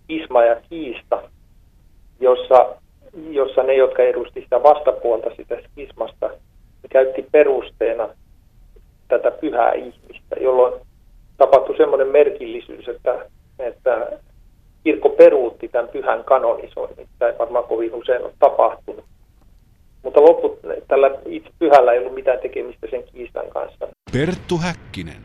isma 0.09 0.43
ja 0.43 0.55
kiista, 0.70 1.22
jossa, 2.20 2.76
jossa 3.30 3.63
ne, 3.63 3.74
jotka 3.74 4.03
edusti 4.03 4.41
sitä 4.41 4.63
vastapuolta 4.63 5.30
sitä 5.38 5.57
skismasta, 5.72 6.28
ne 6.28 6.89
käytti 6.89 7.26
perusteena 7.32 8.09
tätä 9.10 9.32
pyhää 9.32 9.74
ihmistä, 9.74 10.36
jolloin 10.41 10.74
tapahtui 11.38 11.78
semmoinen 11.78 12.07
merkillisyys, 12.07 12.88
että, 12.88 13.26
että 13.60 14.07
kirkko 14.84 15.10
peruutti 15.10 15.68
tämän 15.68 15.89
pyhän 15.89 16.24
kanonisoinnin. 16.24 17.07
Tämä 17.20 17.32
ei 17.32 17.38
varmaan 17.38 17.66
kovin 17.66 17.93
usein 17.93 18.24
ole 18.24 18.34
tapahtunut. 18.39 19.05
Mutta 20.03 20.22
loput, 20.22 20.60
tällä 20.88 21.12
itse 21.26 21.49
pyhällä 21.60 21.91
ei 21.91 21.99
ollut 21.99 22.14
mitään 22.14 22.39
tekemistä 22.39 22.88
sen 22.89 23.03
kiistan 23.03 23.49
kanssa. 23.49 23.88
Perttu 24.14 24.57
Häkkinen. 24.57 25.22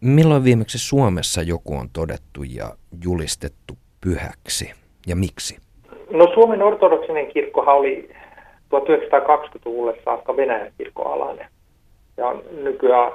Milloin 0.00 0.44
viimeksi 0.44 0.78
Suomessa 0.78 1.42
joku 1.42 1.74
on 1.74 1.88
todettu 1.92 2.42
ja 2.54 2.64
julistettu 3.04 3.74
pyhäksi 4.00 4.72
ja 5.06 5.16
miksi? 5.16 5.56
No 6.10 6.30
Suomen 6.34 6.62
ortodoksinen 6.62 7.26
kirkkohan 7.26 7.76
oli 7.76 8.10
1920-luvulle 8.74 9.94
saakka 10.04 10.36
Venäjän 10.36 10.72
kirkkoalainen 10.78 11.46
ja 12.16 12.26
on 12.26 12.42
nykyään 12.62 13.12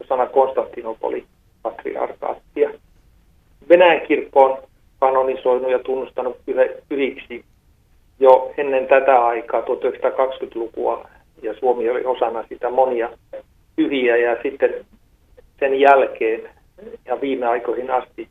osana 0.00 0.26
Konstantinopoli 0.26 1.24
patriarkaattia. 1.62 2.70
Venäjän 3.68 4.06
kirkko 4.06 4.44
on 4.44 4.58
kanonisoinut 5.00 5.70
ja 5.70 5.78
tunnustanut 5.78 6.36
pyhiksi 6.88 7.44
jo 8.20 8.52
ennen 8.56 8.86
tätä 8.86 9.26
aikaa, 9.26 9.60
1920-lukua, 9.60 11.08
ja 11.42 11.54
Suomi 11.54 11.90
oli 11.90 12.04
osana 12.04 12.44
sitä 12.48 12.70
monia 12.70 13.10
pyhiä, 13.76 14.16
ja 14.16 14.36
sitten 14.42 14.86
sen 15.60 15.80
jälkeen 15.80 16.50
ja 17.04 17.20
viime 17.20 17.46
aikoihin 17.46 17.90
asti 17.90 18.28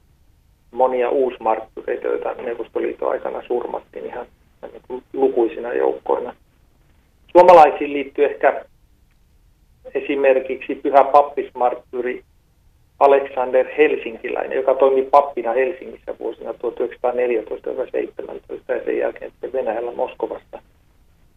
monia 0.72 1.10
uusmarttureita, 1.10 2.08
joita 2.08 2.34
Neuvostoliiton 2.34 3.12
aikana 3.12 3.41
surmattiin 3.48 4.06
ihan 4.06 4.26
niin 4.62 5.04
lukuisina 5.14 5.74
joukkoina. 5.74 6.36
Suomalaisiin 7.32 7.93
liittyy 7.93 8.26
ehkä 8.26 8.66
esimerkiksi 9.94 10.76
pyhä 10.76 11.04
pappismartturi 11.04 12.24
Alexander 13.00 13.68
Helsinkiläinen, 13.78 14.56
joka 14.56 14.76
toimi 14.76 15.02
pappina 15.02 15.54
Helsingissä 15.54 16.16
vuosina 16.20 16.52
1914-1917 16.52 16.56
ja 18.68 18.84
sen 18.86 18.98
jälkeen 18.98 19.32
sitten 19.32 19.54
Venäjällä 19.54 19.92
Moskovassa. 19.92 20.60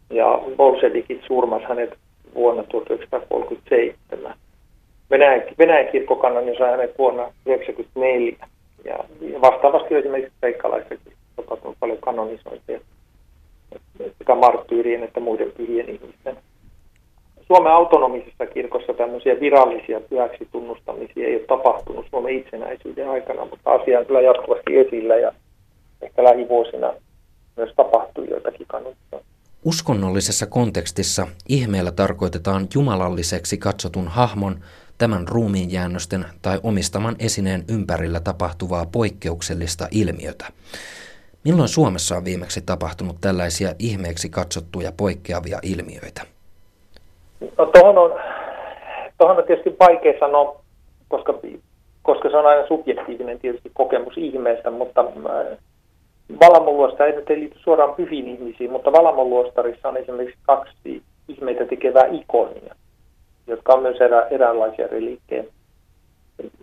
Ja 0.09 0.41
Bolshevikit 0.57 1.21
surmas 1.27 1.63
hänet 1.63 1.93
vuonna 2.35 2.63
1937. 2.63 4.33
Venäjän, 5.11 5.43
Venäjän 5.57 5.91
kirkko 5.91 6.21
sai 6.57 6.71
hänet 6.71 6.97
vuonna 6.97 7.23
1994. 7.23 8.35
Ja 8.83 8.97
vastaavasti 9.41 9.95
esimerkiksi 9.95 10.33
kreikkalaissakin 10.39 11.13
tapahtunut 11.35 11.77
paljon 11.79 11.97
kanonisointeja 11.97 12.79
sekä 14.17 14.35
marttyyrien 14.35 15.03
että 15.03 15.19
muiden 15.19 15.51
pyhien 15.51 15.89
ihmisten 15.89 16.37
Suomen 17.51 17.71
autonomisessa 17.71 18.45
kirkossa 18.45 18.93
tämmöisiä 18.93 19.39
virallisia 19.39 19.99
pyhäksi 20.09 20.47
tunnustamisia 20.51 21.27
ei 21.27 21.35
ole 21.35 21.43
tapahtunut 21.43 22.05
Suomen 22.09 22.37
itsenäisyyden 22.37 23.09
aikana, 23.09 23.45
mutta 23.45 23.71
asia 23.71 23.99
on 23.99 24.05
kyllä 24.05 24.21
jatkuvasti 24.21 24.77
esillä 24.77 25.15
ja 25.15 25.31
ehkä 26.01 26.23
lähivuosina 26.23 26.93
myös 27.57 27.73
tapahtuu 27.75 28.23
joitakin 28.23 28.67
kannattaa. 28.67 29.19
Uskonnollisessa 29.65 30.45
kontekstissa 30.45 31.27
ihmeellä 31.49 31.91
tarkoitetaan 31.91 32.67
jumalalliseksi 32.75 33.57
katsotun 33.57 34.07
hahmon, 34.07 34.55
tämän 34.97 35.27
ruumiinjäännösten 35.27 36.25
tai 36.41 36.59
omistaman 36.63 37.15
esineen 37.19 37.63
ympärillä 37.69 38.19
tapahtuvaa 38.19 38.85
poikkeuksellista 38.85 39.87
ilmiötä. 39.91 40.45
Milloin 41.45 41.69
Suomessa 41.69 42.17
on 42.17 42.25
viimeksi 42.25 42.61
tapahtunut 42.61 43.17
tällaisia 43.21 43.73
ihmeeksi 43.79 44.29
katsottuja 44.29 44.91
poikkeavia 44.97 45.59
ilmiöitä? 45.63 46.30
No 47.57 47.65
tuohon 47.65 47.97
on, 47.97 48.19
tuohon 49.17 49.37
on 49.37 49.43
tietysti 49.43 49.75
vaikea 49.79 50.19
sanoa, 50.19 50.61
koska, 51.07 51.33
koska 52.01 52.29
se 52.29 52.37
on 52.37 52.45
aina 52.45 52.67
subjektiivinen 52.67 53.39
tietysti 53.39 53.71
kokemus 53.73 54.17
ihmeestä, 54.17 54.71
mutta 54.71 55.01
äh, 55.01 55.57
Valamoluosta 56.39 57.05
ei 57.05 57.15
nyt 57.15 57.29
liity 57.29 57.59
suoraan 57.59 57.95
pyhiin 57.95 58.27
ihmisiin, 58.27 58.71
mutta 58.71 58.91
Valamoluostarissa 58.91 59.89
on 59.89 59.97
esimerkiksi 59.97 60.39
kaksi 60.43 61.01
ihmeitä 61.27 61.65
tekevää 61.65 62.05
ikonia, 62.05 62.75
jotka 63.47 63.73
on 63.73 63.81
myös 63.81 64.01
erä, 64.01 64.27
eräänlaisia 64.27 64.87
reliikkejä. 64.87 65.43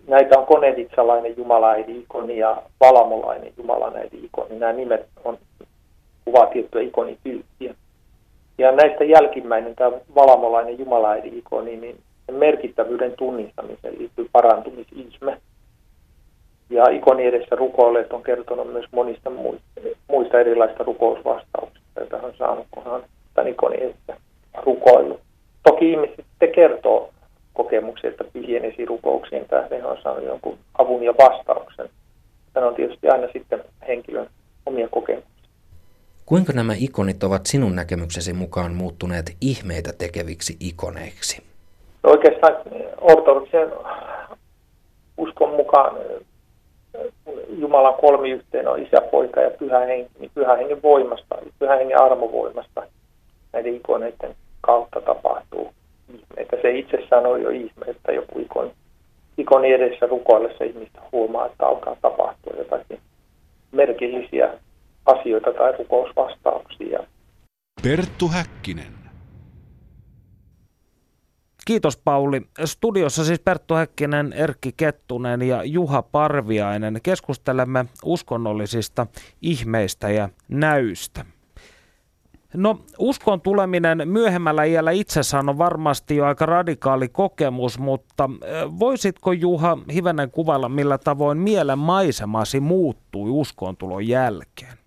Näitä 0.07 0.39
on 0.39 0.45
konevitsalainen 0.45 1.37
jumalaidi 1.37 1.99
ikoni 1.99 2.37
ja 2.37 2.61
valamolainen 2.79 3.53
jumalainen 3.57 4.09
ikoni. 4.23 4.59
Nämä 4.59 4.73
nimet 4.73 5.05
on, 5.23 5.37
kuvaa 6.25 6.45
tiettyä 6.45 6.81
ikonityyppiä. 6.81 7.75
Ja 8.59 8.71
näistä 8.71 9.03
jälkimmäinen, 9.03 9.75
tämä 9.75 9.97
valamolainen 10.15 10.79
jumalaidi-ikoni, 10.79 11.77
niin 11.77 11.99
merkittävyyden 12.31 13.13
tunnistamiseen 13.17 13.97
liittyy 13.99 14.29
parantumisisme. 14.31 15.37
Ja 16.69 16.83
ikoni 16.91 17.25
edessä 17.25 17.55
rukoilleet 17.55 18.13
on 18.13 18.23
kertonut 18.23 18.73
myös 18.73 18.85
monista 18.91 19.31
muista 20.07 20.39
erilaisista 20.39 20.83
rukousvastauksista, 20.83 21.99
joita 21.99 22.17
on 22.17 22.33
saanut, 22.37 22.67
kun 22.71 22.87
on 22.87 23.03
tämän 23.33 23.51
ikoni 23.51 23.77
edessä 23.77 24.17
rukoillut. 24.63 25.19
Toki 25.63 25.91
ihmiset 25.91 26.15
sitten 26.15 26.51
kertoo 26.51 27.09
kokemuksia, 27.53 28.09
että 28.09 28.23
pyhien 28.23 28.65
esirukouksien 28.65 29.45
tähden 29.47 29.85
on 29.85 29.97
saanut 30.03 30.25
jonkun 30.25 30.57
avun 30.77 31.03
ja 31.03 31.13
vastauksen. 31.17 31.89
Tämä 32.53 32.67
on 32.67 32.75
tietysti 32.75 33.09
aina 33.09 33.27
sitten 33.33 33.63
henkilön 33.87 34.27
omia 34.65 34.87
kokemuksia. 34.87 35.38
Kuinka 36.29 36.53
nämä 36.53 36.73
ikonit 36.77 37.23
ovat 37.23 37.45
sinun 37.45 37.75
näkemyksesi 37.75 38.33
mukaan 38.33 38.73
muuttuneet 38.73 39.25
ihmeitä 39.41 39.91
tekeviksi 39.97 40.57
ikoneiksi? 40.59 41.43
No 42.03 42.09
oikeastaan 42.09 42.55
ortodoksien 43.01 43.71
uskon 45.17 45.49
mukaan 45.49 45.95
Jumalan 47.49 47.93
kolmiyhteen 48.01 48.67
on 48.67 48.79
isä, 48.79 49.01
poika 49.11 49.41
ja 49.41 49.51
pyhä 49.51 49.79
henki, 49.79 50.11
niin 50.19 50.31
pyhä 50.35 50.55
hengen 50.55 50.81
voimasta, 50.81 51.35
pyhä 51.59 51.75
hengen 51.75 52.01
armovoimasta 52.01 52.83
näiden 53.53 53.75
ikoneiden 53.75 54.35
kautta 54.61 55.01
tapahtuu 55.01 55.73
ihmeitä. 56.09 56.57
Se 56.61 56.71
itsessään 56.71 57.25
on 57.25 57.41
jo 57.41 57.49
ihme, 57.49 57.85
että 57.87 58.11
joku 58.11 58.39
ikoni, 58.39 58.71
ikoni 59.37 59.73
edessä 59.73 60.05
rukoillessa 60.05 60.63
ihmistä 60.63 61.01
huomaa, 61.11 61.45
että 61.45 61.67
alkaa 61.67 61.95
tapahtua 62.01 62.53
jotakin 62.57 62.99
merkillisiä 63.71 64.49
asioita 65.09 65.53
tai 65.53 65.77
rukousvastauksia. 65.77 66.99
Perttu 67.83 68.27
Häkkinen. 68.27 68.99
Kiitos 71.65 71.97
Pauli. 71.97 72.41
Studiossa 72.65 73.25
siis 73.25 73.39
Perttu 73.39 73.73
Häkkinen, 73.73 74.33
Erkki 74.33 74.73
Kettunen 74.77 75.41
ja 75.41 75.63
Juha 75.63 76.01
Parviainen. 76.01 76.99
Keskustelemme 77.03 77.85
uskonnollisista 78.03 79.07
ihmeistä 79.41 80.09
ja 80.09 80.29
näystä. 80.47 81.25
No 82.53 82.79
uskon 82.99 83.41
tuleminen 83.41 84.01
myöhemmällä 84.05 84.63
iällä 84.63 84.91
itsessään 84.91 85.49
on 85.49 85.57
varmasti 85.57 86.15
jo 86.15 86.25
aika 86.25 86.45
radikaali 86.45 87.07
kokemus, 87.07 87.79
mutta 87.79 88.29
voisitko 88.79 89.31
Juha 89.31 89.77
hivenen 89.93 90.31
kuvailla, 90.31 90.69
millä 90.69 90.97
tavoin 90.97 91.37
mielen 91.37 91.79
maisemasi 91.79 92.59
muuttui 92.59 93.29
uskontulon 93.29 94.07
jälkeen? 94.07 94.78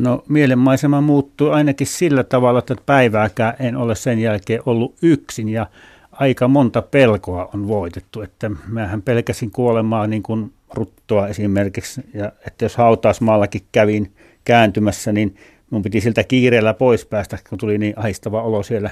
No 0.00 0.24
mielenmaisema 0.28 1.00
muuttui 1.00 1.52
ainakin 1.52 1.86
sillä 1.86 2.24
tavalla, 2.24 2.58
että 2.58 2.76
päivääkään 2.86 3.54
en 3.58 3.76
ole 3.76 3.94
sen 3.94 4.18
jälkeen 4.18 4.62
ollut 4.66 4.94
yksin 5.02 5.48
ja 5.48 5.66
aika 6.12 6.48
monta 6.48 6.82
pelkoa 6.82 7.50
on 7.54 7.68
voitettu. 7.68 8.22
Että 8.22 8.50
mähän 8.68 9.02
pelkäsin 9.02 9.50
kuolemaa 9.50 10.06
niin 10.06 10.22
kuin 10.22 10.52
ruttoa 10.74 11.28
esimerkiksi 11.28 12.00
ja 12.14 12.32
että 12.46 12.64
jos 12.64 12.76
hautausmaallakin 12.76 13.62
kävin 13.72 14.12
kääntymässä, 14.44 15.12
niin 15.12 15.36
mun 15.70 15.82
piti 15.82 16.00
siltä 16.00 16.24
kiireellä 16.24 16.74
pois 16.74 17.04
päästä, 17.04 17.38
kun 17.48 17.58
tuli 17.58 17.78
niin 17.78 17.94
ahistava 17.96 18.42
olo 18.42 18.62
siellä, 18.62 18.90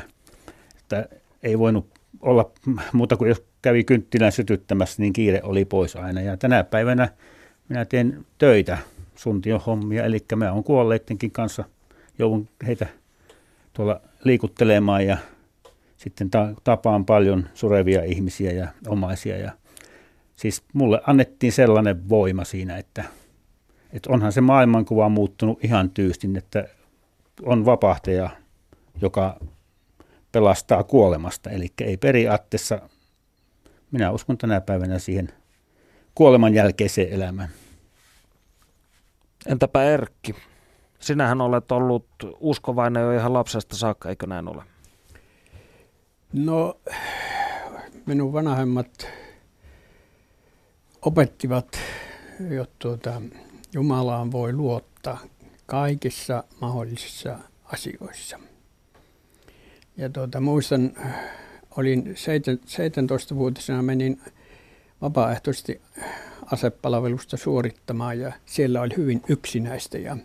että 0.78 1.08
ei 1.42 1.58
voinut 1.58 1.86
olla 2.20 2.50
muuta 2.92 3.16
kuin 3.16 3.28
jos 3.28 3.44
kävi 3.62 3.84
kynttilän 3.84 4.32
sytyttämässä, 4.32 5.02
niin 5.02 5.12
kiire 5.12 5.40
oli 5.42 5.64
pois 5.64 5.96
aina. 5.96 6.20
Ja 6.20 6.36
tänä 6.36 6.64
päivänä 6.64 7.08
minä 7.68 7.84
teen 7.84 8.24
töitä 8.38 8.78
suntion 9.18 9.60
hommia, 9.60 10.04
eli 10.04 10.18
mä 10.36 10.52
oon 10.52 10.64
kuolleittenkin 10.64 11.30
kanssa, 11.30 11.64
joudun 12.18 12.48
heitä 12.66 12.86
tuolla 13.72 14.00
liikuttelemaan 14.24 15.06
ja 15.06 15.16
sitten 15.96 16.30
ta- 16.30 16.54
tapaan 16.64 17.04
paljon 17.04 17.48
surevia 17.54 18.04
ihmisiä 18.04 18.52
ja 18.52 18.68
omaisia. 18.86 19.36
Ja 19.36 19.52
siis 20.36 20.62
mulle 20.72 21.00
annettiin 21.06 21.52
sellainen 21.52 22.08
voima 22.08 22.44
siinä, 22.44 22.76
että, 22.76 23.04
että 23.92 24.12
onhan 24.12 24.32
se 24.32 24.40
maailmankuva 24.40 25.08
muuttunut 25.08 25.64
ihan 25.64 25.90
tyystin, 25.90 26.36
että 26.36 26.68
on 27.42 27.64
vapahtaja, 27.64 28.30
joka 29.02 29.40
pelastaa 30.32 30.84
kuolemasta. 30.84 31.50
Eli 31.50 31.68
ei 31.80 31.96
periaatteessa, 31.96 32.80
minä 33.90 34.10
uskon 34.10 34.38
tänä 34.38 34.60
päivänä 34.60 34.98
siihen 34.98 35.28
kuoleman 36.14 36.54
jälkeiseen 36.54 37.12
elämään. 37.12 37.48
Entäpä 39.48 39.84
Erkki? 39.84 40.34
Sinähän 40.98 41.40
olet 41.40 41.72
ollut 41.72 42.06
uskovainen 42.40 43.02
jo 43.02 43.12
ihan 43.12 43.32
lapsesta 43.32 43.76
saakka, 43.76 44.08
eikö 44.08 44.26
näin 44.26 44.48
ole? 44.48 44.62
No, 46.32 46.80
minun 48.06 48.32
vanhemmat 48.32 49.06
opettivat, 51.02 51.78
että 52.40 52.74
tuota, 52.78 53.22
Jumalaan 53.72 54.32
voi 54.32 54.52
luottaa 54.52 55.18
kaikissa 55.66 56.44
mahdollisissa 56.60 57.38
asioissa. 57.64 58.38
Ja 59.96 60.08
tuota, 60.08 60.40
muistan, 60.40 60.92
olin 61.76 62.04
17-vuotisena 62.06 63.82
menin 63.82 64.20
vapaaehtoisesti 65.02 65.80
asepalvelusta 66.52 67.36
suorittamaan 67.36 68.20
ja 68.20 68.32
siellä 68.46 68.80
oli 68.80 68.96
hyvin 68.96 69.22
yksinäistä 69.28 69.98
ja 69.98 70.16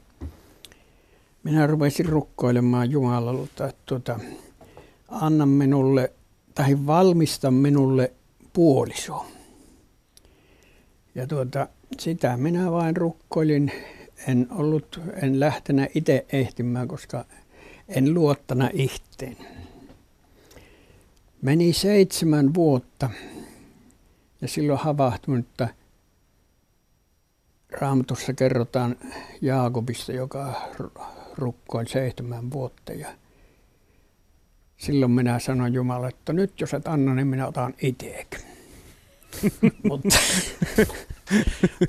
minä 1.43 1.67
rupesin 1.67 2.05
rukkoilemaan 2.05 2.91
Jumalalta, 2.91 3.67
että 3.67 3.81
tuota, 3.85 4.19
anna 5.07 5.45
minulle 5.45 6.11
tai 6.55 6.77
valmista 6.85 7.51
minulle 7.51 8.13
puoliso. 8.53 9.25
Ja 11.15 11.27
tuota, 11.27 11.67
sitä 11.99 12.37
minä 12.37 12.71
vain 12.71 12.97
rukkoilin. 12.97 13.71
En 14.27 14.47
ollut, 14.51 15.01
en 15.21 15.39
lähtenyt 15.39 15.91
itse 15.95 16.25
ehtimään, 16.33 16.87
koska 16.87 17.25
en 17.87 18.13
luottana 18.13 18.69
ihteen. 18.73 19.37
Meni 21.41 21.73
seitsemän 21.73 22.53
vuotta 22.53 23.09
ja 24.41 24.47
silloin 24.47 24.79
havahtunut, 24.79 25.39
että 25.39 25.69
Raamatussa 27.81 28.33
kerrotaan 28.33 28.95
Jaakobista, 29.41 30.11
joka 30.11 30.61
rukkoin 31.37 31.87
seitsemän 31.87 32.51
vuotta. 32.51 32.93
Ja 32.93 33.07
silloin 34.77 35.11
minä 35.11 35.39
sanoin 35.39 35.73
Jumalalle, 35.73 36.07
että 36.07 36.33
nyt 36.33 36.61
jos 36.61 36.73
et 36.73 36.87
anna, 36.87 37.15
niin 37.15 37.27
minä 37.27 37.47
otan 37.47 37.73
itsekin. 37.81 38.39
mutta, 39.89 40.19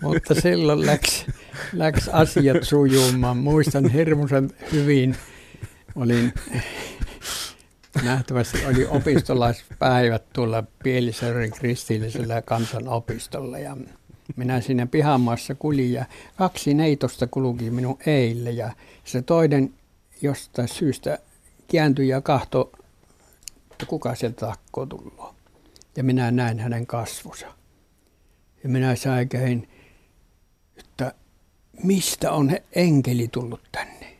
mutta 0.02 0.34
silloin 0.34 0.86
läks, 0.86 1.26
läks 1.72 2.08
asiat 2.08 2.62
sujumaan. 2.62 3.36
Muistan 3.36 3.90
hirmuisen 3.90 4.50
hyvin, 4.72 5.16
olin 5.96 6.32
nähtävästi 8.02 8.66
oli 8.66 8.86
opistolaispäivät 8.86 10.32
tuolla 10.32 10.64
Pielisjärven 10.82 11.50
kristillisellä 11.50 12.42
kansanopistolla 12.42 13.58
ja 13.58 13.76
minä 14.36 14.60
siinä 14.60 14.86
pihamaassa 14.86 15.54
kulin 15.54 15.92
ja 15.92 16.04
kaksi 16.36 16.74
neitosta 16.74 17.26
kulki 17.26 17.70
minun 17.70 17.98
eille 18.06 18.50
ja 18.50 18.70
se 19.04 19.22
toinen 19.22 19.74
jostain 20.22 20.68
syystä 20.68 21.18
kääntyi 21.72 22.08
ja 22.08 22.20
kahto, 22.20 22.72
että 23.72 23.86
kuka 23.86 24.14
sieltä 24.14 24.46
takkoo 24.46 24.86
tullut. 24.86 25.34
Ja 25.96 26.04
minä 26.04 26.30
näin 26.30 26.58
hänen 26.58 26.86
kasvonsa. 26.86 27.46
Ja 28.62 28.68
minä 28.68 28.96
säikäin, 28.96 29.68
että 30.76 31.14
mistä 31.82 32.32
on 32.32 32.50
enkeli 32.72 33.28
tullut 33.28 33.60
tänne. 33.72 34.16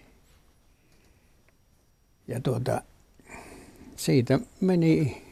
Ja 2.28 2.40
tuota, 2.40 2.82
siitä 3.96 4.38
meni 4.60 5.22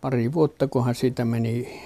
pari 0.00 0.32
vuotta, 0.32 0.68
kunhan 0.68 0.94
siitä 0.94 1.24
meni 1.24 1.82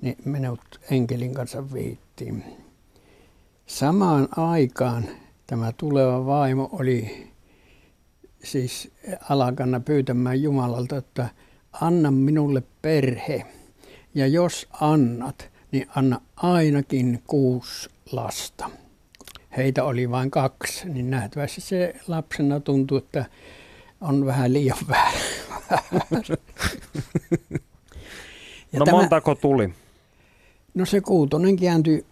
niin 0.00 0.16
minut 0.24 0.60
enkelin 0.90 1.34
kanssa 1.34 1.72
viittiin. 1.72 2.44
Samaan 3.66 4.28
aikaan 4.36 5.04
tämä 5.46 5.72
tuleva 5.72 6.26
vaimo 6.26 6.68
oli 6.72 7.30
siis 8.44 8.92
alakana 9.28 9.80
pyytämään 9.80 10.42
Jumalalta, 10.42 10.96
että 10.96 11.28
anna 11.72 12.10
minulle 12.10 12.62
perhe. 12.82 13.46
Ja 14.14 14.26
jos 14.26 14.68
annat, 14.80 15.50
niin 15.72 15.86
anna 15.96 16.20
ainakin 16.36 17.22
kuusi 17.26 17.90
lasta. 18.12 18.70
Heitä 19.56 19.84
oli 19.84 20.10
vain 20.10 20.30
kaksi, 20.30 20.88
niin 20.88 21.10
nähtävästi 21.10 21.60
se 21.60 21.94
lapsena 22.08 22.60
tuntui, 22.60 22.98
että 22.98 23.24
on 24.00 24.26
vähän 24.26 24.52
liian 24.52 24.78
vähän. 24.88 25.14
no 28.72 28.84
tämä, 28.84 28.96
montako 28.96 29.34
tuli? 29.34 29.74
No 30.74 30.86
se 30.86 31.00
kuutonen 31.00 31.56
kääntyi 31.56 32.06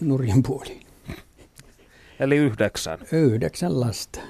nurjan 0.00 0.42
puoliin. 0.42 0.86
Eli 2.20 2.36
yhdeksän? 2.36 2.98
Yhdeksän 3.12 3.80
lasta. 3.80 4.20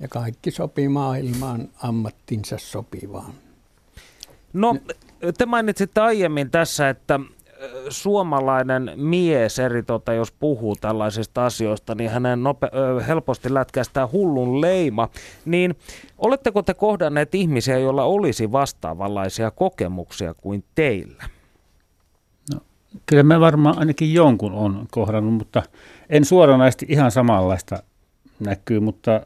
Ja 0.00 0.08
kaikki 0.08 0.50
sopii 0.50 0.88
maailmaan 0.88 1.68
ammattinsa 1.82 2.58
sopivaan. 2.58 3.32
No, 4.52 4.76
te 5.38 5.46
mainitsitte 5.46 6.00
aiemmin 6.00 6.50
tässä, 6.50 6.88
että 6.88 7.20
suomalainen 7.88 8.92
mies 8.96 9.58
eri 9.58 9.82
tota, 9.82 10.12
jos 10.12 10.32
puhuu 10.32 10.76
tällaisista 10.76 11.46
asioista, 11.46 11.94
niin 11.94 12.10
hänen 12.10 12.42
nope, 12.42 12.68
helposti 13.06 13.54
lätkästää 13.54 14.08
hullun 14.12 14.60
leima. 14.60 15.08
Niin 15.44 15.74
oletteko 16.18 16.62
te 16.62 16.74
kohdanneet 16.74 17.34
ihmisiä, 17.34 17.78
joilla 17.78 18.04
olisi 18.04 18.52
vastaavanlaisia 18.52 19.50
kokemuksia 19.50 20.34
kuin 20.34 20.64
teillä? 20.74 21.24
Kyllä 23.06 23.22
me 23.22 23.40
varmaan 23.40 23.78
ainakin 23.78 24.14
jonkun 24.14 24.52
on 24.52 24.86
kohdannut, 24.90 25.34
mutta 25.34 25.62
en 26.08 26.24
suoranaisesti 26.24 26.86
ihan 26.88 27.10
samanlaista 27.10 27.82
näkyy, 28.40 28.80
mutta 28.80 29.20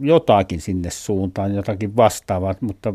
jotakin 0.00 0.60
sinne 0.60 0.90
suuntaan, 0.90 1.54
jotakin 1.54 1.96
vastaavaa, 1.96 2.54
mutta 2.60 2.94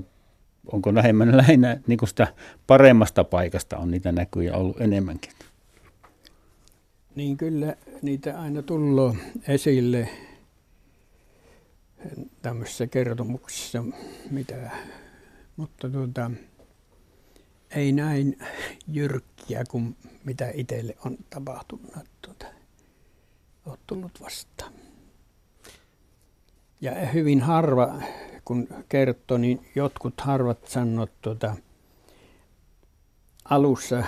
onko 0.72 0.96
lähemmän 0.96 1.38
lähinnä 1.38 1.80
niin 1.88 1.98
kuin 1.98 2.10
sitä 2.10 2.28
paremmasta 2.68 3.24
paikasta 3.24 3.78
on 3.78 3.92
niitä 3.92 4.12
näkyjä 4.12 4.56
ollut 4.56 4.82
enemmänkin? 4.82 5.32
Niin 7.16 7.38
kyllä 7.38 7.76
niitä 8.02 8.40
aina 8.40 8.62
tullut 8.62 9.18
esille 9.48 10.10
tämmöisissä 12.42 12.88
kertomuksissa, 12.88 13.84
mitä, 14.32 14.72
mutta 15.58 15.90
tuota, 15.90 16.32
ei 17.76 17.92
näin 17.92 18.38
jyrkkiä 18.88 19.64
kuin 19.70 19.96
mitä 20.24 20.52
itselle 20.54 20.96
on 21.06 21.18
tapahtunut. 21.30 21.94
Tuota, 22.22 22.46
olet 23.66 23.80
tullut 23.88 24.22
vastaan. 24.22 24.74
Ja 26.82 26.92
hyvin 27.06 27.42
harva, 27.42 28.02
kun 28.46 28.68
kertoo, 28.90 29.38
niin 29.38 29.66
jotkut 29.76 30.22
harvat 30.22 30.68
sanot 30.68 31.12
tuota, 31.22 31.56
alussa 33.46 34.04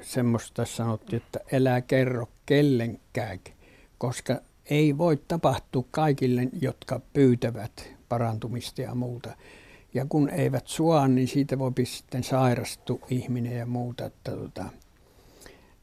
semmoista 0.00 0.64
sanottiin, 0.64 1.22
että 1.22 1.40
elää 1.52 1.80
kerro 1.80 2.28
kellenkään, 2.46 3.38
koska 3.98 4.40
ei 4.70 4.98
voi 4.98 5.16
tapahtua 5.28 5.84
kaikille, 5.90 6.48
jotka 6.60 7.00
pyytävät 7.12 7.90
parantumista 8.08 8.82
ja 8.82 8.94
muuta. 8.94 9.36
Ja 9.94 10.06
kun 10.08 10.30
eivät 10.30 10.66
sua, 10.66 11.08
niin 11.08 11.28
siitä 11.28 11.58
voi 11.58 11.72
sitten 11.84 12.24
sairastua 12.24 13.06
ihminen 13.10 13.58
ja 13.58 13.66
muuta, 13.66 14.04
että 14.04 14.32
tuota, 14.32 14.64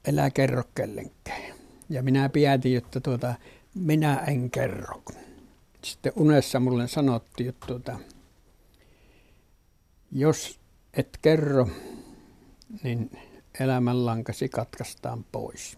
älä 0.07 0.29
kerro 0.29 0.63
kellenkään. 0.75 1.41
Ja 1.89 2.03
minä 2.03 2.29
päätin, 2.29 2.77
että 2.77 2.99
tuota, 2.99 3.33
minä 3.75 4.23
en 4.27 4.51
kerro. 4.51 5.01
Sitten 5.83 6.13
unessa 6.15 6.59
mulle 6.59 6.87
sanottiin, 6.87 7.49
että 7.49 7.67
tuota, 7.67 7.99
jos 10.11 10.59
et 10.93 11.19
kerro, 11.21 11.67
niin 12.83 13.11
elämänlankasi 13.59 14.49
katkaistaan 14.49 15.25
pois. 15.31 15.77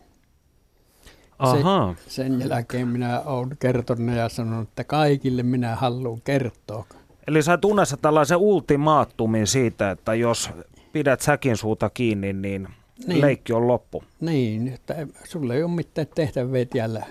Aha. 1.40 1.96
Se, 2.08 2.10
sen 2.10 2.50
jälkeen 2.50 2.88
minä 2.88 3.22
olen 3.22 3.58
kertonut 3.60 4.16
ja 4.16 4.30
sanonut, 4.30 4.70
että 4.70 4.84
kaikille 4.84 5.44
minä 5.44 5.76
haluan 5.76 6.22
kertoa. 6.22 6.86
Eli 7.28 7.44
sä 7.44 7.60
unessa 7.66 7.98
tällaisen 7.98 8.38
ultimaattumin 8.38 9.48
siitä, 9.48 9.92
että 9.92 10.14
jos 10.14 10.50
pidät 10.94 11.22
säkin 11.22 11.58
suuta 11.58 11.90
kiinni, 11.90 12.34
niin, 12.34 12.68
niin. 13.08 13.22
leikki 13.22 13.54
on 13.54 13.68
loppu. 13.68 14.04
Niin, 14.20 14.68
että 14.68 15.08
sulle 15.24 15.56
ei 15.56 15.64
ole 15.64 15.72
mitään 15.72 16.08
tehtävää 16.16 16.66
tiellä 16.66 17.06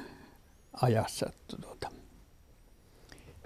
ajassa. 0.82 1.32
Tuota. 1.60 1.88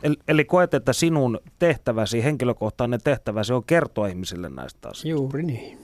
Eli, 0.02 0.16
eli 0.28 0.44
koet, 0.44 0.74
että 0.74 0.92
sinun 0.92 1.40
tehtäväsi, 1.58 2.24
henkilökohtainen 2.24 3.00
tehtäväsi 3.04 3.52
on 3.52 3.64
kertoa 3.64 4.06
ihmisille 4.06 4.48
näistä 4.48 4.88
asioista? 4.88 5.08
Juuri 5.08 5.42
niin. 5.42 5.78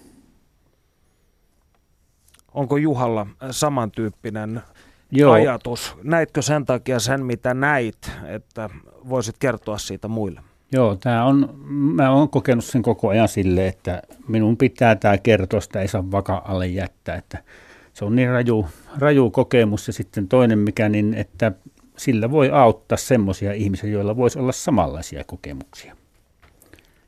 Onko 2.54 2.76
Juhalla 2.76 3.26
samantyyppinen 3.50 4.62
Joo. 5.10 5.32
ajatus. 5.32 5.94
Näitkö 6.02 6.42
sen 6.42 6.64
takia 6.64 6.98
sen, 6.98 7.26
mitä 7.26 7.54
näit, 7.54 8.10
että 8.26 8.70
voisit 9.08 9.36
kertoa 9.38 9.78
siitä 9.78 10.08
muille? 10.08 10.40
Joo, 10.72 10.96
tämä 10.96 11.24
on, 11.24 11.54
mä 11.70 12.10
oon 12.10 12.28
kokenut 12.28 12.64
sen 12.64 12.82
koko 12.82 13.08
ajan 13.08 13.28
sille, 13.28 13.68
että 13.68 14.02
minun 14.28 14.56
pitää 14.56 14.96
tämä 14.96 15.18
kertoa, 15.18 15.60
sitä 15.60 15.80
ei 15.80 15.88
saa 15.88 16.10
vaka 16.10 16.42
alle 16.44 16.66
jättää, 16.66 17.16
että 17.16 17.42
se 17.92 18.04
on 18.04 18.16
niin 18.16 18.28
raju, 18.28 18.66
raju 18.98 19.30
kokemus 19.30 19.86
ja 19.86 19.92
sitten 19.92 20.28
toinen 20.28 20.58
mikä, 20.58 20.88
niin 20.88 21.14
että 21.14 21.52
sillä 21.96 22.30
voi 22.30 22.50
auttaa 22.50 22.98
semmoisia 22.98 23.52
ihmisiä, 23.52 23.90
joilla 23.90 24.16
voisi 24.16 24.38
olla 24.38 24.52
samanlaisia 24.52 25.24
kokemuksia 25.24 25.96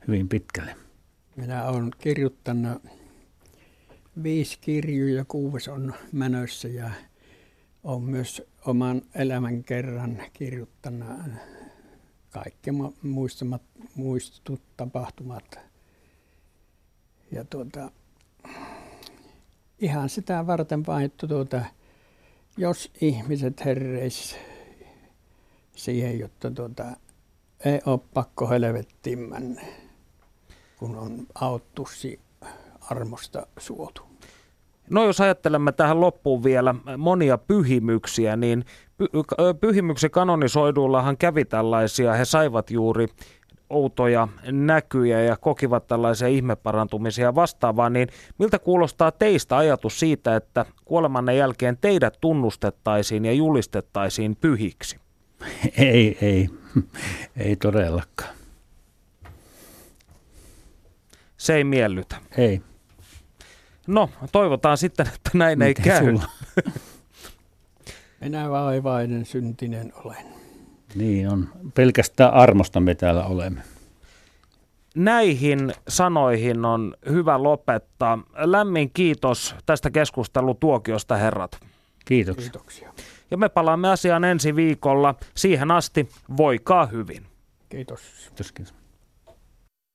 hyvin 0.09 0.29
pitkälle. 0.29 0.77
Minä 1.37 1.65
olen 1.65 1.91
kirjoittanut 1.99 2.83
viisi 4.23 4.59
kirjaa 4.61 5.09
ja 5.09 5.25
kuusi 5.29 5.71
on 5.71 5.95
mänössä 6.13 6.69
ja 6.69 6.91
olen 7.85 8.03
myös 8.03 8.43
oman 8.67 9.03
elämän 9.15 9.65
kerran 9.65 10.23
kirjoittanut 10.33 11.09
kaikki 12.33 12.71
muistamat, 13.03 13.63
muistut 13.95 14.63
tapahtumat. 14.77 15.59
Ja 17.31 17.45
tuota, 17.45 17.91
ihan 19.79 20.09
sitä 20.09 20.47
varten 20.47 20.87
vain, 20.87 21.05
että 21.05 21.27
tuota, 21.27 21.65
jos 22.57 22.91
ihmiset 23.01 23.65
herreis 23.65 24.37
siihen, 25.77 26.19
jotta 26.19 26.51
tuota, 26.51 26.85
ei 27.65 27.81
ole 27.87 28.01
pakko 28.15 28.49
helvettiin 28.49 29.19
mennä, 29.19 29.63
kun 30.79 30.97
on 30.97 31.27
auttussi 31.35 32.21
armosta 32.81 33.47
suotu. 33.59 34.03
No 34.91 35.05
jos 35.05 35.21
ajattelemme 35.21 35.73
tähän 35.73 36.01
loppuun 36.01 36.45
vielä 36.45 36.75
monia 36.99 37.39
pyhimyksiä, 37.39 38.37
niin 38.37 38.65
pyhimyksen 39.61 40.11
kanonisoidullahan 40.11 41.17
kävi 41.17 41.45
tällaisia, 41.45 42.13
he 42.13 42.25
saivat 42.25 42.71
juuri 42.71 43.07
outoja 43.71 44.29
näkyjä 44.51 45.23
ja 45.23 45.37
kokivat 45.37 45.87
tällaisia 45.87 46.29
ihmeparantumisia 46.29 47.35
vastaavaa, 47.35 47.91
niin 47.91 48.09
miltä 48.39 48.59
kuulostaa 48.59 49.11
teistä 49.11 49.57
ajatus 49.57 50.01
siitä, 50.01 50.37
että 50.37 50.67
kuolemanne 50.85 51.35
jälkeen 51.35 51.79
teidät 51.81 52.19
tunnustettaisiin 52.21 53.25
ja 53.25 53.33
julistettaisiin 53.33 54.37
pyhiksi? 54.37 54.97
Ei, 55.79 56.19
ei, 56.23 56.49
ei 57.37 57.57
todellakaan. 57.57 58.35
Se 61.37 61.55
ei 61.55 61.65
miellytä. 61.65 62.17
Ei. 62.37 62.63
No, 63.87 64.11
toivotaan 64.33 64.79
sitten, 64.79 65.07
että 65.15 65.31
näin 65.35 65.59
Miten 65.59 65.93
ei 65.95 66.03
käy. 66.03 66.19
Minä 68.23 68.51
vaivainen 68.51 69.27
syntinen 69.27 69.93
olen. 70.05 70.27
Niin 70.95 71.29
on. 71.29 71.49
Pelkästään 71.75 72.35
armosta 72.35 72.81
me 72.81 72.95
täällä 72.95 73.25
olemme. 73.25 73.63
Näihin 74.95 75.73
sanoihin 75.89 76.65
on 76.65 76.95
hyvä 77.11 77.43
lopettaa. 77.43 78.19
Lämmin 78.37 78.91
kiitos 78.95 79.55
tästä 79.67 79.91
keskustelutuokiosta, 79.91 81.17
herrat. 81.17 81.61
Kiitoksia. 82.05 82.43
Kiitoksia. 82.43 82.93
Ja 83.31 83.37
me 83.37 83.49
palaamme 83.49 83.89
asiaan 83.89 84.25
ensi 84.25 84.57
viikolla. 84.57 85.15
Siihen 85.35 85.71
asti 85.71 86.09
voikaa 86.37 86.87
hyvin. 86.87 87.27
Kiitos. 87.69 88.01
Kiitos. 88.29 88.53
kiitos. 88.53 88.82